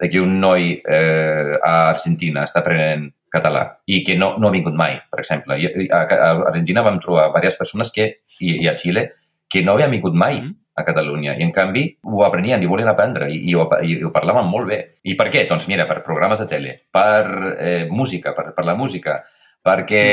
de 0.00 0.10
que 0.12 0.22
un 0.22 0.38
noi 0.42 0.76
eh, 0.78 1.58
a 1.58 1.74
Argentina 1.90 2.46
està 2.46 2.62
aprenent 2.62 3.10
català 3.34 3.66
i 3.90 4.04
que 4.06 4.14
no, 4.14 4.36
no 4.38 4.46
ha 4.46 4.54
vingut 4.54 4.76
mai, 4.78 5.00
per 5.10 5.18
exemple. 5.24 5.58
I, 5.58 5.88
a, 5.90 6.04
a 6.06 6.32
Argentina 6.52 6.86
vam 6.86 7.02
trobar 7.02 7.32
diverses 7.32 7.58
persones 7.58 7.90
que, 7.94 8.12
i, 8.38 8.60
i 8.62 8.68
a 8.70 8.76
Xile 8.78 9.08
que 9.50 9.62
no 9.66 9.74
havien 9.74 9.92
vingut 9.92 10.14
mai 10.14 10.38
mm 10.40 10.60
a 10.74 10.84
Catalunya. 10.84 11.36
I, 11.38 11.44
en 11.46 11.52
canvi, 11.54 11.86
ho 12.10 12.24
aprenien 12.26 12.62
i 12.62 12.68
volien 12.70 12.90
aprendre 12.90 13.30
i, 13.30 13.40
i, 13.50 13.54
ho, 13.54 13.68
i 13.86 14.00
ho 14.02 14.10
parlaven 14.14 14.48
molt 14.50 14.68
bé. 14.70 14.80
I 15.06 15.14
per 15.18 15.30
què? 15.32 15.46
Doncs 15.50 15.68
mira, 15.70 15.86
per 15.90 16.02
programes 16.06 16.42
de 16.42 16.48
tele, 16.50 16.74
per 16.92 17.54
eh, 17.54 17.86
música, 17.90 18.34
per, 18.36 18.50
per 18.56 18.66
la 18.66 18.76
música, 18.78 19.20
perquè 19.64 20.04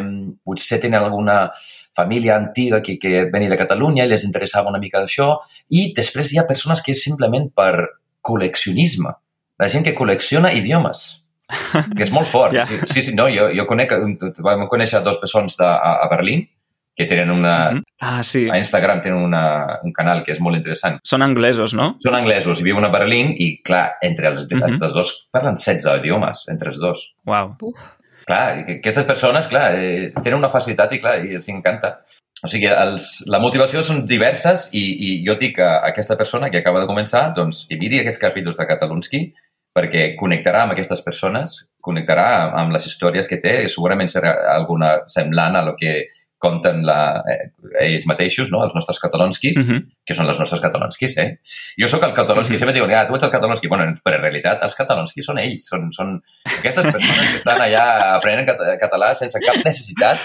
mm. 0.00 0.40
potser 0.46 0.80
tenen 0.80 1.02
alguna 1.02 1.40
família 1.96 2.36
antiga 2.38 2.80
que, 2.84 2.96
que 3.02 3.26
venia 3.32 3.50
de 3.52 3.60
Catalunya 3.60 4.06
i 4.06 4.12
les 4.12 4.26
interessava 4.28 4.70
una 4.70 4.80
mica 4.82 5.02
d'això. 5.02 5.32
I 5.74 5.90
després 5.96 6.32
hi 6.32 6.40
ha 6.40 6.48
persones 6.48 6.84
que 6.84 6.94
és 6.94 7.02
simplement 7.04 7.50
per 7.54 7.72
col·leccionisme. 8.24 9.14
La 9.58 9.68
gent 9.72 9.84
que 9.84 9.96
col·lecciona 9.98 10.54
idiomes 10.54 11.08
que 11.48 12.04
és 12.04 12.12
molt 12.12 12.28
fort. 12.28 12.52
Yeah. 12.58 12.86
Sí, 12.86 13.02
sí, 13.04 13.12
no, 13.16 13.28
jo, 13.32 13.48
jo 13.54 13.64
conec, 13.68 13.92
vam 14.44 14.64
conèixer 14.70 15.02
dos 15.04 15.18
persones 15.20 15.56
de, 15.58 15.66
a, 15.66 15.92
a 16.04 16.08
Berlín 16.10 16.46
que 16.98 17.06
tenen 17.06 17.30
una... 17.30 17.70
Mm 17.70 17.76
-hmm. 17.76 17.82
Ah, 18.00 18.22
sí. 18.22 18.48
A 18.50 18.58
Instagram 18.58 19.02
tenen 19.02 19.22
una, 19.22 19.78
un 19.82 19.92
canal 19.92 20.24
que 20.24 20.32
és 20.32 20.40
molt 20.40 20.56
interessant. 20.56 20.98
Són 21.04 21.22
anglesos, 21.22 21.74
no? 21.74 21.96
Són 22.02 22.14
anglesos 22.14 22.60
i 22.60 22.64
viuen 22.64 22.84
a 22.84 22.90
Berlín 22.90 23.32
i, 23.36 23.62
clar, 23.62 23.98
entre 24.02 24.28
els, 24.28 24.48
mm 24.50 24.58
-hmm. 24.58 24.82
els 24.82 24.94
dos 24.94 25.28
parlen 25.30 25.56
16 25.56 26.00
idiomes, 26.00 26.44
entre 26.48 26.68
els 26.70 26.78
dos. 26.78 27.14
Wow. 27.24 27.56
Uf. 27.62 27.78
Clar, 28.26 28.64
aquestes 28.78 29.04
persones, 29.04 29.46
clar, 29.46 29.74
eh, 29.74 30.12
tenen 30.22 30.38
una 30.38 30.48
facilitat 30.48 30.92
i, 30.92 30.98
clar, 30.98 31.24
i 31.24 31.34
els 31.34 31.48
encanta. 31.48 32.00
O 32.44 32.48
sigui, 32.48 32.66
els, 32.66 33.24
la 33.26 33.38
motivació 33.38 33.82
són 33.82 34.06
diverses 34.06 34.68
i, 34.72 34.82
i 35.06 35.24
jo 35.26 35.34
dic 35.34 35.58
a 35.58 35.86
aquesta 35.88 36.16
persona 36.16 36.50
que 36.50 36.58
acaba 36.58 36.80
de 36.80 36.86
començar, 36.86 37.32
doncs, 37.34 37.66
que 37.68 37.76
miri 37.76 38.00
aquests 38.00 38.20
capítols 38.20 38.56
de 38.56 38.66
Catalunski 38.66 39.32
perquè 39.74 40.16
connectarà 40.18 40.62
amb 40.62 40.72
aquestes 40.72 41.02
persones, 41.02 41.66
connectarà 41.80 42.52
amb 42.60 42.72
les 42.72 42.86
històries 42.86 43.28
que 43.28 43.40
té 43.42 43.62
i 43.62 43.68
segurament 43.68 44.08
serà 44.08 44.34
alguna 44.54 45.00
semblant 45.06 45.56
a 45.56 45.62
lo 45.62 45.74
que 45.76 46.08
compten 46.38 46.84
la, 46.86 47.22
eh, 47.26 47.50
ells 47.84 48.06
mateixos, 48.06 48.52
no? 48.54 48.62
els 48.64 48.74
nostres 48.74 49.00
catalonskis, 49.02 49.58
uh 49.58 49.66
-huh. 49.66 49.80
que 50.06 50.14
són 50.14 50.28
els 50.28 50.38
nostres 50.38 50.60
catalonskis. 50.62 51.16
Eh? 51.18 51.28
Jo 51.80 51.88
sóc 51.88 52.02
el 52.04 52.14
catalonski, 52.14 52.54
uh 52.54 52.56
-huh. 52.56 52.60
sempre 52.60 52.74
diuen, 52.74 52.94
ah, 52.94 53.06
tu 53.06 53.14
ets 53.14 53.24
el 53.24 53.30
catalonski. 53.30 53.68
Bueno, 53.68 53.84
però 54.04 54.16
en 54.16 54.22
realitat 54.22 54.62
els 54.62 54.74
catalonskis 54.74 55.24
són 55.26 55.38
ells, 55.38 55.66
són, 55.66 55.92
són 55.92 56.22
aquestes 56.58 56.86
persones 56.86 57.30
que 57.30 57.36
estan 57.36 57.60
allà 57.60 58.14
aprenent 58.16 58.46
català 58.78 59.12
sense 59.14 59.38
cap 59.40 59.56
necessitat 59.64 60.18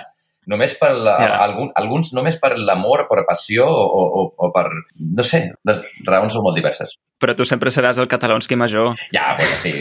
només 0.50 0.76
per 0.80 0.92
la, 0.96 1.16
yeah. 1.22 1.38
algun, 1.46 1.70
alguns 1.80 2.14
només 2.16 2.38
per 2.42 2.54
l'amor, 2.60 3.06
per 3.10 3.24
passió 3.28 3.68
o, 3.70 3.86
o, 4.04 4.26
o 4.36 4.50
per, 4.56 4.66
no 5.00 5.26
sé, 5.26 5.46
les 5.70 5.84
raons 6.08 6.36
són 6.36 6.46
molt 6.46 6.60
diverses. 6.60 6.96
Però 7.24 7.36
tu 7.38 7.48
sempre 7.48 7.72
seràs 7.72 8.02
el 8.04 8.10
catalonski 8.12 8.58
major. 8.60 8.98
Ja, 9.16 9.32
bueno, 9.40 9.56
sí. 9.64 9.74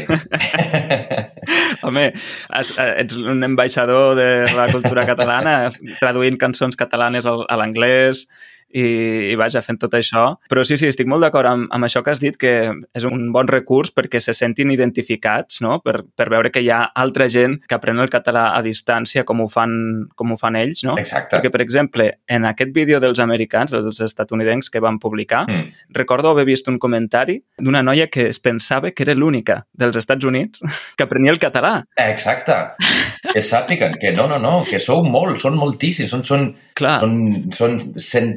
Home, 1.87 2.07
ets 2.55 3.19
un 3.19 3.43
ambaixador 3.49 4.15
de 4.19 4.31
la 4.55 4.69
cultura 4.71 5.07
catalana, 5.09 5.57
traduint 5.99 6.39
cançons 6.39 6.79
catalanes 6.79 7.27
a 7.27 7.59
l'anglès 7.59 8.27
i, 8.73 8.85
i 9.33 9.37
vaja, 9.39 9.63
fent 9.65 9.79
tot 9.83 9.95
això. 9.99 10.25
Però 10.51 10.65
sí, 10.65 10.77
sí, 10.81 10.89
estic 10.91 11.09
molt 11.11 11.25
d'acord 11.27 11.49
amb, 11.49 11.69
amb 11.73 11.87
això 11.89 12.03
que 12.03 12.13
has 12.15 12.21
dit, 12.23 12.37
que 12.41 12.73
és 12.95 13.05
un 13.09 13.31
bon 13.35 13.49
recurs 13.49 13.93
perquè 13.95 14.21
se 14.21 14.35
sentin 14.35 14.71
identificats, 14.75 15.61
no? 15.65 15.79
per, 15.85 16.03
per 16.17 16.29
veure 16.33 16.51
que 16.53 16.63
hi 16.65 16.71
ha 16.73 16.83
altra 16.95 17.29
gent 17.33 17.59
que 17.69 17.77
aprèn 17.77 18.01
el 18.03 18.11
català 18.13 18.49
a 18.57 18.63
distància 18.65 19.25
com 19.29 19.43
ho 19.45 19.49
fan, 19.53 20.09
com 20.17 20.33
ho 20.33 20.39
fan 20.41 20.57
ells. 20.61 20.85
No? 20.89 20.97
Exacte. 21.01 21.37
Perquè, 21.37 21.53
per 21.53 21.63
exemple, 21.65 22.09
en 22.29 22.47
aquest 22.49 22.73
vídeo 22.75 23.01
dels 23.03 23.21
americans, 23.23 23.73
dels 23.73 24.01
estatunidencs 24.01 24.71
que 24.71 24.81
van 24.83 24.99
publicar, 25.03 25.43
Mm. 25.43 25.73
recordo 25.97 26.31
haver 26.31 26.45
vist 26.47 26.69
un 26.69 26.79
comentari 26.79 27.39
d'una 27.59 27.83
noia 27.83 28.07
que 28.07 28.29
es 28.29 28.39
pensava 28.41 28.91
que 28.93 29.03
era 29.03 29.15
l'única 29.15 29.67
dels 29.73 29.97
Estats 29.97 30.25
Units 30.25 30.61
que 30.97 31.03
aprenia 31.05 31.33
el 31.33 31.39
català. 31.43 31.85
Exacte. 31.97 32.55
Que 33.33 33.41
sàpiguen 33.43 33.97
que 34.01 34.13
no, 34.13 34.29
no, 34.31 34.39
no, 34.39 34.63
que 34.69 34.79
sou 34.83 35.03
molt, 35.05 35.39
són 35.43 35.57
moltíssims, 35.59 36.11
són, 36.13 36.23
són, 36.27 36.47
Clar, 36.79 36.99
són, 37.03 37.17
són 37.57 37.79
cent, 37.97 38.33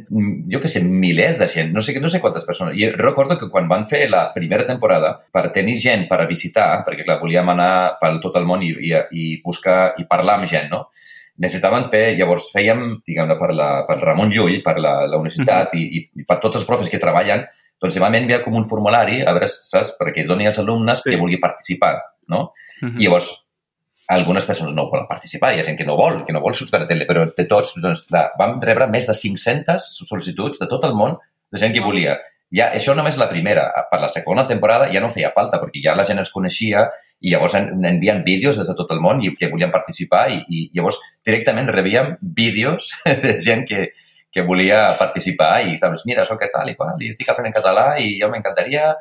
jo 0.52 0.60
que 0.62 0.70
sé, 0.72 0.84
milers 0.84 1.40
de 1.40 1.48
gent, 1.48 1.74
no 1.74 1.82
sé, 1.82 2.00
no 2.00 2.10
sé 2.10 2.22
quantes 2.22 2.46
persones. 2.46 2.76
I 2.78 2.90
recordo 2.92 3.38
que 3.38 3.50
quan 3.50 3.68
van 3.68 3.88
fer 3.88 4.10
la 4.10 4.28
primera 4.34 4.66
temporada, 4.68 5.16
per 5.32 5.52
tenir 5.52 5.78
gent 5.82 6.08
per 6.08 6.22
a 6.22 6.30
visitar, 6.30 6.86
perquè 6.86 7.06
clar, 7.06 7.20
volíem 7.22 7.50
anar 7.50 7.98
per 8.02 8.16
tot 8.24 8.36
el 8.40 8.46
món 8.46 8.64
i, 8.64 8.72
i, 8.90 8.94
i 9.12 9.42
buscar 9.44 9.96
i 9.98 10.08
parlar 10.10 10.40
amb 10.40 10.50
gent, 10.52 10.72
no? 10.72 10.88
necessitaven 11.42 11.90
fer, 11.92 12.16
llavors 12.16 12.48
fèiem, 12.54 12.84
diguem-ne, 13.08 13.36
per, 13.40 13.52
la, 13.56 13.70
per 13.88 14.00
Ramon 14.00 14.32
Llull, 14.32 14.62
per 14.64 14.78
la, 14.80 15.02
la 15.10 15.18
universitat 15.20 15.74
uh 15.74 15.80
-huh. 15.80 15.84
i, 15.84 16.10
i 16.22 16.24
per 16.24 16.40
tots 16.40 16.58
els 16.58 16.66
profes 16.66 16.90
que 16.90 17.00
treballen, 17.00 17.44
doncs 17.82 18.00
vam 18.00 18.16
enviar 18.16 18.42
com 18.44 18.56
un 18.56 18.68
formulari, 18.68 19.22
a 19.22 19.34
veure, 19.34 19.48
saps, 19.48 19.96
perquè 20.00 20.26
doni 20.28 20.46
als 20.46 20.60
alumnes 20.60 21.02
Sí. 21.02 21.10
que 21.10 21.18
vulgui 21.18 21.38
participar, 21.38 22.02
no? 22.28 22.54
uh 22.82 22.88
-huh. 22.88 23.00
I 23.00 23.04
llavors, 23.04 23.45
algunes 24.08 24.46
persones 24.46 24.76
no 24.76 24.88
volen 24.92 25.08
participar, 25.10 25.54
hi 25.56 25.62
ha 25.62 25.66
gent 25.66 25.78
que 25.80 25.88
no 25.88 25.96
vol, 25.98 26.22
que 26.26 26.34
no 26.34 26.42
vol 26.44 26.56
sortir 26.58 26.78
a 26.78 26.84
la 26.84 26.90
tele, 26.90 27.08
però 27.10 27.26
de 27.26 27.46
tots, 27.50 27.74
doncs, 27.82 28.06
clar, 28.10 28.28
vam 28.40 28.60
rebre 28.62 28.88
més 28.92 29.10
de 29.10 29.16
500 29.18 29.90
sol·licituds 30.04 30.62
de 30.62 30.70
tot 30.70 30.86
el 30.86 30.94
món 30.98 31.18
de 31.52 31.62
gent 31.62 31.74
que 31.74 31.84
volia. 31.84 32.20
Ja, 32.54 32.70
això 32.78 32.94
només 32.96 33.18
la 33.18 33.28
primera. 33.28 33.66
Per 33.90 33.98
la 34.00 34.10
segona 34.12 34.46
temporada 34.48 34.88
ja 34.94 35.02
no 35.02 35.10
feia 35.10 35.32
falta, 35.34 35.58
perquè 35.60 35.82
ja 35.84 35.96
la 35.98 36.06
gent 36.06 36.22
ens 36.22 36.32
coneixia 36.32 36.86
i 37.26 37.34
llavors 37.34 37.56
en, 37.58 37.72
envien 37.90 38.22
vídeos 38.24 38.60
des 38.60 38.70
de 38.70 38.76
tot 38.78 38.92
el 38.94 39.02
món 39.02 39.24
i 39.24 39.34
que 39.36 39.50
volien 39.50 39.74
participar 39.74 40.28
i, 40.32 40.42
i 40.48 40.66
llavors 40.76 41.00
directament 41.26 41.72
rebíem 41.74 42.16
vídeos 42.22 42.94
de 43.24 43.40
gent 43.42 43.66
que, 43.68 43.90
que 44.32 44.46
volia 44.46 44.86
participar 45.00 45.64
i 45.66 45.74
estaven, 45.74 45.98
mira, 46.06 46.26
soc 46.28 46.44
tal 46.54 46.70
i 46.70 46.76
qual, 46.78 47.00
i 47.02 47.10
estic 47.10 47.32
aprenent 47.32 47.56
català 47.56 47.94
i 48.04 48.18
jo 48.22 48.30
m'encantaria 48.30 48.94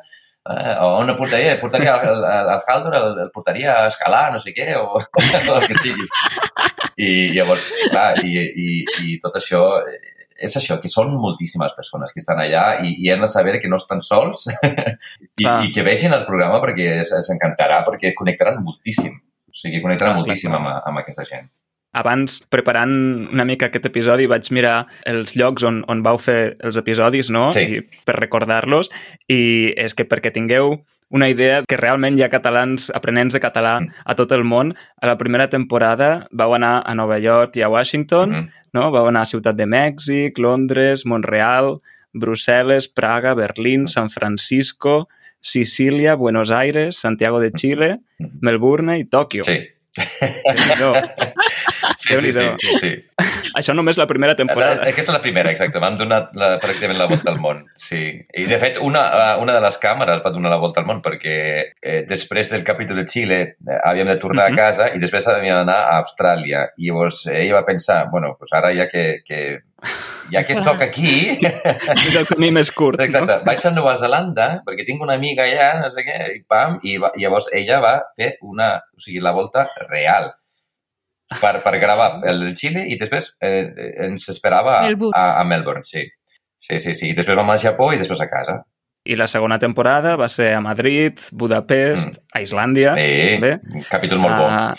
eh, 0.49 0.75
o 0.81 0.89
on 1.01 1.09
el 1.09 1.17
portaria? 1.17 1.53
El 1.53 1.59
portaria 1.59 1.95
al, 1.95 2.23
al, 2.23 2.49
al 2.55 2.63
Haldor, 2.67 2.97
el, 2.99 3.19
el 3.25 3.31
portaria 3.31 3.79
a 3.81 3.87
escalar, 3.91 4.27
no 4.33 4.41
sé 4.41 4.53
què, 4.55 4.73
o, 4.79 4.99
o 4.99 5.55
el 5.59 5.67
que 5.67 5.79
sigui. 5.81 6.09
I 7.01 7.13
llavors, 7.35 7.71
clar, 7.91 8.11
i, 8.23 8.37
i, 8.39 8.69
i 9.03 9.17
tot 9.23 9.35
això 9.41 9.63
eh, 9.83 9.99
és 10.35 10.55
això, 10.59 10.77
que 10.83 10.91
són 10.91 11.13
moltíssimes 11.19 11.75
persones 11.77 12.11
que 12.11 12.19
estan 12.19 12.39
allà 12.43 12.65
i, 12.83 12.95
i 13.05 13.11
hem 13.11 13.21
de 13.23 13.29
saber 13.31 13.55
que 13.61 13.71
no 13.71 13.79
estan 13.79 14.01
sols 14.03 14.45
i, 14.51 15.43
Clar. 15.43 15.61
i 15.63 15.71
que 15.71 15.85
vegin 15.85 16.15
el 16.15 16.25
programa 16.27 16.59
perquè 16.63 16.89
es, 17.01 17.13
es 17.15 17.29
encantarà, 17.31 17.81
perquè 17.87 18.11
connectaran 18.17 18.59
moltíssim. 18.63 19.15
O 19.47 19.55
sigui, 19.55 19.79
connectaran 19.83 20.17
moltíssim 20.19 20.51
clar, 20.51 20.59
amb, 20.59 20.89
amb 20.91 21.03
aquesta 21.03 21.23
gent. 21.27 21.47
Abans, 21.95 22.41
preparant 22.51 22.91
una 23.31 23.45
mica 23.47 23.69
aquest 23.71 23.85
episodi, 23.87 24.25
vaig 24.27 24.49
mirar 24.51 24.87
els 25.07 25.35
llocs 25.39 25.63
on, 25.63 25.83
on 25.87 26.01
vau 26.03 26.17
fer 26.19 26.57
els 26.59 26.75
episodis, 26.81 27.29
no? 27.31 27.47
Sí. 27.55 27.63
I 27.79 28.03
per 28.05 28.17
recordar-los. 28.19 28.91
I 29.31 29.71
és 29.79 29.95
que 29.95 30.03
perquè 30.05 30.33
tingueu 30.35 30.75
una 31.15 31.29
idea 31.29 31.61
que 31.69 31.77
realment 31.77 32.17
hi 32.17 32.23
ha 32.25 32.29
catalans 32.33 32.89
aprenents 32.97 33.31
de 33.33 33.39
català 33.39 33.79
Mm. 33.79 33.91
a 34.05 34.15
tot 34.15 34.31
el 34.33 34.43
món. 34.43 34.73
A 35.01 35.07
la 35.07 35.17
primera 35.17 35.47
temporada 35.49 36.27
vau 36.31 36.53
anar 36.55 36.81
a 36.85 36.95
Nova 36.95 37.19
York 37.19 37.55
i 37.55 37.61
a 37.61 37.69
Washington, 37.69 38.29
Mhm. 38.31 38.49
no? 38.73 38.91
Vau 38.91 39.07
anar 39.07 39.21
a 39.21 39.25
Ciutat 39.31 39.55
de 39.55 39.65
Mèxic, 39.65 40.37
Londres, 40.37 41.05
Montreal, 41.05 41.79
Brussel·les, 42.13 42.91
Praga, 42.93 43.33
Berlín, 43.35 43.87
San 43.87 44.09
Francisco, 44.09 45.07
Sicília, 45.41 46.15
Buenos 46.15 46.49
Aires, 46.51 46.97
Santiago 46.97 47.39
de 47.39 47.51
Chile, 47.51 47.99
Mhm. 48.19 48.39
Melbourne 48.41 48.97
i 48.99 49.05
Tòquio. 49.05 49.43
Sí. 49.43 49.59
Déu-n'hi-do. 50.19 50.93
Sí, 51.97 52.15
sí, 52.19 52.31
sí, 52.31 52.45
sí, 52.59 52.73
sí. 52.79 52.91
Això 53.55 53.73
només 53.75 53.97
la 53.97 54.05
primera 54.07 54.35
temporada. 54.35 54.81
Aquesta 54.83 55.11
és 55.11 55.15
la 55.15 55.21
primera, 55.23 55.49
exacte. 55.53 55.79
Vam 55.79 55.95
donar 55.97 56.25
la, 56.35 56.55
pràcticament 56.59 56.97
la 56.99 57.07
volta 57.07 57.31
al 57.31 57.39
món. 57.39 57.61
Sí. 57.79 58.01
I, 58.35 58.45
de 58.49 58.57
fet, 58.59 58.79
una, 58.83 59.03
eh, 59.15 59.41
una 59.43 59.53
de 59.55 59.61
les 59.63 59.77
càmeres 59.79 60.19
va 60.25 60.31
donar 60.35 60.51
la 60.51 60.59
volta 60.61 60.81
al 60.83 60.87
món 60.89 61.01
perquè 61.05 61.35
eh, 61.81 62.01
després 62.09 62.51
del 62.51 62.65
capítol 62.67 62.99
de 62.99 63.05
Xile 63.07 63.39
eh, 63.43 63.79
havíem 63.83 64.07
de 64.11 64.17
tornar 64.21 64.49
Mhm. 64.49 64.53
a 64.53 64.55
casa 64.57 64.89
i 64.93 64.99
després 64.99 65.27
havíem 65.31 65.55
d'anar 65.55 65.77
a 65.87 66.01
Austràlia. 66.01 66.67
I 66.77 66.89
llavors 66.91 67.25
eh, 67.27 67.39
ella 67.45 67.61
va 67.61 67.65
pensar, 67.65 68.07
bueno, 68.11 68.35
pues 68.37 68.51
ara 68.53 68.73
ja 68.75 68.87
que, 68.91 69.21
que 69.25 69.59
ja 70.31 70.43
que 70.43 70.53
estoc 70.53 70.81
aquí, 70.81 71.37
És 72.07 72.15
el 72.15 72.25
camí 72.25 72.49
més 72.51 72.71
curt, 72.73 72.99
Exacte. 72.99 73.39
Vaig 73.45 73.65
a 73.65 73.71
Nova 73.71 73.95
Zelanda 74.01 74.61
perquè 74.65 74.85
tinc 74.87 75.01
una 75.03 75.13
amiga 75.13 75.43
allà, 75.45 75.79
no 75.81 75.89
sé 75.93 76.01
què, 76.03 76.15
i 76.35 76.41
pam, 76.49 76.79
i, 76.83 76.97
va, 76.97 77.11
i 77.15 77.21
llavors 77.23 77.51
ella 77.53 77.79
va 77.83 77.93
fer 78.17 78.35
una, 78.41 78.75
o 78.95 78.99
sigui, 79.03 79.19
la 79.21 79.31
volta 79.35 79.67
real 79.89 80.31
per, 81.41 81.61
per 81.63 81.77
gravar 81.79 82.21
el 82.29 82.39
del 82.43 82.53
Xile 82.55 82.85
i 82.87 82.97
després 83.01 83.31
eh, 83.41 83.65
ens 84.05 84.29
esperava 84.29 84.79
a, 84.79 84.85
Melbourne. 84.87 85.13
a, 85.17 85.39
a 85.41 85.43
Melbourne, 85.43 85.83
sí. 85.83 86.05
Sí, 86.57 86.79
sí, 86.79 86.95
sí. 86.95 87.09
I 87.11 87.15
després 87.17 87.35
vam 87.37 87.49
al 87.51 87.59
Japó 87.61 87.91
i 87.93 87.97
després 87.99 88.21
a 88.21 88.29
casa. 88.29 88.59
I 89.05 89.13
la 89.19 89.27
segona 89.29 89.59
temporada 89.61 90.15
va 90.17 90.25
ser 90.27 90.53
a 90.55 90.61
Madrid, 90.61 91.19
Budapest, 91.31 92.07
Mm. 92.07 92.23
a 92.33 92.41
Islàndia, 92.41 92.93
Bé, 92.95 93.35
també. 93.35 93.51
un 93.77 93.83
capítol 93.89 94.17
molt 94.23 94.37
bo. 94.39 94.47
Ah, 94.49 94.73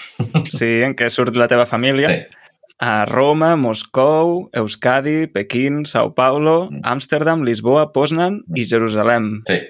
sí, 0.50 0.82
en 0.82 0.96
què 0.98 1.06
surt 1.10 1.36
la 1.38 1.46
teva 1.46 1.66
família. 1.66 2.08
Sí. 2.08 2.42
A 2.82 3.04
Roma, 3.06 3.54
Moscou, 3.56 4.50
Euskadi, 4.52 5.28
Pequín, 5.28 5.86
Sao 5.86 6.14
Paulo, 6.14 6.68
Mm. 6.70 6.80
Amsterdam, 6.82 7.44
Lisboa, 7.44 7.92
Poznan 7.92 8.42
i 8.54 8.66
Jerusalem. 8.66 9.42
Sí. 9.46 9.60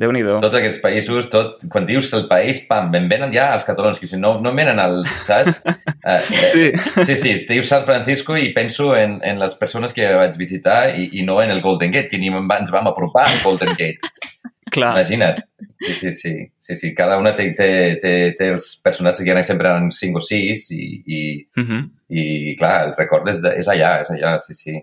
Déu-n'hi-do. 0.00 0.38
Tots 0.40 0.56
aquests 0.56 0.80
països, 0.80 1.28
tot, 1.32 1.58
quan 1.72 1.84
dius 1.88 2.08
el 2.16 2.24
país, 2.30 2.62
pam, 2.68 2.88
ben 2.92 3.08
venen 3.10 3.34
ja 3.34 3.50
els 3.52 3.66
catalans, 3.68 3.98
que 4.00 4.08
si 4.08 4.16
no, 4.16 4.38
no 4.40 4.54
venen 4.56 4.80
al, 4.80 5.02
saps? 5.26 5.60
Eh, 6.00 6.16
eh, 6.16 6.72
Sí, 7.04 7.04
Sí, 7.04 7.14
sí, 7.20 7.32
dius 7.50 7.68
San 7.68 7.84
Francisco 7.84 8.32
i 8.40 8.54
penso 8.56 8.94
en, 8.96 9.18
en 9.22 9.36
les 9.38 9.52
persones 9.60 9.92
que 9.92 10.06
vaig 10.16 10.38
visitar 10.40 10.94
i, 10.96 11.10
i 11.20 11.24
no 11.26 11.36
en 11.42 11.52
el 11.52 11.60
Golden 11.60 11.92
Gate, 11.92 12.08
que 12.08 12.18
ni 12.18 12.30
ens 12.32 12.72
vam 12.72 12.88
apropar 12.88 13.26
al 13.28 13.42
Golden 13.44 13.74
Gate. 13.76 14.00
clar. 14.70 14.94
Imagina't. 14.96 15.42
Sí, 15.74 15.92
sí, 15.92 16.12
sí. 16.12 16.32
sí, 16.58 16.76
sí. 16.76 16.94
Cada 16.94 17.18
una 17.18 17.34
té, 17.36 17.50
té, 17.56 17.98
té, 18.00 18.12
té 18.38 18.48
els 18.54 18.70
personatges 18.84 19.24
que 19.24 19.32
eren 19.34 19.44
sempre 19.44 19.72
en 19.76 19.90
5 19.92 20.20
o 20.20 20.24
6 20.24 20.70
i, 20.76 20.84
i, 21.04 21.20
Uh 21.60 21.64
-huh. 21.66 21.82
i 22.08 22.54
clar, 22.56 22.86
el 22.86 22.94
record 22.96 23.28
és, 23.28 23.42
de, 23.42 23.54
és 23.58 23.68
allà, 23.68 24.00
és 24.00 24.10
allà, 24.10 24.38
sí, 24.38 24.54
sí. 24.54 24.78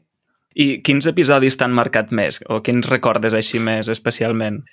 I 0.55 0.81
quins 0.81 1.05
episodis 1.07 1.57
t'han 1.57 1.71
marcat 1.71 2.11
més? 2.11 2.41
O 2.49 2.61
quins 2.61 2.87
recordes 2.89 3.33
així 3.33 3.59
més 3.59 3.87
especialment? 3.89 4.63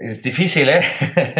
És 0.00 0.20
difícil, 0.22 0.68
eh? 0.70 0.82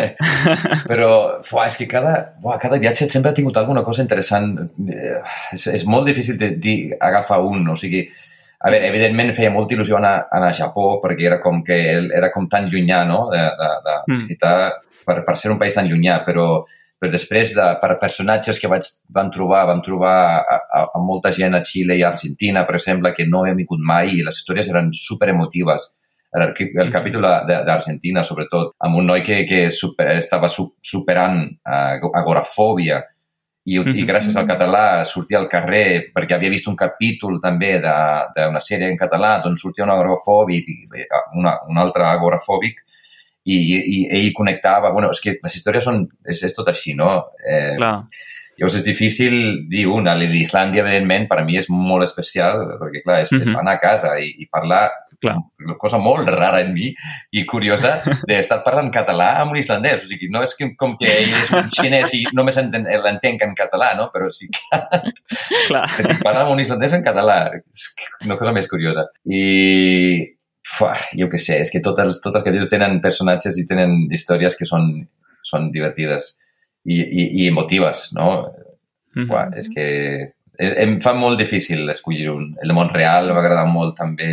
Però 0.90 1.10
fuà, 1.46 1.66
és 1.68 1.76
que 1.78 1.86
cada, 1.90 2.14
fuà, 2.42 2.56
cada 2.60 2.78
viatge 2.80 3.08
sempre 3.10 3.30
ha 3.30 3.36
tingut 3.36 3.56
alguna 3.60 3.84
cosa 3.86 4.02
interessant. 4.02 4.54
Eh, 4.88 5.20
És, 5.54 5.66
és 5.78 5.84
molt 5.86 6.08
difícil 6.08 6.38
de 6.40 6.50
dir 6.56 6.78
agafar 7.00 7.40
un, 7.44 7.66
o 7.68 7.76
sigui... 7.78 8.06
A 8.58 8.72
veure, 8.74 8.88
evidentment 8.90 9.28
feia 9.36 9.52
molta 9.54 9.76
il·lusió 9.76 10.00
anar, 10.00 10.24
anar 10.34 10.48
a 10.50 10.56
Japó 10.58 10.96
perquè 10.98 11.28
era 11.28 11.36
com 11.38 11.60
que 11.62 11.76
era 12.10 12.32
com 12.34 12.48
tan 12.50 12.66
llunyà, 12.66 13.04
no?, 13.06 13.28
de, 13.30 13.38
de, 13.60 13.68
de 13.84 13.94
Mm. 14.08 14.16
visitar 14.24 14.54
per, 15.06 15.22
per 15.22 15.36
ser 15.38 15.52
un 15.52 15.60
país 15.60 15.76
tan 15.78 15.86
llunyà, 15.86 16.16
però, 16.26 16.64
però 16.98 17.10
després, 17.12 17.52
de, 17.54 17.66
per 17.78 17.92
personatges 18.00 18.58
que 18.58 18.66
vaig, 18.72 18.88
vam 19.14 19.30
trobar, 19.30 19.60
vam 19.70 19.78
trobar 19.86 20.16
a, 20.40 20.58
a, 20.74 20.80
a 20.98 20.98
molta 20.98 21.30
gent 21.30 21.54
a 21.54 21.62
Xile 21.62 21.94
i 22.00 22.02
a 22.02 22.10
Argentina, 22.10 22.64
per 22.66 22.74
exemple, 22.80 23.14
que 23.14 23.28
no 23.30 23.44
havia 23.44 23.54
vingut 23.54 23.78
mai 23.78 24.16
i 24.16 24.24
les 24.26 24.42
històries 24.42 24.72
eren 24.74 24.90
super 24.92 25.30
emotives. 25.30 25.92
El, 26.36 26.52
el 26.82 26.90
capítol 26.92 27.24
de- 27.48 27.62
d'Argentina, 27.64 28.22
sobretot, 28.22 28.74
amb 28.84 28.98
un 29.00 29.06
noi 29.06 29.22
que, 29.24 29.44
que 29.48 29.70
super, 29.70 30.10
estava 30.18 30.48
su, 30.48 30.66
superant 30.82 31.40
uh, 31.64 32.10
agorafòbia 32.20 32.98
i, 33.68 33.76
i 33.76 34.04
gràcies 34.08 34.36
al 34.36 34.46
català 34.48 35.04
sortia 35.08 35.38
al 35.40 35.48
carrer 35.48 36.10
perquè 36.14 36.36
havia 36.36 36.52
vist 36.52 36.68
un 36.70 36.76
capítol 36.76 37.40
també 37.40 37.74
de- 37.84 37.96
d'una 38.36 38.60
sèrie 38.64 38.88
en 38.88 38.96
català 39.00 39.38
doncs 39.44 39.64
sortia 39.64 39.84
un 39.84 39.92
agorafòbic, 39.92 40.68
una, 41.36 41.58
un 41.68 41.80
altre 41.80 42.06
agorafòbic 42.08 42.84
i, 43.48 43.56
i, 43.56 43.76
i 43.78 44.00
ell 44.18 44.32
connectava... 44.36 44.92
Bueno, 44.92 45.10
és 45.14 45.22
que 45.24 45.38
les 45.40 45.56
històries 45.56 45.84
són... 45.84 46.02
És, 46.28 46.42
és 46.44 46.56
tot 46.56 46.68
així, 46.68 46.92
no? 46.96 47.12
Eh, 47.40 47.76
Clar. 47.78 47.94
Llavors 48.58 48.74
és 48.80 48.84
difícil 48.88 49.34
dir 49.70 49.84
una. 49.86 50.16
La 50.18 50.26
d'Islàndia, 50.26 50.82
evidentment, 50.82 51.28
per 51.30 51.38
a 51.40 51.44
mi 51.46 51.56
és 51.60 51.68
molt 51.70 52.02
especial, 52.02 52.64
perquè, 52.80 53.04
clar, 53.04 53.20
és, 53.22 53.30
mm 53.32 53.38
-hmm. 53.38 53.52
és 53.54 53.60
anar 53.60 53.76
a 53.76 53.80
casa 53.80 54.16
i, 54.18 54.32
i 54.42 54.48
parlar 54.50 54.88
Clar. 55.20 55.34
una 55.64 55.74
cosa 55.74 55.98
molt 55.98 56.28
rara 56.30 56.60
en 56.62 56.68
mi 56.72 56.92
i 57.34 57.44
curiosa 57.44 57.96
d'estar 58.28 58.60
parlant 58.62 58.90
català 58.94 59.32
amb 59.40 59.50
un 59.50 59.58
islandès. 59.58 60.04
O 60.04 60.06
sigui, 60.12 60.28
no 60.30 60.44
és 60.46 60.54
que, 60.54 60.68
com 60.78 60.94
que 61.00 61.08
ell 61.10 61.32
és 61.40 61.50
un 61.58 61.66
xinès 61.74 62.14
i 62.14 62.22
només 62.38 62.56
enten- 62.62 62.86
l'entenc 63.02 63.42
en 63.42 63.54
català, 63.58 63.94
no? 63.98 64.10
Però 64.14 64.30
sí 64.30 64.46
que 64.54 64.80
Clar. 65.66 65.84
estic 65.98 66.22
parlant 66.22 66.44
amb 66.46 66.52
un 66.54 66.62
islandès 66.62 66.94
en 66.94 67.02
català. 67.02 67.38
És 67.58 67.88
una 68.26 68.36
cosa 68.38 68.52
més 68.54 68.68
curiosa. 68.70 69.08
I 69.26 70.34
Fuà, 70.68 70.92
jo 71.16 71.30
què 71.32 71.38
sé, 71.40 71.54
és 71.62 71.70
que 71.72 71.80
totes, 71.80 72.18
totes 72.20 72.42
les 72.42 72.44
capítols 72.44 72.68
tenen 72.68 72.98
personatges 73.00 73.56
i 73.56 73.62
tenen 73.66 74.02
històries 74.12 74.52
que 74.58 74.66
són, 74.68 74.90
són 75.48 75.70
divertides 75.72 76.34
i, 76.84 76.98
i, 77.00 77.22
i 77.40 77.46
emotives, 77.48 78.10
no? 78.12 78.26
Fuà, 79.30 79.46
és 79.56 79.70
que 79.72 79.86
eh, 80.60 80.68
em 80.84 80.98
fa 81.00 81.14
molt 81.16 81.40
difícil 81.40 81.88
escollir 81.88 82.28
un. 82.34 82.50
El 82.60 82.68
de 82.68 82.76
Montreal 82.76 83.32
m'ha 83.32 83.40
agradat 83.40 83.70
molt 83.72 83.96
també. 83.96 84.28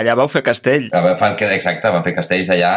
Allà 0.00 0.14
vau 0.18 0.28
fer 0.28 0.42
castell. 0.42 0.88
Ah, 0.92 1.14
Fan, 1.18 1.36
exacte, 1.52 1.90
van 1.90 2.04
fer 2.04 2.14
castells 2.16 2.50
allà. 2.54 2.74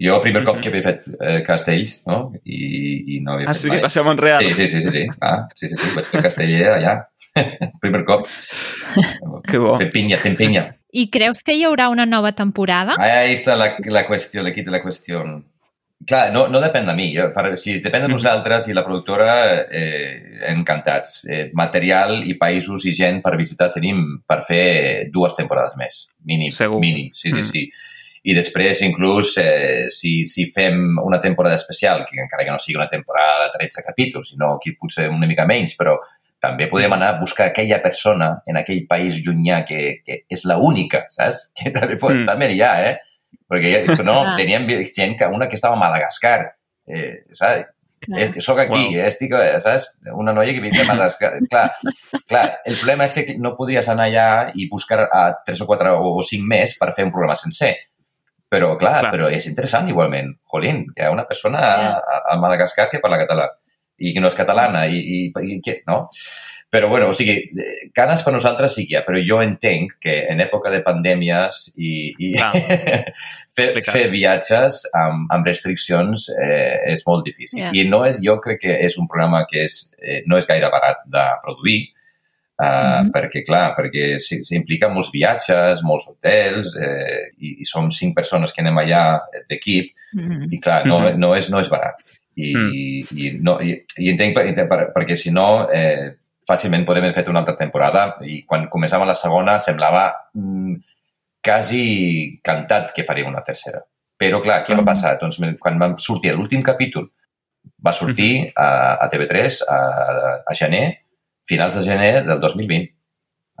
Jo 0.00 0.14
el 0.16 0.22
primer 0.24 0.40
cop 0.46 0.60
que 0.62 0.70
havia 0.70 0.80
fet 0.86 1.04
eh, 1.20 1.42
castells, 1.44 1.98
no? 2.08 2.32
I, 2.44 3.16
i 3.16 3.20
no 3.20 3.34
havia 3.34 3.50
Ah, 3.50 3.52
fet 3.54 3.62
sí, 3.66 3.68
mai. 3.68 3.82
va 3.84 3.90
ser 3.92 4.00
a 4.00 4.06
Montreal. 4.08 4.40
Sí, 4.48 4.54
sí, 4.54 4.66
sí, 4.66 4.80
sí, 4.80 4.90
sí. 4.94 5.06
Ah, 5.20 5.42
sí, 5.54 5.68
sí, 5.68 5.76
sí. 5.76 5.90
Vaig 5.96 6.06
fer 6.08 6.22
casteller 6.24 6.70
allà. 6.78 6.94
primer 7.82 8.04
cop. 8.08 8.26
Que 9.50 9.58
bo. 9.60 9.76
Fent 9.78 9.92
pinya, 9.92 10.16
fent 10.20 10.36
pinya. 10.38 10.64
I 10.92 11.04
creus 11.12 11.44
que 11.46 11.54
hi 11.54 11.62
haurà 11.68 11.88
una 11.92 12.06
nova 12.06 12.32
temporada? 12.32 12.96
Ahí 12.98 13.32
está 13.36 13.54
la, 13.56 13.76
la 13.86 14.02
qüestió, 14.08 14.42
l'equip 14.42 14.66
de 14.66 14.72
la 14.74 14.80
qüestió. 14.82 15.20
Clar, 16.08 16.30
no, 16.32 16.46
no 16.48 16.60
depèn 16.62 16.86
de 16.88 16.94
mi. 16.96 17.10
Jo, 17.12 17.26
per, 17.34 17.50
si 17.60 17.74
depèn 17.84 18.06
de 18.06 18.08
nosaltres 18.08 18.68
i 18.70 18.74
la 18.74 18.82
productora, 18.86 19.34
eh, 19.68 20.40
encantats. 20.48 21.26
Eh, 21.28 21.50
material 21.52 22.22
i 22.24 22.38
països 22.40 22.86
i 22.88 22.92
gent 22.96 23.20
per 23.22 23.36
visitar 23.36 23.68
tenim 23.74 24.22
per 24.26 24.40
fer 24.48 25.10
dues 25.12 25.36
temporades 25.36 25.76
més. 25.76 26.06
Mínim. 26.24 26.50
Segur. 26.50 26.80
Mínim, 26.80 27.10
sí, 27.12 27.30
sí, 27.30 27.38
Mm. 27.38 27.42
sí. 27.50 27.70
I 28.22 28.34
després, 28.34 28.80
inclús, 28.82 29.36
eh, 29.38 29.86
si, 29.88 30.26
si 30.26 30.44
fem 30.46 30.96
una 31.04 31.20
temporada 31.20 31.54
especial, 31.54 32.04
que 32.08 32.20
encara 32.20 32.44
que 32.44 32.50
no 32.50 32.58
sigui 32.58 32.76
una 32.76 32.88
temporada 32.88 33.44
de 33.46 33.58
13 33.58 33.82
capítols, 33.86 34.30
sinó 34.34 34.58
que 34.62 34.74
potser 34.78 35.08
una 35.08 35.26
mica 35.26 35.46
menys, 35.46 35.76
però 35.78 35.98
també 36.40 36.66
podem 36.68 36.92
anar 36.92 37.14
a 37.14 37.20
buscar 37.20 37.46
aquella 37.48 37.80
persona 37.82 38.42
en 38.46 38.56
aquell 38.56 38.86
país 38.88 39.20
llunyà 39.24 39.62
que, 39.64 40.00
que 40.04 40.22
és 40.28 40.44
la 40.44 40.56
única, 40.58 41.04
saps? 41.08 41.50
Que 41.56 41.70
també, 41.70 41.96
pot, 41.96 42.12
Mm. 42.12 42.26
també 42.26 42.50
hi 42.52 42.60
ha, 42.62 42.74
eh? 42.90 42.98
Perquè 43.50 43.70
ja, 43.74 43.98
no, 44.06 44.20
teníem 44.38 44.68
gent, 44.94 45.16
que, 45.18 45.26
una 45.26 45.48
que 45.50 45.56
estava 45.58 45.74
a 45.74 45.80
Madagascar, 45.80 46.38
eh, 46.86 47.24
saps? 47.32 47.68
Clar. 48.00 48.16
És, 48.22 48.30
soc 48.40 48.56
aquí, 48.62 48.70
Wow. 48.72 48.92
wow. 48.96 49.06
estic, 49.10 49.32
eh, 49.36 49.58
saps? 49.60 49.90
Una 50.16 50.32
noia 50.32 50.54
que 50.56 50.62
vive 50.64 50.80
a 50.80 50.86
Madagascar. 50.88 51.34
clar, 51.50 51.66
clar, 52.30 52.44
el 52.64 52.76
problema 52.78 53.04
és 53.04 53.12
que 53.12 53.34
no 53.36 53.52
podries 53.58 53.90
anar 53.92 54.06
allà 54.08 54.52
i 54.56 54.68
buscar 54.70 55.02
a 55.12 55.24
tres 55.44 55.60
o 55.60 55.66
quatre 55.68 55.90
o 55.92 56.14
cinc 56.24 56.46
més 56.48 56.78
per 56.80 56.94
fer 56.96 57.04
un 57.04 57.10
programa 57.12 57.34
sencer. 57.36 57.74
Però, 58.50 58.72
clar, 58.80 59.00
Clar. 59.04 59.12
però 59.12 59.28
és 59.30 59.44
interessant 59.46 59.86
igualment. 59.92 60.32
Jolín, 60.50 60.80
hi 60.96 61.02
ha 61.04 61.10
una 61.12 61.26
persona 61.28 61.60
Ja. 61.60 61.90
a, 62.00 62.22
a 62.32 62.38
Madagascar 62.40 62.88
que 62.90 62.98
parla 63.04 63.18
català 63.20 63.50
i 63.98 64.14
que 64.14 64.20
no 64.24 64.26
és 64.32 64.34
catalana 64.34 64.86
i, 64.88 64.96
i, 64.96 65.20
i 65.28 65.60
que, 65.60 65.82
no? 65.86 66.08
Però, 66.70 66.86
bueno, 66.88 67.08
o 67.10 67.12
sigui, 67.12 67.32
eh, 67.58 67.90
ganes 67.92 68.22
per 68.22 68.32
nosaltres 68.32 68.74
sí 68.76 68.84
que 68.86 68.94
hi 68.94 68.98
ha, 69.00 69.04
però 69.04 69.18
jo 69.26 69.40
entenc 69.42 69.96
que 69.98 70.12
en 70.30 70.38
època 70.40 70.70
de 70.70 70.78
pandèmies 70.86 71.72
i, 71.76 72.14
i 72.16 72.28
Clar. 72.36 72.52
fer, 73.56 73.72
Complicat. 73.72 73.90
fer 73.96 74.04
viatges 74.12 74.84
amb, 74.94 75.24
amb 75.34 75.46
restriccions 75.50 76.28
eh, 76.38 76.92
és 76.92 77.02
molt 77.08 77.24
difícil. 77.26 77.64
Ja. 77.64 77.72
I 77.74 77.88
no 77.90 78.04
és, 78.06 78.20
jo 78.22 78.36
crec 78.44 78.60
que 78.62 78.76
és 78.86 78.96
un 79.02 79.08
programa 79.10 79.42
que 79.50 79.64
és, 79.66 79.80
eh, 79.98 80.20
no 80.30 80.38
és 80.38 80.46
gaire 80.46 80.70
barat 80.70 81.02
de 81.06 81.26
produir, 81.46 81.80
Uh, 82.60 83.06
Mhm. 83.06 83.12
perquè, 83.14 83.40
clar, 83.46 83.70
perquè 83.72 84.18
s'implica 84.20 84.90
molts 84.92 85.08
viatges, 85.14 85.80
molts 85.82 86.10
hotels, 86.10 86.74
eh, 86.76 87.30
i, 87.40 87.54
i 87.62 87.64
som 87.64 87.86
cinc 87.88 88.12
persones 88.14 88.52
que 88.52 88.60
anem 88.60 88.76
allà 88.82 89.18
d'equip, 89.48 89.94
Mm. 90.12 90.50
i 90.52 90.58
clar, 90.60 90.84
no, 90.84 90.98
Mhm. 91.00 91.16
no, 91.18 91.30
és, 91.34 91.48
no 91.50 91.58
és 91.58 91.70
barat. 91.70 91.96
I, 92.36 92.52
Mm. 92.54 93.16
i, 93.16 93.30
no, 93.40 93.54
i, 93.64 93.82
i 93.96 94.10
entenc, 94.10 94.34
per, 94.34 94.44
entenc 94.44 94.68
per, 94.68 94.92
perquè 94.92 95.16
si 95.16 95.30
no, 95.32 95.70
eh, 95.72 96.10
fàcilment 96.48 96.84
podem 96.86 97.04
haver 97.04 97.14
fet 97.14 97.28
una 97.28 97.40
altra 97.42 97.56
temporada 97.56 98.16
i 98.26 98.42
quan 98.46 98.68
començava 98.68 99.04
la 99.06 99.14
segona 99.14 99.58
semblava 99.58 100.06
mm, 100.34 100.74
quasi 101.44 102.38
cantat 102.44 102.92
que 102.94 103.04
faríem 103.04 103.28
una 103.30 103.42
tercera. 103.44 103.80
Però, 104.20 104.42
clar, 104.44 104.64
què 104.66 104.74
va 104.74 104.82
Mhm. 104.82 104.86
passar? 104.86 105.18
Doncs 105.20 105.38
quan 105.58 105.78
vam 105.78 105.94
sortir 105.98 106.34
l'últim 106.34 106.60
capítol, 106.62 107.08
va 107.84 107.92
sortir 107.92 108.52
a, 108.56 108.96
a 109.04 109.08
TV3 109.08 109.62
a, 109.68 109.78
a 110.46 110.54
gener, 110.54 110.98
finals 111.48 111.74
de 111.76 111.82
gener 111.82 112.24
del 112.26 112.40
2020. 112.40 112.90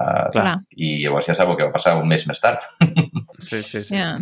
Uh, 0.00 0.30
Clar. 0.32 0.58
I 0.76 1.02
llavors 1.02 1.26
ja 1.26 1.34
sabeu 1.34 1.56
què 1.56 1.66
va 1.66 1.72
passar 1.72 1.96
un 2.00 2.08
mes 2.08 2.26
més 2.26 2.40
tard. 2.40 2.60
Sí, 3.38 3.62
sí, 3.62 3.82
sí. 3.84 3.96
Ja. 3.96 4.18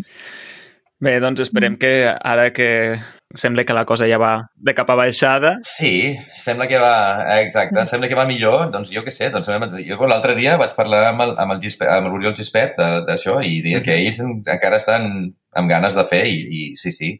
Bé, 1.01 1.21
doncs 1.21 1.41
esperem 1.41 1.77
que 1.79 1.93
ara 2.11 2.49
que 2.53 2.99
sembla 3.35 3.65
que 3.65 3.75
la 3.77 3.85
cosa 3.85 4.07
ja 4.09 4.17
va 4.19 4.51
de 4.57 4.73
cap 4.75 4.89
a 4.91 4.95
baixada, 4.97 5.57
Sí, 5.63 6.17
sembla 6.33 6.67
que 6.69 6.79
va... 6.81 7.39
Exacte, 7.43 7.85
sembla 7.87 8.09
que 8.09 8.17
va 8.17 8.25
millor. 8.27 8.71
Doncs 8.73 8.91
jo 8.95 9.03
què 9.05 9.13
sé, 9.13 9.29
doncs 9.31 9.49
jo 9.51 10.07
l'altre 10.09 10.35
dia 10.35 10.57
vaig 10.57 10.73
parlar 10.77 11.03
amb 11.11 11.21
el, 11.27 11.35
amb 11.39 11.53
el, 11.53 11.61
Gispert, 11.61 11.91
amb 11.93 12.09
l'Oriol 12.09 12.35
Gispert 12.37 12.77
de- 12.81 13.03
d'això 13.07 13.39
i 13.45 13.61
deia 13.63 13.83
que 13.85 13.95
ells 14.01 14.21
en- 14.25 14.39
encara 14.47 14.77
estan 14.81 15.09
amb 15.53 15.69
ganes 15.71 15.95
de 15.95 16.05
fer 16.09 16.25
i, 16.27 16.39
i 16.73 16.77
sí, 16.77 16.91
sí. 16.93 17.13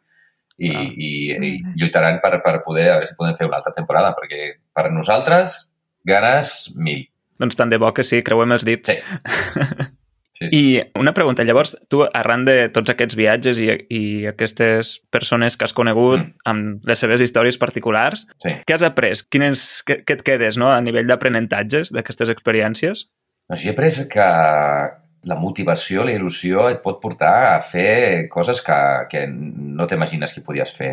I, 0.59 0.73
Ah. 0.75 0.81
i, 0.91 1.11
i 1.39 1.51
lluitaran 1.79 2.17
per, 2.19 2.41
per 2.43 2.57
poder, 2.65 2.89
a 2.91 2.95
veure 2.97 3.07
si 3.07 3.15
podem 3.15 3.37
fer 3.39 3.47
una 3.47 3.61
altra 3.61 3.71
temporada, 3.77 4.11
perquè 4.17 4.57
per 4.75 4.89
nosaltres, 4.91 5.71
ganes 6.05 6.73
mil. 6.75 7.05
doncs 7.39 7.55
tant 7.55 7.71
de 7.71 7.79
bo 7.79 7.93
que 7.95 8.03
sí, 8.03 8.25
creuem 8.27 8.51
els 8.57 8.65
dits. 8.67 8.91
Sí. 8.91 8.97
Sí, 10.39 10.47
sí. 10.49 10.59
I 10.59 10.83
una 10.95 11.11
pregunta, 11.15 11.43
llavors, 11.43 11.73
tu, 11.91 12.05
arran 12.15 12.45
de 12.47 12.69
tots 12.71 12.93
aquests 12.93 13.17
viatges 13.19 13.59
i, 13.59 13.73
i 13.91 14.03
aquestes 14.31 15.01
persones 15.11 15.57
que 15.59 15.67
has 15.67 15.75
conegut 15.75 16.21
Mm. 16.21 16.35
amb 16.47 16.87
les 16.87 17.03
seves 17.03 17.21
històries 17.25 17.59
particulars, 17.59 18.29
sí. 18.39 18.53
què 18.63 18.77
has 18.77 18.85
après? 18.87 19.19
Quines, 19.29 19.83
què, 19.89 20.05
què 20.07 20.19
et 20.19 20.23
quedes 20.23 20.57
no? 20.61 20.71
a 20.71 20.79
nivell 20.81 21.11
d'aprenentatges 21.11 21.91
d'aquestes 21.91 22.31
experiències? 22.31 23.09
Doncs 23.49 23.65
jo 23.65 23.71
he 23.71 23.75
après 23.75 23.99
que 24.13 24.29
la 25.29 25.37
motivació, 25.37 26.05
la 26.07 26.15
il·lusió 26.15 26.69
et 26.71 26.81
pot 26.85 27.01
portar 27.03 27.57
a 27.57 27.61
fer 27.61 28.29
coses 28.31 28.63
que, 28.63 28.79
que 29.11 29.27
no 29.27 29.87
t'imagines 29.91 30.33
que 30.35 30.45
podies 30.47 30.71
fer. 30.73 30.93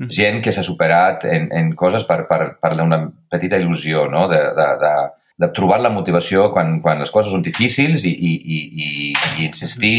Mm. 0.00 0.10
Gent 0.10 0.42
que 0.42 0.52
s'ha 0.52 0.64
superat 0.66 1.28
en, 1.30 1.48
en 1.54 1.72
coses 1.78 2.04
per, 2.08 2.24
per, 2.26 2.56
per 2.58 2.72
una 2.82 3.04
petita 3.30 3.60
il·lusió, 3.62 4.08
no? 4.10 4.26
de, 4.32 4.40
de, 4.58 4.68
de, 4.82 4.94
de 5.40 5.48
trobar 5.56 5.80
la 5.80 5.92
motivació 5.92 6.50
quan, 6.52 6.78
quan 6.84 7.00
les 7.00 7.10
coses 7.10 7.32
són 7.32 7.44
difícils 7.44 8.04
i, 8.04 8.12
i, 8.12 8.32
i, 8.32 8.58
i, 8.84 8.88
i 9.12 9.46
insistir 9.46 9.96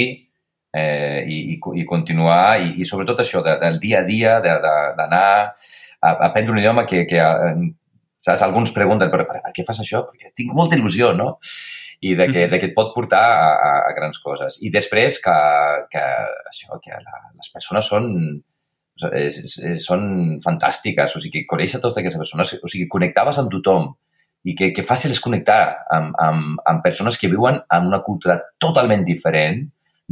eh, 0.74 1.24
i, 1.26 1.40
i, 1.56 1.58
i 1.58 1.86
continuar 1.90 2.60
i, 2.62 2.74
i 2.82 2.88
sobretot 2.88 3.24
això 3.24 3.44
de, 3.46 3.58
del 3.62 3.80
dia 3.82 4.02
a 4.04 4.08
dia, 4.08 4.40
d'anar 4.44 5.24
a, 5.26 5.48
a 6.02 6.14
aprendre 6.30 6.54
un 6.54 6.62
idioma 6.62 6.86
que, 6.90 7.06
que 7.10 7.22
eh, 7.22 7.54
saps? 8.24 8.46
alguns 8.46 8.74
pregunten 8.76 9.12
per, 9.12 9.26
per, 9.28 9.42
per 9.46 9.54
què 9.56 9.66
fas 9.68 9.82
això? 9.84 10.06
Perquè 10.10 10.34
tinc 10.38 10.54
molta 10.56 10.80
il·lusió, 10.80 11.14
no? 11.18 11.38
i 12.04 12.16
de 12.20 12.28
que, 12.28 12.48
de 12.52 12.60
que 12.60 12.68
et 12.68 12.74
pot 12.76 12.90
portar 12.92 13.24
a, 13.24 13.52
a, 13.56 13.76
a 13.88 13.92
grans 13.96 14.20
coses. 14.20 14.58
I 14.60 14.72
després 14.74 15.22
que, 15.24 15.36
que, 15.92 16.02
això, 16.52 16.80
que 16.84 16.98
la, 17.00 17.22
les 17.32 17.52
persones 17.54 17.88
són, 17.88 18.10
és, 19.16 19.38
és, 19.40 19.78
són 19.86 20.04
fantàstiques, 20.44 21.16
o 21.16 21.22
sigui, 21.24 21.46
conèixer 21.48 21.80
totes 21.80 22.02
aquestes 22.02 22.20
persones, 22.20 22.52
o 22.60 22.72
sigui, 22.72 22.90
connectaves 22.92 23.40
amb 23.40 23.54
tothom 23.56 23.94
i 24.44 24.56
que, 24.58 24.72
que 24.76 24.84
fàcil 24.84 25.14
és 25.14 25.22
connectar 25.24 25.62
amb, 25.96 26.18
amb, 26.20 26.60
amb 26.68 26.84
persones 26.84 27.18
que 27.20 27.32
viuen 27.32 27.62
en 27.64 27.88
una 27.88 28.02
cultura 28.04 28.40
totalment 28.60 29.06
diferent 29.08 29.64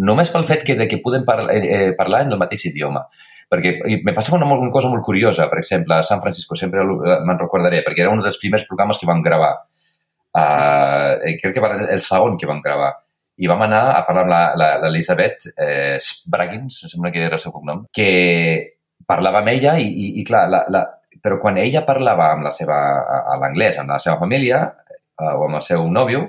només 0.07 0.31
pel 0.31 0.47
fet 0.47 0.63
que, 0.63 0.77
de 0.79 0.87
que 0.87 1.01
podem 1.03 1.25
parlar, 1.27 1.51
eh, 1.53 1.67
eh, 1.67 1.91
parlar 1.97 2.23
en 2.25 2.31
el 2.31 2.39
mateix 2.39 2.65
idioma. 2.71 3.03
Perquè 3.51 3.99
me 4.05 4.13
passava 4.15 4.39
una, 4.39 4.47
una 4.55 4.71
cosa 4.71 4.87
molt 4.87 5.03
curiosa, 5.03 5.49
per 5.51 5.59
exemple, 5.59 5.97
a 5.97 6.07
San 6.07 6.21
Francisco, 6.23 6.55
sempre 6.55 6.85
eh, 6.85 7.19
me'n 7.27 7.41
recordaré, 7.41 7.83
perquè 7.83 8.05
era 8.05 8.13
un 8.13 8.23
dels 8.23 8.39
primers 8.39 8.65
programes 8.69 9.01
que 9.01 9.09
vam 9.09 9.23
gravar. 9.25 9.57
Uh, 10.31 11.19
crec 11.41 11.57
que 11.57 11.59
va 11.59 11.73
el 11.91 11.99
segon 11.99 12.37
que 12.39 12.47
vam 12.47 12.61
gravar. 12.63 12.93
I 13.41 13.49
vam 13.51 13.65
anar 13.65 13.81
a 13.97 14.05
parlar 14.07 14.23
amb 14.53 14.85
l'Elisabet 14.85 15.49
eh, 15.51 15.97
Spraggins, 15.99 16.83
em 16.85 16.91
sembla 16.93 17.11
que 17.11 17.23
era 17.25 17.35
el 17.39 17.43
seu 17.43 17.51
cognom, 17.51 17.83
que 17.91 18.07
parlava 19.07 19.41
amb 19.41 19.51
ella 19.51 19.75
i, 19.81 19.87
i, 19.89 20.07
i 20.21 20.23
clar, 20.23 20.45
la, 20.51 20.61
la, 20.71 20.83
però 21.23 21.39
quan 21.41 21.59
ella 21.61 21.85
parlava 21.87 22.31
amb 22.35 22.47
la 22.47 22.53
seva, 22.55 22.79
a, 23.21 23.37
l'anglès, 23.41 23.79
amb 23.81 23.93
la 23.93 24.01
seva 24.01 24.19
família 24.21 24.63
eh, 24.65 25.35
o 25.35 25.47
amb 25.47 25.61
el 25.61 25.65
seu 25.65 25.85
nòvio, 25.89 26.27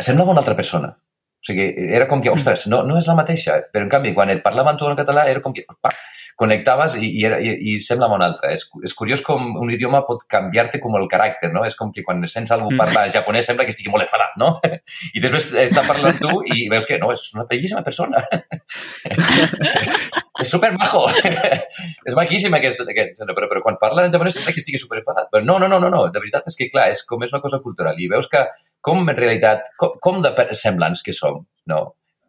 semblava 0.00 0.34
una 0.34 0.44
altra 0.44 0.56
persona. 0.56 0.94
O 1.40 1.46
sigui, 1.46 1.70
era 1.96 2.04
com 2.08 2.20
que, 2.20 2.28
ostres, 2.28 2.66
no, 2.68 2.82
no 2.84 2.98
és 3.00 3.06
la 3.08 3.14
mateixa, 3.16 3.54
però 3.72 3.86
en 3.86 3.92
canvi, 3.92 4.10
quan 4.16 4.28
et 4.28 4.42
parlava 4.44 4.74
amb 4.74 4.80
tu 4.80 4.88
en 4.88 4.98
català, 4.98 5.22
era 5.28 5.40
com 5.40 5.54
que, 5.56 5.64
pa, 5.80 5.88
connectaves 6.40 6.98
i, 7.00 7.06
i, 7.06 7.22
era, 7.24 7.38
i, 7.40 7.54
i 7.72 7.78
semblava 7.80 8.18
una 8.18 8.28
altra. 8.28 8.50
És, 8.52 8.66
és 8.84 8.92
curiós 8.96 9.22
com 9.24 9.56
un 9.60 9.72
idioma 9.72 10.02
pot 10.04 10.26
canviar-te 10.28 10.80
com 10.84 10.98
el 11.00 11.08
caràcter, 11.08 11.48
no? 11.54 11.64
És 11.68 11.78
com 11.80 11.94
que 11.96 12.04
quan 12.04 12.20
sents 12.28 12.52
algú 12.52 12.68
Mm. 12.70 12.80
parlar 12.80 13.06
japonès 13.12 13.48
sembla 13.48 13.64
que 13.64 13.72
estigui 13.72 13.92
molt 13.92 14.04
enfadat, 14.04 14.36
no? 14.40 14.52
I 15.16 15.24
després 15.24 15.50
està 15.64 15.84
parlant 15.88 16.20
tu 16.20 16.42
i 16.44 16.68
veus 16.68 16.88
que 16.88 17.00
no, 17.00 17.08
és 17.12 17.24
una 17.34 17.48
bellíssima 17.48 17.84
persona. 17.84 18.20
és 20.40 20.50
super 20.50 20.72
majo. 20.76 21.04
és 22.08 22.16
maquíssim 22.16 22.54
aquest, 22.56 22.82
aquest 22.88 23.22
però, 23.36 23.48
però 23.50 23.62
quan 23.64 23.78
parla 23.80 24.06
en 24.06 24.12
japonès 24.14 24.38
sembla 24.38 24.54
que 24.56 24.62
estigui 24.64 24.80
super 24.80 25.00
enfadat. 25.00 25.30
Però 25.32 25.44
no, 25.44 25.58
no, 25.62 25.68
no, 25.68 25.80
no, 25.82 25.90
no, 25.92 26.04
de 26.12 26.22
veritat 26.22 26.48
és 26.50 26.56
que, 26.58 26.70
clar, 26.72 26.88
és 26.94 27.04
com 27.08 27.22
és 27.26 27.32
una 27.34 27.42
cosa 27.44 27.60
cultural 27.64 27.98
i 28.00 28.08
veus 28.10 28.28
que 28.32 28.44
com 28.80 29.02
en 29.08 29.16
realitat, 29.16 29.72
com, 29.80 29.96
com 30.00 30.22
de 30.24 30.32
semblants 30.56 31.02
que 31.06 31.12
som, 31.16 31.42
no? 31.70 31.80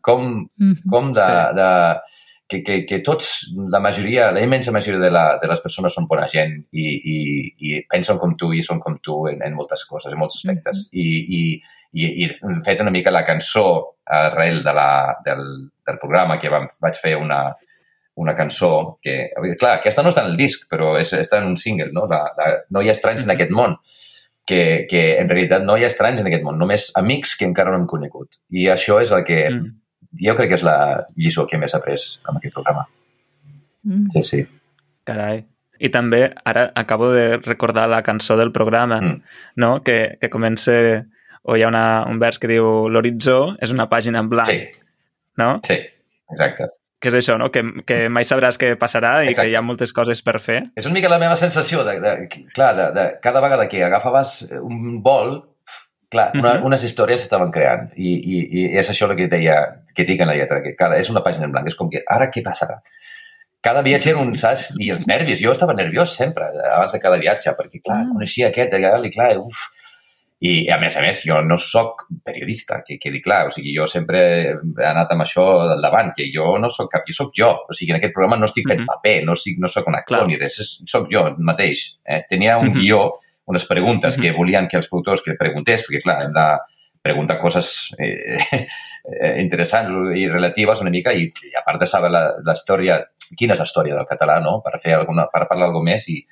Com, 0.01 0.47
Mhm. 0.57 0.81
com 0.89 1.11
de, 1.13 1.21
Sí. 1.21 1.55
de 1.55 1.69
que, 2.51 2.63
que, 2.67 2.85
que 2.85 2.99
tots, 2.99 3.27
la 3.71 3.79
majoria, 3.79 4.29
la 4.35 4.41
immensa 4.43 4.73
majoria 4.75 4.99
de, 4.99 5.09
la, 5.09 5.37
de 5.39 5.47
les 5.47 5.61
persones 5.63 5.93
són 5.95 6.07
bona 6.09 6.25
gent 6.27 6.57
i, 6.75 6.87
i, 7.13 7.19
i 7.69 7.77
pensen 7.87 8.17
com 8.19 8.33
tu 8.35 8.49
i 8.51 8.59
són 8.61 8.81
com 8.83 8.97
tu 8.99 9.21
en, 9.29 9.39
en 9.45 9.55
moltes 9.55 9.85
coses, 9.87 10.11
en 10.11 10.19
molts 10.19 10.41
aspectes. 10.41 10.89
I, 10.91 11.05
i, 11.37 11.41
i, 11.93 12.09
I 12.25 12.27
he 12.27 12.59
fet 12.65 12.81
una 12.83 12.91
mica 12.91 13.11
la 13.13 13.23
cançó 13.23 13.95
arrel 14.03 14.59
de 14.65 14.73
la, 14.75 14.89
del, 15.23 15.45
del 15.87 15.99
programa 16.01 16.39
que 16.41 16.51
vam, 16.51 16.67
vaig 16.83 16.99
fer 16.99 17.15
una, 17.15 17.55
una 18.15 18.35
cançó 18.35 18.99
que, 19.01 19.31
clar, 19.59 19.77
aquesta 19.77 20.03
no 20.03 20.11
està 20.11 20.25
en 20.25 20.31
el 20.33 20.39
disc, 20.39 20.67
però 20.69 20.93
és, 20.99 21.13
està 21.15 21.39
en 21.39 21.51
un 21.53 21.57
single, 21.57 21.91
no? 21.95 22.07
La, 22.11 22.23
la, 22.37 22.49
no 22.69 22.83
hi 22.83 22.91
ha 22.91 22.95
estranys 22.95 23.25
en 23.25 23.35
aquest 23.35 23.53
món. 23.55 23.77
que, 24.51 24.85
que 24.89 25.01
en 25.21 25.29
realitat 25.29 25.61
no 25.63 25.77
hi 25.77 25.85
ha 25.85 25.87
estranys 25.87 26.19
en 26.19 26.27
aquest 26.27 26.41
món, 26.43 26.57
només 26.59 26.89
amics 26.99 27.37
que 27.39 27.45
encara 27.47 27.71
no 27.71 27.77
hem 27.77 27.85
conegut. 27.87 28.39
I 28.51 28.65
això 28.73 28.97
és 28.99 29.13
el 29.15 29.21
que 29.23 29.37
mm. 29.47 29.69
jo 30.25 30.33
crec 30.35 30.49
que 30.51 30.57
és 30.57 30.65
la 30.67 30.73
lliçó 31.15 31.45
que 31.47 31.59
més 31.61 31.75
après 31.77 32.01
amb 32.27 32.41
aquest 32.41 32.57
programa. 32.57 32.83
Mm. 33.87 34.09
Sí, 34.11 34.23
sí. 34.27 34.41
Carai. 35.07 35.45
I 35.79 35.91
també, 35.93 36.25
ara 36.43 36.65
acabo 36.75 37.13
de 37.13 37.37
recordar 37.37 37.87
la 37.87 38.01
cançó 38.03 38.35
del 38.35 38.51
programa, 38.51 38.99
mm. 38.99 39.37
no? 39.63 39.71
que, 39.85 40.17
que 40.19 40.33
comença, 40.33 40.75
o 41.43 41.55
hi 41.55 41.63
ha 41.63 41.71
una, 41.71 41.85
un 42.09 42.19
vers 42.19 42.41
que 42.41 42.51
diu 42.51 42.89
l'horitzó 42.91 43.55
és 43.61 43.71
una 43.71 43.87
pàgina 43.93 44.25
en 44.25 44.35
blanc. 44.35 44.51
Sí. 44.51 44.67
No? 45.39 45.53
Sí, 45.63 45.79
exacte 46.33 46.73
que 47.01 47.09
és 47.09 47.17
això, 47.17 47.37
no? 47.41 47.49
que, 47.53 47.63
que 47.87 48.03
mai 48.13 48.27
sabràs 48.29 48.59
què 48.61 48.75
passarà 48.79 49.15
i 49.23 49.31
Exacte. 49.31 49.47
que 49.47 49.51
hi 49.51 49.55
ha 49.57 49.63
moltes 49.65 49.93
coses 49.95 50.21
per 50.21 50.37
fer. 50.39 50.59
És 50.77 50.85
una 50.85 50.99
mica 50.99 51.09
la 51.09 51.19
meva 51.21 51.37
sensació, 51.39 51.81
de, 51.87 51.97
de, 52.03 52.13
clar, 52.53 52.75
de, 52.77 52.89
de, 52.97 53.05
cada 53.23 53.41
vegada 53.41 53.67
que 53.71 53.81
agafaves 53.87 54.35
un 54.61 54.99
vol, 55.03 55.39
clar, 56.11 56.29
una, 56.35 56.53
mm 56.53 56.57
-hmm. 56.57 56.65
unes 56.69 56.83
històries 56.85 57.21
s'estaven 57.23 57.51
creant 57.51 57.89
i, 57.95 58.13
i, 58.13 58.37
i 58.61 58.65
és 58.77 58.89
això 58.89 59.09
el 59.09 59.17
que 59.17 59.27
deia, 59.27 59.57
que 59.95 60.05
dic 60.05 60.21
en 60.21 60.27
la 60.27 60.35
lletra, 60.35 60.61
que 60.61 60.75
cada, 60.75 60.99
és 60.99 61.09
una 61.09 61.23
pàgina 61.25 61.45
en 61.45 61.51
blanc, 61.51 61.67
és 61.67 61.75
com 61.75 61.89
que 61.89 62.03
ara 62.07 62.29
què 62.29 62.43
passarà? 62.45 62.81
Cada 63.61 63.81
viatge 63.81 64.09
era 64.09 64.19
un, 64.19 64.35
saps? 64.35 64.71
I 64.79 64.89
els 64.91 65.07
nervis, 65.07 65.41
jo 65.41 65.51
estava 65.51 65.73
nerviós 65.73 66.15
sempre, 66.15 66.45
abans 66.75 66.93
de 66.93 66.99
cada 66.99 67.17
viatge, 67.17 67.51
perquè, 67.57 67.81
clar, 67.83 68.05
mm. 68.05 68.13
coneixia 68.13 68.47
aquest, 68.47 68.73
i 68.73 69.11
clar, 69.11 69.37
uf, 69.37 69.59
i, 70.41 70.51
a 70.73 70.79
més 70.81 70.95
a 70.97 71.03
més, 71.05 71.19
jo 71.21 71.35
no 71.45 71.53
sóc 71.61 72.07
periodista, 72.25 72.79
que 72.81 72.95
quedi 72.97 73.19
clar. 73.21 73.43
O 73.45 73.51
sigui, 73.53 73.75
jo 73.75 73.85
sempre 73.89 74.21
he 74.41 74.87
anat 74.89 75.11
amb 75.13 75.21
això 75.21 75.43
del 75.69 75.83
davant, 75.85 76.09
que 76.17 76.25
jo 76.33 76.55
no 76.57 76.69
sóc 76.73 76.89
cap, 76.89 77.05
jo 77.05 77.13
sóc 77.13 77.29
jo. 77.37 77.51
O 77.69 77.77
sigui, 77.77 77.93
en 77.93 77.99
aquest 77.99 78.15
programa 78.15 78.39
no 78.41 78.49
estic 78.49 78.65
fent 78.65 78.81
mm 78.81 78.87
-hmm. 78.87 79.01
paper, 79.03 79.25
no, 79.27 79.35
estic, 79.37 79.59
no 79.61 79.69
sóc 79.69 79.87
un 79.87 79.99
actor 79.99 80.17
clar. 80.17 80.27
ni 80.27 80.39
res, 80.41 80.81
sóc 80.85 81.07
jo 81.13 81.27
mateix. 81.37 81.99
Eh? 82.03 82.23
Tenia 82.27 82.57
un 82.57 82.69
mm 82.69 82.73
-hmm. 82.73 82.79
guió, 82.81 83.11
unes 83.45 83.67
preguntes 83.67 84.17
mm 84.17 84.21
-hmm. 84.21 84.31
que 84.31 84.37
volien 84.37 84.67
que 84.67 84.77
els 84.77 84.89
productors 84.89 85.21
que 85.21 85.35
preguntés, 85.37 85.85
perquè, 85.85 86.01
clar, 86.01 86.23
hem 86.23 86.33
de 86.33 86.57
preguntar 87.03 87.37
coses 87.37 87.93
eh, 87.99 88.37
eh, 89.03 89.41
interessants 89.45 90.17
i 90.17 90.27
relatives 90.27 90.81
una 90.81 90.89
mica 90.89 91.13
i, 91.13 91.23
i 91.25 91.55
a 91.55 91.63
part 91.63 91.79
de 91.79 91.85
saber 91.85 92.09
la, 92.09 92.33
la 92.43 92.53
història, 92.53 92.99
quina 93.37 93.53
és 93.53 93.59
la 93.59 93.65
història 93.65 93.93
del 93.93 94.07
català, 94.07 94.39
no? 94.39 94.61
Per 94.61 94.79
fer 94.79 94.95
alguna, 94.95 95.27
per 95.27 95.47
parlar 95.47 95.67
alguna 95.67 95.91
més 95.91 96.09
i, 96.09 96.25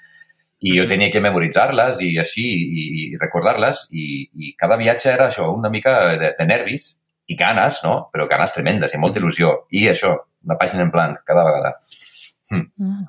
i 0.59 0.75
jo 0.75 0.85
tenia 0.87 1.11
que 1.11 1.21
memoritzar-les 1.23 2.01
i 2.03 2.09
així, 2.19 2.45
i, 2.45 2.87
i 3.03 3.19
recordar-les, 3.19 3.85
i, 3.95 4.07
i 4.35 4.55
cada 4.59 4.77
viatge 4.79 5.13
era 5.13 5.29
això, 5.29 5.47
una 5.55 5.71
mica 5.71 5.93
de, 6.19 6.33
de 6.35 6.47
nervis 6.47 6.91
i 7.29 7.37
ganes, 7.39 7.79
no? 7.85 8.09
Però 8.11 8.27
ganes 8.27 8.55
tremendes 8.55 8.95
i 8.95 8.99
molta 8.99 9.21
il·lusió. 9.21 9.53
I 9.71 9.87
això, 9.91 10.15
una 10.45 10.57
pàgina 10.59 10.83
en 10.83 10.91
blanc 10.91 11.21
cada 11.27 11.45
vegada. 11.47 11.73
Hm. 12.51 12.65
Mm. 12.75 13.07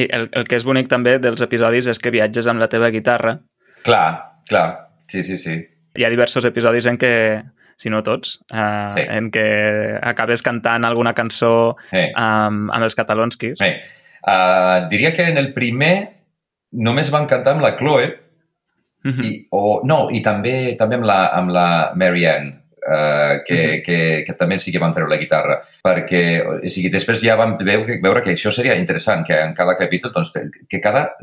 I 0.00 0.06
el, 0.06 0.28
el 0.38 0.46
que 0.46 0.58
és 0.58 0.66
bonic 0.66 0.90
també 0.90 1.16
dels 1.22 1.40
episodis 1.42 1.88
és 1.90 1.98
que 1.98 2.12
viatges 2.14 2.46
amb 2.50 2.62
la 2.62 2.68
teva 2.70 2.92
guitarra. 2.94 3.38
Clar, 3.86 4.10
clar. 4.50 4.68
Sí, 5.10 5.24
sí, 5.26 5.38
sí. 5.40 5.56
Hi 5.98 6.06
ha 6.06 6.12
diversos 6.12 6.44
episodis 6.46 6.86
en 6.86 7.00
què, 7.00 7.14
si 7.80 7.90
no 7.90 8.04
tots, 8.06 8.36
uh, 8.52 8.92
sí. 8.94 9.06
en 9.08 9.32
què 9.34 9.48
acabes 10.12 10.44
cantant 10.46 10.86
alguna 10.86 11.14
cançó 11.16 11.74
sí. 11.90 12.04
amb, 12.14 12.68
amb 12.70 12.86
els 12.86 12.98
catalonskis. 12.98 13.58
Sí. 13.58 13.72
Uh, 14.20 14.86
diria 14.92 15.14
que 15.16 15.26
en 15.32 15.40
el 15.40 15.54
primer 15.56 16.19
només 16.72 17.10
van 17.10 17.26
cantar 17.26 17.54
amb 17.56 17.64
la 17.64 17.74
Chloe, 17.76 18.06
mm 19.04 19.10
-hmm. 19.10 19.24
i, 19.24 19.46
o, 19.50 19.80
no, 19.84 20.08
i 20.10 20.20
també 20.20 20.76
també 20.78 20.96
amb 20.96 21.04
la, 21.04 21.20
amb 21.32 21.50
la 21.50 21.92
Marianne, 21.96 22.59
uh, 22.86 23.42
que, 23.46 23.54
mm 23.54 23.70
-hmm. 23.70 23.82
que, 23.84 24.24
que 24.26 24.34
també 24.34 24.58
sí 24.58 24.72
que 24.72 24.78
van 24.78 24.92
treure 24.92 25.10
la 25.10 25.20
guitarra, 25.20 25.60
perquè 25.82 26.22
o 26.64 26.68
sigui, 26.68 26.90
després 26.90 27.22
ja 27.22 27.36
vam 27.36 27.56
veure, 27.58 28.00
veure 28.02 28.22
que 28.22 28.32
això 28.32 28.50
seria 28.50 28.74
interessant, 28.76 29.24
que 29.26 29.38
en 29.40 29.54
cada 29.54 29.76
capítol, 29.76 30.12
doncs, 30.12 30.32
que 30.68 30.80
cada 30.80 31.16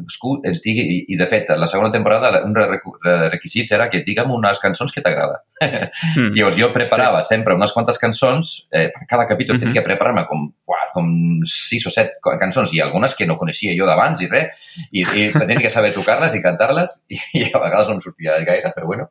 ens 0.43 0.61
digui, 0.61 0.81
i, 0.81 1.05
i 1.13 1.17
de 1.17 1.27
fet, 1.27 1.49
la 1.49 1.67
segona 1.67 1.91
temporada 1.91 2.43
un 2.43 2.53
de 2.53 3.29
requisits 3.29 3.71
era 3.71 3.89
que 3.89 4.03
digue'm 4.05 4.31
unes 4.31 4.59
cançons 4.59 4.91
que 4.93 5.01
t'agrada. 5.01 5.41
Mm. 5.61 6.33
Llavors 6.37 6.57
jo 6.57 6.71
preparava 6.73 7.21
sí. 7.21 7.35
sempre 7.35 7.55
unes 7.55 7.73
quantes 7.73 7.97
cançons, 7.97 8.67
eh, 8.71 8.89
per 8.93 9.07
cada 9.07 9.25
capítol 9.25 9.55
mm 9.55 9.59
-hmm. 9.59 9.67
tenia 9.67 9.81
que 9.81 9.87
preparar-me 9.87 10.25
com, 10.25 10.53
uah, 10.67 10.91
com 10.93 11.07
sis 11.45 11.85
o 11.87 11.91
set 11.91 12.11
cançons 12.39 12.73
i 12.73 12.81
algunes 12.81 13.15
que 13.15 13.25
no 13.25 13.37
coneixia 13.37 13.75
jo 13.77 13.85
d'abans 13.85 14.21
i 14.21 14.27
res, 14.27 14.47
i, 14.91 15.01
i 15.01 15.31
tenia 15.31 15.61
que 15.61 15.69
saber 15.69 15.93
tocar-les 15.93 16.35
i 16.35 16.41
cantar-les, 16.41 17.03
i, 17.09 17.17
i 17.33 17.51
a 17.53 17.59
vegades 17.59 17.87
no 17.87 17.95
em 17.95 18.01
sortia 18.01 18.39
gaire, 18.45 18.71
però 18.75 18.85
bueno 18.85 19.09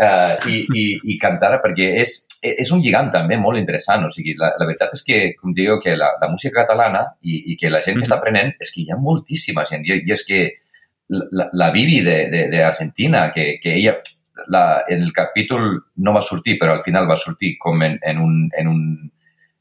eh, 0.00 0.36
i, 0.48 0.58
i, 0.74 0.84
i 1.14 1.18
cantar 1.20 1.54
perquè 1.62 1.88
és, 2.02 2.14
és 2.42 2.72
un 2.74 2.82
lligam 2.82 3.10
també 3.10 3.38
molt 3.40 3.60
interessant. 3.60 4.06
O 4.06 4.10
sigui, 4.10 4.36
la, 4.38 4.52
la 4.58 4.68
veritat 4.68 4.96
és 4.98 5.04
que, 5.06 5.20
com 5.38 5.54
diu, 5.56 5.78
que 5.82 5.96
la, 5.96 6.14
la 6.20 6.30
música 6.32 6.62
catalana 6.62 7.04
i, 7.22 7.52
i 7.52 7.58
que 7.60 7.70
la 7.70 7.82
gent 7.84 7.98
que 7.98 8.06
està 8.06 8.18
aprenent 8.18 8.54
és 8.60 8.72
que 8.74 8.82
hi 8.82 8.90
ha 8.92 9.00
moltíssima 9.00 9.66
gent. 9.68 9.86
I, 9.86 10.02
i 10.06 10.16
és 10.16 10.26
que 10.28 10.42
la, 11.12 11.48
la 11.52 11.70
Vivi 11.74 12.00
d'Argentina, 12.02 13.28
que, 13.34 13.58
que 13.62 13.76
ella 13.76 13.98
la, 14.48 14.84
en 14.88 15.02
el 15.02 15.12
capítol 15.12 15.84
no 15.96 16.14
va 16.14 16.22
sortir, 16.24 16.58
però 16.58 16.76
al 16.76 16.82
final 16.82 17.08
va 17.08 17.16
sortir 17.16 17.56
com 17.58 17.82
en, 17.82 17.98
en, 18.02 18.18
un, 18.18 18.48
en, 18.56 18.68
un, 18.68 19.12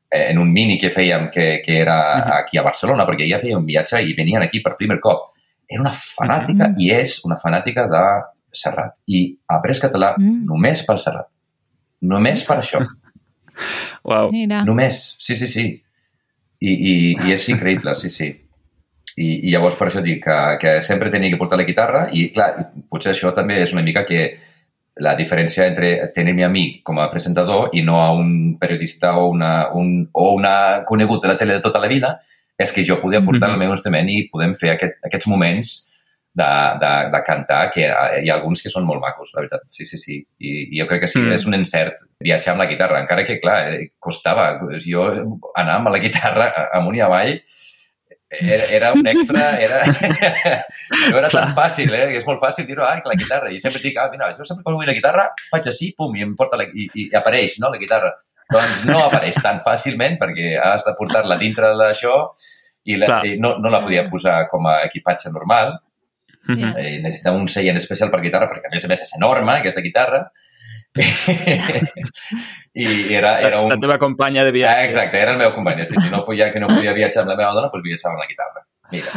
en 0.09 0.39
un 0.39 0.51
mini 0.51 0.77
que 0.79 0.91
fèiem 0.93 1.29
que, 1.31 1.61
que 1.65 1.79
era 1.81 2.37
aquí 2.37 2.57
a 2.57 2.65
Barcelona, 2.65 3.05
perquè 3.07 3.27
ella 3.27 3.41
feia 3.41 3.59
un 3.59 3.67
viatge 3.67 4.01
i 4.03 4.15
venien 4.17 4.43
aquí 4.43 4.61
per 4.63 4.77
primer 4.79 4.99
cop. 5.03 5.29
Era 5.67 5.83
una 5.83 5.93
fanàtica 5.95 6.67
uh 6.67 6.73
-huh. 6.73 6.83
i 6.83 6.91
és 6.91 7.21
una 7.25 7.37
fanàtica 7.39 7.87
de 7.87 8.03
Serrat. 8.51 8.97
I 9.07 9.23
ha 9.47 9.57
après 9.59 9.79
català 9.81 10.13
mm. 10.17 10.43
només 10.49 10.83
pel 10.87 10.99
Serrat. 11.03 11.29
Només 12.01 12.43
per 12.47 12.59
això. 12.59 12.81
wow. 14.09 14.31
Mira. 14.33 14.63
Només, 14.67 15.01
sí, 15.19 15.35
sí, 15.35 15.47
sí. 15.47 15.65
I, 16.61 16.71
i, 16.71 16.93
i 17.25 17.33
és 17.33 17.47
increïble, 17.49 17.95
sí, 17.97 18.11
sí. 18.13 18.29
I, 19.17 19.27
I 19.47 19.51
llavors 19.51 19.75
per 19.79 19.89
això 19.89 20.01
dic 20.03 20.21
que, 20.23 20.37
que 20.61 20.77
sempre 20.85 21.11
tenia 21.11 21.33
que 21.33 21.39
portar 21.39 21.59
la 21.59 21.67
guitarra 21.67 22.05
i, 22.15 22.29
clar, 22.33 22.51
potser 22.89 23.11
això 23.11 23.33
també 23.35 23.59
és 23.63 23.73
una 23.75 23.83
mica 23.85 24.05
que 24.07 24.21
la 25.01 25.15
diferència 25.15 25.65
entre 25.67 25.93
tenir-me 26.15 26.45
a 26.45 26.51
mi 26.51 26.65
com 26.85 26.99
a 26.99 27.09
presentador 27.11 27.71
i 27.75 27.81
no 27.83 28.01
a 28.01 28.11
un 28.13 28.57
periodista 28.59 29.15
o 29.17 29.29
una, 29.31 29.71
un, 29.77 30.03
o 30.13 30.31
una 30.35 30.83
conegut 30.87 31.23
de 31.23 31.31
la 31.31 31.37
tele 31.39 31.57
de 31.57 31.63
tota 31.63 31.79
la 31.79 31.89
vida 31.91 32.17
és 32.61 32.71
que 32.75 32.85
jo 32.85 32.99
podia 33.01 33.23
portar 33.23 33.49
mm 33.49 33.51
-hmm. 33.51 33.53
el 33.53 33.59
meu 33.59 33.71
instrument 33.71 34.09
i 34.09 34.29
podem 34.31 34.53
fer 34.53 34.71
aquest, 34.71 34.99
aquests 35.03 35.27
moments 35.27 35.90
de, 36.33 36.49
de, 36.79 36.91
de 37.11 37.21
cantar, 37.27 37.65
que 37.73 37.87
hi 37.87 38.29
ha 38.29 38.35
alguns 38.37 38.63
que 38.63 38.71
són 38.71 38.85
molt 38.87 39.03
macos, 39.03 39.31
la 39.33 39.41
veritat. 39.41 39.65
Sí, 39.67 39.85
sí, 39.89 39.99
sí. 39.99 40.19
I, 40.39 40.51
i 40.71 40.79
jo 40.79 40.87
crec 40.87 41.03
que 41.05 41.11
sí, 41.11 41.19
mm. 41.19 41.35
és 41.35 41.47
un 41.49 41.57
encert 41.57 42.05
viatjar 42.23 42.53
amb 42.53 42.63
la 42.63 42.69
guitarra, 42.71 43.01
encara 43.03 43.25
que, 43.27 43.39
clar, 43.43 43.57
eh, 43.73 43.89
costava. 43.99 44.53
Jo 44.85 45.09
anar 45.59 45.79
amb 45.79 45.91
la 45.91 45.99
guitarra 46.03 46.51
amunt 46.77 46.99
i 46.99 47.03
avall 47.03 47.35
era, 48.31 48.65
era 48.71 48.93
un 48.93 49.05
extra, 49.07 49.59
era... 49.59 49.83
no 51.11 51.17
era 51.17 51.27
Clar. 51.27 51.43
tan 51.43 51.53
fàcil, 51.55 51.91
eh? 51.91 52.15
És 52.15 52.25
molt 52.27 52.39
fàcil 52.39 52.65
dir-ho, 52.69 52.85
ah, 52.87 52.95
la 53.03 53.17
guitarra. 53.19 53.51
I 53.51 53.59
sempre 53.59 53.83
dic, 53.83 53.99
ah, 53.99 54.07
mira, 54.13 54.31
jo 54.37 54.47
sempre 54.47 54.63
quan 54.63 54.79
vull 54.79 54.87
la 54.87 54.95
guitarra 54.95 55.27
faig 55.51 55.67
així, 55.67 55.91
pum, 55.97 56.15
i 56.15 56.23
em 56.23 56.31
porta 56.39 56.59
la, 56.59 56.69
i, 56.71 56.87
i 56.95 57.09
apareix, 57.17 57.59
no?, 57.59 57.73
la 57.73 57.81
guitarra. 57.81 58.13
Doncs 58.51 58.85
no 58.87 59.01
apareix 59.03 59.37
tan 59.43 59.59
fàcilment 59.63 60.17
perquè 60.19 60.55
has 60.59 60.87
de 60.87 60.95
portar-la 60.95 61.37
dintre 61.39 61.75
d'això 61.79 62.15
i, 62.87 62.97
la, 62.99 63.21
i 63.27 63.37
no, 63.39 63.57
no 63.63 63.71
la 63.71 63.83
podia 63.83 64.07
posar 64.11 64.41
com 64.51 64.67
a 64.67 64.81
equipatge 64.87 65.31
normal 65.31 65.75
Mm 66.47 66.55
-hmm. 66.55 66.77
eh, 66.77 66.99
necessitava 67.01 67.37
un 67.37 67.47
seient 67.47 67.77
especial 67.77 68.09
per 68.09 68.21
guitarra, 68.21 68.49
perquè 68.49 68.67
a 68.67 68.71
més 68.71 68.85
a 68.85 68.87
més 68.87 69.01
és 69.01 69.15
enorme, 69.17 69.51
aquesta 69.51 69.81
guitarra. 69.81 70.31
I 72.73 73.13
era, 73.13 73.39
era 73.39 73.61
un... 73.61 73.69
La 73.69 73.79
teva 73.79 73.97
companya 73.97 74.43
de 74.43 74.51
viatge. 74.51 74.75
Ah, 74.75 74.85
exacte, 74.85 75.21
era 75.21 75.31
el 75.31 75.37
meu 75.37 75.53
company. 75.53 75.85
Si 75.85 75.95
no 76.11 76.25
podia, 76.25 76.51
que 76.51 76.59
no 76.59 76.67
podia 76.67 76.93
viatjar 76.93 77.21
amb 77.23 77.31
la 77.31 77.37
meva 77.37 77.53
dona, 77.53 77.69
doncs 77.71 77.83
viatjava 77.83 78.13
amb 78.15 78.23
la 78.23 78.27
guitarra. 78.27 78.65
Mira. 78.91 79.11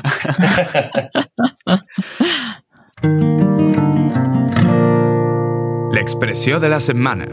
L'expressió 5.95 6.61
de 6.61 6.69
la 6.69 6.81
setmana. 6.81 7.27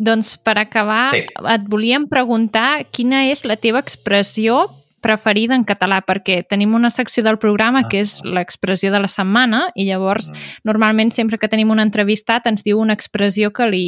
Doncs 0.00 0.38
per 0.40 0.58
acabar, 0.58 1.10
sí. 1.12 1.26
et 1.28 1.64
volíem 1.68 2.08
preguntar 2.08 2.88
quina 2.90 3.28
és 3.28 3.44
la 3.44 3.56
teva 3.60 3.78
expressió 3.84 4.79
preferida 5.00 5.56
en 5.56 5.64
català, 5.68 6.00
perquè 6.06 6.40
tenim 6.48 6.74
una 6.76 6.90
secció 6.90 7.24
del 7.26 7.38
programa 7.42 7.84
que 7.88 8.02
és 8.04 8.18
ah. 8.20 8.34
l'expressió 8.38 8.92
de 8.92 9.00
la 9.02 9.10
setmana 9.10 9.66
i 9.74 9.86
llavors 9.88 10.30
mm. 10.30 10.58
normalment 10.68 11.12
sempre 11.16 11.38
que 11.38 11.50
tenim 11.50 11.70
un 11.72 11.82
entrevistat 11.82 12.48
ens 12.50 12.64
diu 12.66 12.80
una 12.80 12.96
expressió 12.96 13.52
que 13.52 13.68
li, 13.70 13.86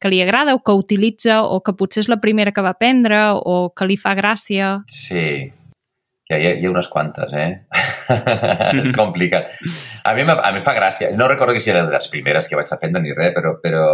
que 0.00 0.12
li 0.12 0.22
agrada 0.22 0.54
o 0.54 0.62
que 0.62 0.76
utilitza 0.76 1.42
o 1.42 1.60
que 1.60 1.74
potser 1.78 2.04
és 2.04 2.12
la 2.12 2.20
primera 2.22 2.52
que 2.52 2.64
va 2.64 2.74
aprendre 2.76 3.24
o 3.38 3.72
que 3.76 3.88
li 3.88 3.98
fa 4.00 4.14
gràcia. 4.18 4.78
Sí, 4.90 5.52
hi 6.38 6.46
ha, 6.48 6.52
hi 6.60 6.66
ha 6.66 6.70
unes 6.72 6.88
quantes, 6.92 7.32
eh? 7.34 7.62
és 8.82 8.92
complicat. 8.96 9.50
A 10.04 10.14
mi, 10.16 10.24
a 10.26 10.52
mi 10.54 10.62
fa 10.64 10.74
gràcia. 10.76 11.10
No 11.16 11.28
recordo 11.30 11.54
que 11.56 11.62
si 11.62 11.72
de 11.74 11.82
les 11.88 12.08
primeres 12.12 12.48
que 12.48 12.58
vaig 12.58 12.70
aprendre 12.74 13.02
ni 13.02 13.14
res, 13.16 13.32
però, 13.36 13.54
però 13.62 13.86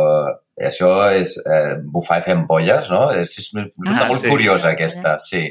això 0.58 0.90
és 1.14 1.36
eh, 1.44 1.76
bufar 1.94 2.20
i 2.20 2.26
fer 2.26 2.34
ampolles, 2.36 2.90
no? 2.92 3.06
És, 3.14 3.36
és 3.40 3.50
ah, 3.54 4.08
molt 4.08 4.22
sí. 4.24 4.32
curiosa, 4.32 4.72
aquesta, 4.74 5.16
sí. 5.22 5.44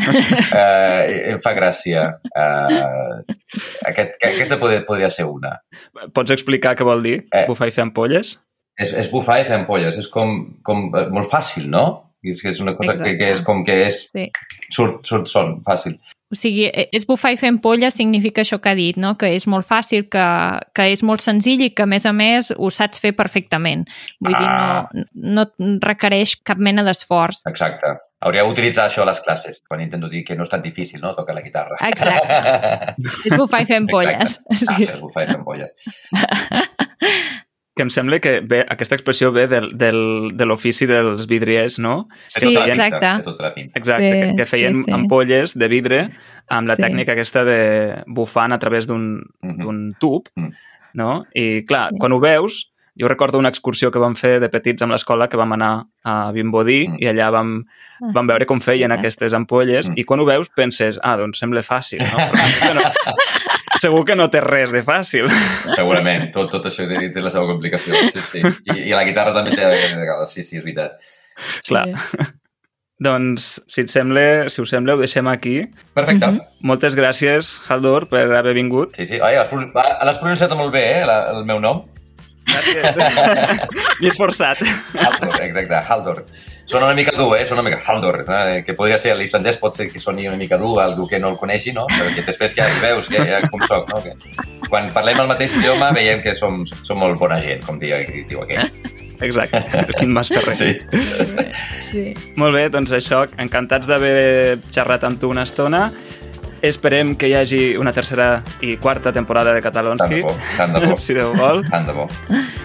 eh, 0.60 1.34
em 1.34 1.42
fa 1.42 1.54
gràcia. 1.56 2.06
Eh, 2.30 3.36
aquest, 3.90 4.16
aquesta 4.30 4.60
podria, 4.62 4.84
podria 4.86 5.10
ser 5.12 5.28
una. 5.30 5.56
Pots 6.14 6.34
explicar 6.34 6.76
què 6.78 6.86
vol 6.86 7.04
dir, 7.04 7.20
eh, 7.30 7.46
bufar 7.50 7.70
i 7.70 7.76
fer 7.76 7.86
ampolles? 7.86 8.36
És, 8.78 8.94
és 8.98 9.10
bufar 9.10 9.40
i 9.42 9.46
fer 9.48 9.58
ampolles. 9.60 9.98
És 10.00 10.10
com, 10.10 10.36
com 10.66 10.88
eh, 10.92 11.06
molt 11.14 11.30
fàcil, 11.30 11.68
no? 11.70 11.86
És 12.24 12.40
que 12.40 12.54
és 12.54 12.60
una 12.64 12.72
cosa 12.76 12.96
que, 12.96 13.16
que 13.20 13.30
és 13.34 13.42
com 13.44 13.60
que 13.66 13.82
és... 13.84 14.06
Sí. 14.14 14.28
Surt, 14.72 15.02
surt 15.08 15.28
son, 15.30 15.58
fàcil. 15.66 15.98
O 16.34 16.38
sigui, 16.38 16.64
e- 16.66 16.88
és 16.92 17.04
bufar 17.06 17.30
i 17.32 17.36
fer 17.38 17.48
ampolles 17.52 17.94
significa 17.94 18.42
això 18.42 18.58
que 18.60 18.72
ha 18.72 18.74
dit, 18.74 18.96
no? 18.98 19.14
que 19.20 19.30
és 19.36 19.46
molt 19.46 19.66
fàcil, 19.68 20.08
que, 20.10 20.24
que 20.74 20.88
és 20.92 21.04
molt 21.06 21.22
senzill 21.22 21.62
i 21.62 21.70
que, 21.70 21.84
a 21.86 21.86
més 21.86 22.04
a 22.10 22.12
més, 22.12 22.50
ho 22.58 22.70
saps 22.74 22.98
fer 22.98 23.14
perfectament. 23.14 23.86
Vull 24.20 24.34
dir, 24.34 24.48
Ah. 24.50 24.88
no, 24.92 25.04
no 25.14 25.42
et 25.46 25.54
requereix 25.86 26.34
cap 26.42 26.58
mena 26.58 26.82
d'esforç. 26.84 27.44
Exacte. 27.48 27.94
Hauria 28.24 28.42
d'utilitzar 28.46 28.86
això 28.88 29.02
a 29.02 29.06
les 29.10 29.18
classes, 29.20 29.58
quan 29.68 29.82
intento 29.84 30.08
dir 30.08 30.22
que 30.24 30.34
no 30.34 30.42
és 30.46 30.48
tan 30.50 30.62
difícil, 30.64 30.98
no?, 31.02 31.10
tocar 31.14 31.34
la 31.36 31.42
guitarra. 31.44 31.76
Exacte. 31.86 32.94
És 33.28 33.36
bufar 33.36 33.60
i 33.62 33.66
fer 33.68 33.76
ampolles. 33.82 34.38
Exacte. 34.50 34.72
Ah, 34.72 34.78
Sí. 34.78 34.84
és 34.94 35.00
bufar 35.00 35.24
i 35.24 35.26
fer 35.28 35.36
ampolles. 35.36 35.74
Que 37.76 37.82
em 37.82 37.90
sembla 37.90 38.20
que 38.20 38.38
bé, 38.40 38.60
aquesta 38.70 38.94
expressió 38.94 39.32
ve 39.32 39.48
del, 39.50 39.70
del, 39.76 40.30
de 40.38 40.46
l'ofici 40.46 40.86
dels 40.86 41.26
vidriers, 41.26 41.80
no? 41.82 42.08
Sí, 42.28 42.46
tota 42.54 42.60
la 42.60 42.66
pinta, 42.70 42.86
exacte. 42.86 43.24
Tota. 43.24 43.52
Exacte, 43.74 44.10
Sí, 44.12 44.20
que, 44.30 44.36
que 44.36 44.46
feien 44.46 44.74
sí, 44.78 44.84
sí. 44.86 44.92
ampolles 44.92 45.58
de 45.58 45.68
vidre 45.68 46.08
amb 46.48 46.68
la 46.68 46.76
Sí. 46.76 46.82
tècnica 46.82 47.12
aquesta 47.16 47.42
de 47.44 48.04
bufant 48.06 48.52
a 48.52 48.58
través 48.60 48.86
d'un 48.86 49.24
Mhm. 49.42 49.58
d'un 49.64 49.94
tub, 49.98 50.28
Mm. 50.36 50.50
no? 50.94 51.24
I, 51.34 51.64
clar, 51.66 51.88
Sí. 51.90 51.98
quan 51.98 52.12
ho 52.12 52.20
veus, 52.20 52.70
jo 52.96 53.08
recordo 53.08 53.38
una 53.40 53.48
excursió 53.48 53.90
que 53.90 53.98
vam 53.98 54.14
fer 54.14 54.38
de 54.38 54.48
petits 54.48 54.80
amb 54.82 54.92
l'escola, 54.92 55.28
que 55.28 55.36
vam 55.36 55.52
anar 55.54 55.86
a 56.04 56.30
Vimbodí 56.30 56.86
Mm. 56.88 56.96
i 57.00 57.06
allà 57.06 57.32
vam, 57.32 57.64
vam 58.14 58.26
veure 58.28 58.46
com 58.46 58.60
feien 58.60 58.92
Ah. 58.92 58.96
aquestes 59.00 59.34
ampolles 59.34 59.88
Mm. 59.90 59.94
i 59.98 60.04
quan 60.04 60.20
ho 60.20 60.24
veus 60.24 60.48
penses, 60.54 61.00
ah, 61.02 61.16
doncs 61.16 61.40
sembla 61.40 61.60
fàcil, 61.62 61.98
no? 61.98 62.06
Però 62.62 62.68
que 62.68 62.74
no, 62.74 62.82
segur 63.82 64.04
que 64.08 64.16
no 64.18 64.28
té 64.32 64.40
res 64.44 64.72
de 64.74 64.82
fàcil. 64.86 65.28
Segurament, 65.74 66.28
tot, 66.34 66.50
tot 66.52 66.70
això 66.70 66.86
té, 66.90 67.00
té 67.14 67.24
la 67.24 67.32
seva 67.32 67.48
complicació, 67.50 67.96
sí, 68.14 68.22
sí. 68.22 68.44
I, 68.70 68.78
I 68.90 68.94
la 68.94 69.04
guitarra 69.08 69.34
també 69.36 69.56
té 69.56 69.66
a 69.66 69.72
vegades, 69.72 70.32
sí, 70.34 70.44
sí, 70.46 70.58
és 70.60 70.64
veritat. 70.64 70.98
Clar. 71.66 71.86
Doncs, 73.04 73.48
si 73.68 73.82
et 73.82 73.90
sembla, 73.90 74.46
si 74.52 74.62
us 74.62 74.70
sembla, 74.70 74.94
ho 74.94 75.00
deixem 75.00 75.26
aquí. 75.28 75.56
Perfecte. 75.96 76.28
Mhm. 76.30 76.40
Moltes 76.70 76.94
gràcies, 76.96 77.56
Haldor, 77.68 78.08
per 78.08 78.28
haver 78.38 78.54
vingut. 78.54 78.94
Sí, 78.96 79.06
sí. 79.10 79.18
Ah, 79.20 79.32
l'has 79.34 80.20
pronunciat 80.22 80.54
molt 80.56 80.72
bé, 80.72 80.84
eh, 81.00 81.04
la, 81.08 81.24
el 81.34 81.44
meu 81.48 81.60
nom. 81.60 81.82
Gràcies. 82.44 82.96
M'he 84.00 84.10
esforçat. 84.10 84.60
Haldor, 84.94 85.38
exacte, 85.44 85.80
Haldor. 85.88 86.22
Sona 86.64 86.86
una 86.88 86.96
mica 86.96 87.12
dur, 87.16 87.36
eh? 87.38 87.44
Sona 87.46 87.60
una 87.62 87.70
mica 87.70 87.82
Haldor, 87.86 88.22
eh? 88.24 88.62
que 88.66 88.74
podria 88.76 88.98
ser, 89.00 89.14
l'islandès 89.18 89.58
pot 89.60 89.76
ser 89.76 89.88
que 89.92 90.00
soni 90.00 90.26
una 90.28 90.38
mica 90.40 90.58
dur 90.60 90.78
a 90.80 90.86
algú 90.88 91.08
que 91.08 91.20
no 91.20 91.32
el 91.34 91.38
coneixi, 91.40 91.74
no? 91.76 91.86
Però 91.92 92.10
que 92.14 92.24
després 92.24 92.56
que 92.56 92.64
ja 92.64 92.80
veus 92.82 93.08
que 93.12 93.20
ja 93.20 93.40
com 93.52 93.64
soc, 93.68 93.88
no? 93.92 94.00
Que 94.04 94.14
quan 94.68 94.90
parlem 94.94 95.24
el 95.24 95.30
mateix 95.30 95.56
idioma 95.60 95.90
veiem 95.96 96.22
que 96.24 96.34
som, 96.36 96.62
som 96.66 97.00
molt 97.00 97.20
bona 97.20 97.40
gent, 97.42 97.64
com 97.66 97.80
diu, 97.80 97.96
diu 98.28 98.44
aquell. 98.44 98.70
Exacte. 99.24 99.62
Quin 99.98 100.12
mas 100.12 100.32
per 100.32 100.42
res. 100.44 100.58
Sí. 100.58 100.72
Sí. 101.84 102.04
Molt 102.40 102.56
bé, 102.56 102.66
doncs 102.72 102.92
això, 102.96 103.24
encantats 103.40 103.88
d'haver 103.88 104.58
xerrat 104.70 105.04
amb 105.06 105.20
tu 105.20 105.30
una 105.32 105.44
estona. 105.48 105.88
Esperem 106.64 107.12
que 107.20 107.28
hi 107.28 107.34
hagi 107.36 107.58
una 107.76 107.92
tercera 107.92 108.38
i 108.64 108.78
quarta 108.80 109.12
temporada 109.12 109.52
de 109.52 109.60
Tant 109.60 109.66
Catalonski, 109.74 110.22
de 110.22 110.22
bo, 110.24 110.32
tant 110.56 110.72
de 110.72 110.80
bo. 110.86 110.96
si 111.04 111.12
Déu 111.12 111.34
vol. 111.36 111.60
Tant 111.68 111.84
de 111.84 111.92
bo. 111.92 112.06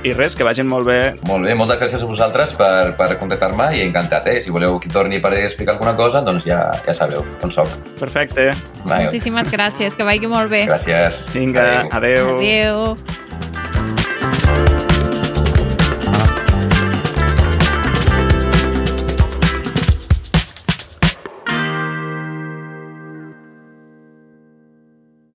I 0.08 0.14
res, 0.16 0.38
que 0.40 0.48
vagin 0.48 0.70
molt 0.72 0.88
bé. 0.88 1.00
Molt 1.28 1.44
bé, 1.44 1.56
moltes 1.60 1.82
gràcies 1.82 2.06
a 2.06 2.08
vosaltres 2.08 2.56
per, 2.56 2.94
per 2.96 3.10
contactar-me 3.20 3.74
i 3.76 3.84
encantat, 3.84 4.32
eh? 4.32 4.40
Si 4.40 4.56
voleu 4.56 4.80
que 4.80 4.92
torni 4.94 5.20
per 5.20 5.34
explicar 5.42 5.76
alguna 5.76 5.98
cosa, 6.00 6.24
doncs 6.24 6.48
ja, 6.48 6.62
ja 6.86 6.96
sabeu 6.96 7.28
on 7.44 7.52
soc. 7.52 7.76
Perfecte. 8.00 8.54
Vinga, 8.86 9.04
Moltíssimes 9.10 9.52
gràcies, 9.52 10.00
que 10.00 10.08
vagi 10.08 10.32
molt 10.32 10.48
bé. 10.54 10.64
Gràcies. 10.72 11.26
Vinga, 11.36 11.68
Adéu. 11.92 11.92
adeu. 12.00 12.38
Adéu. 12.40 13.29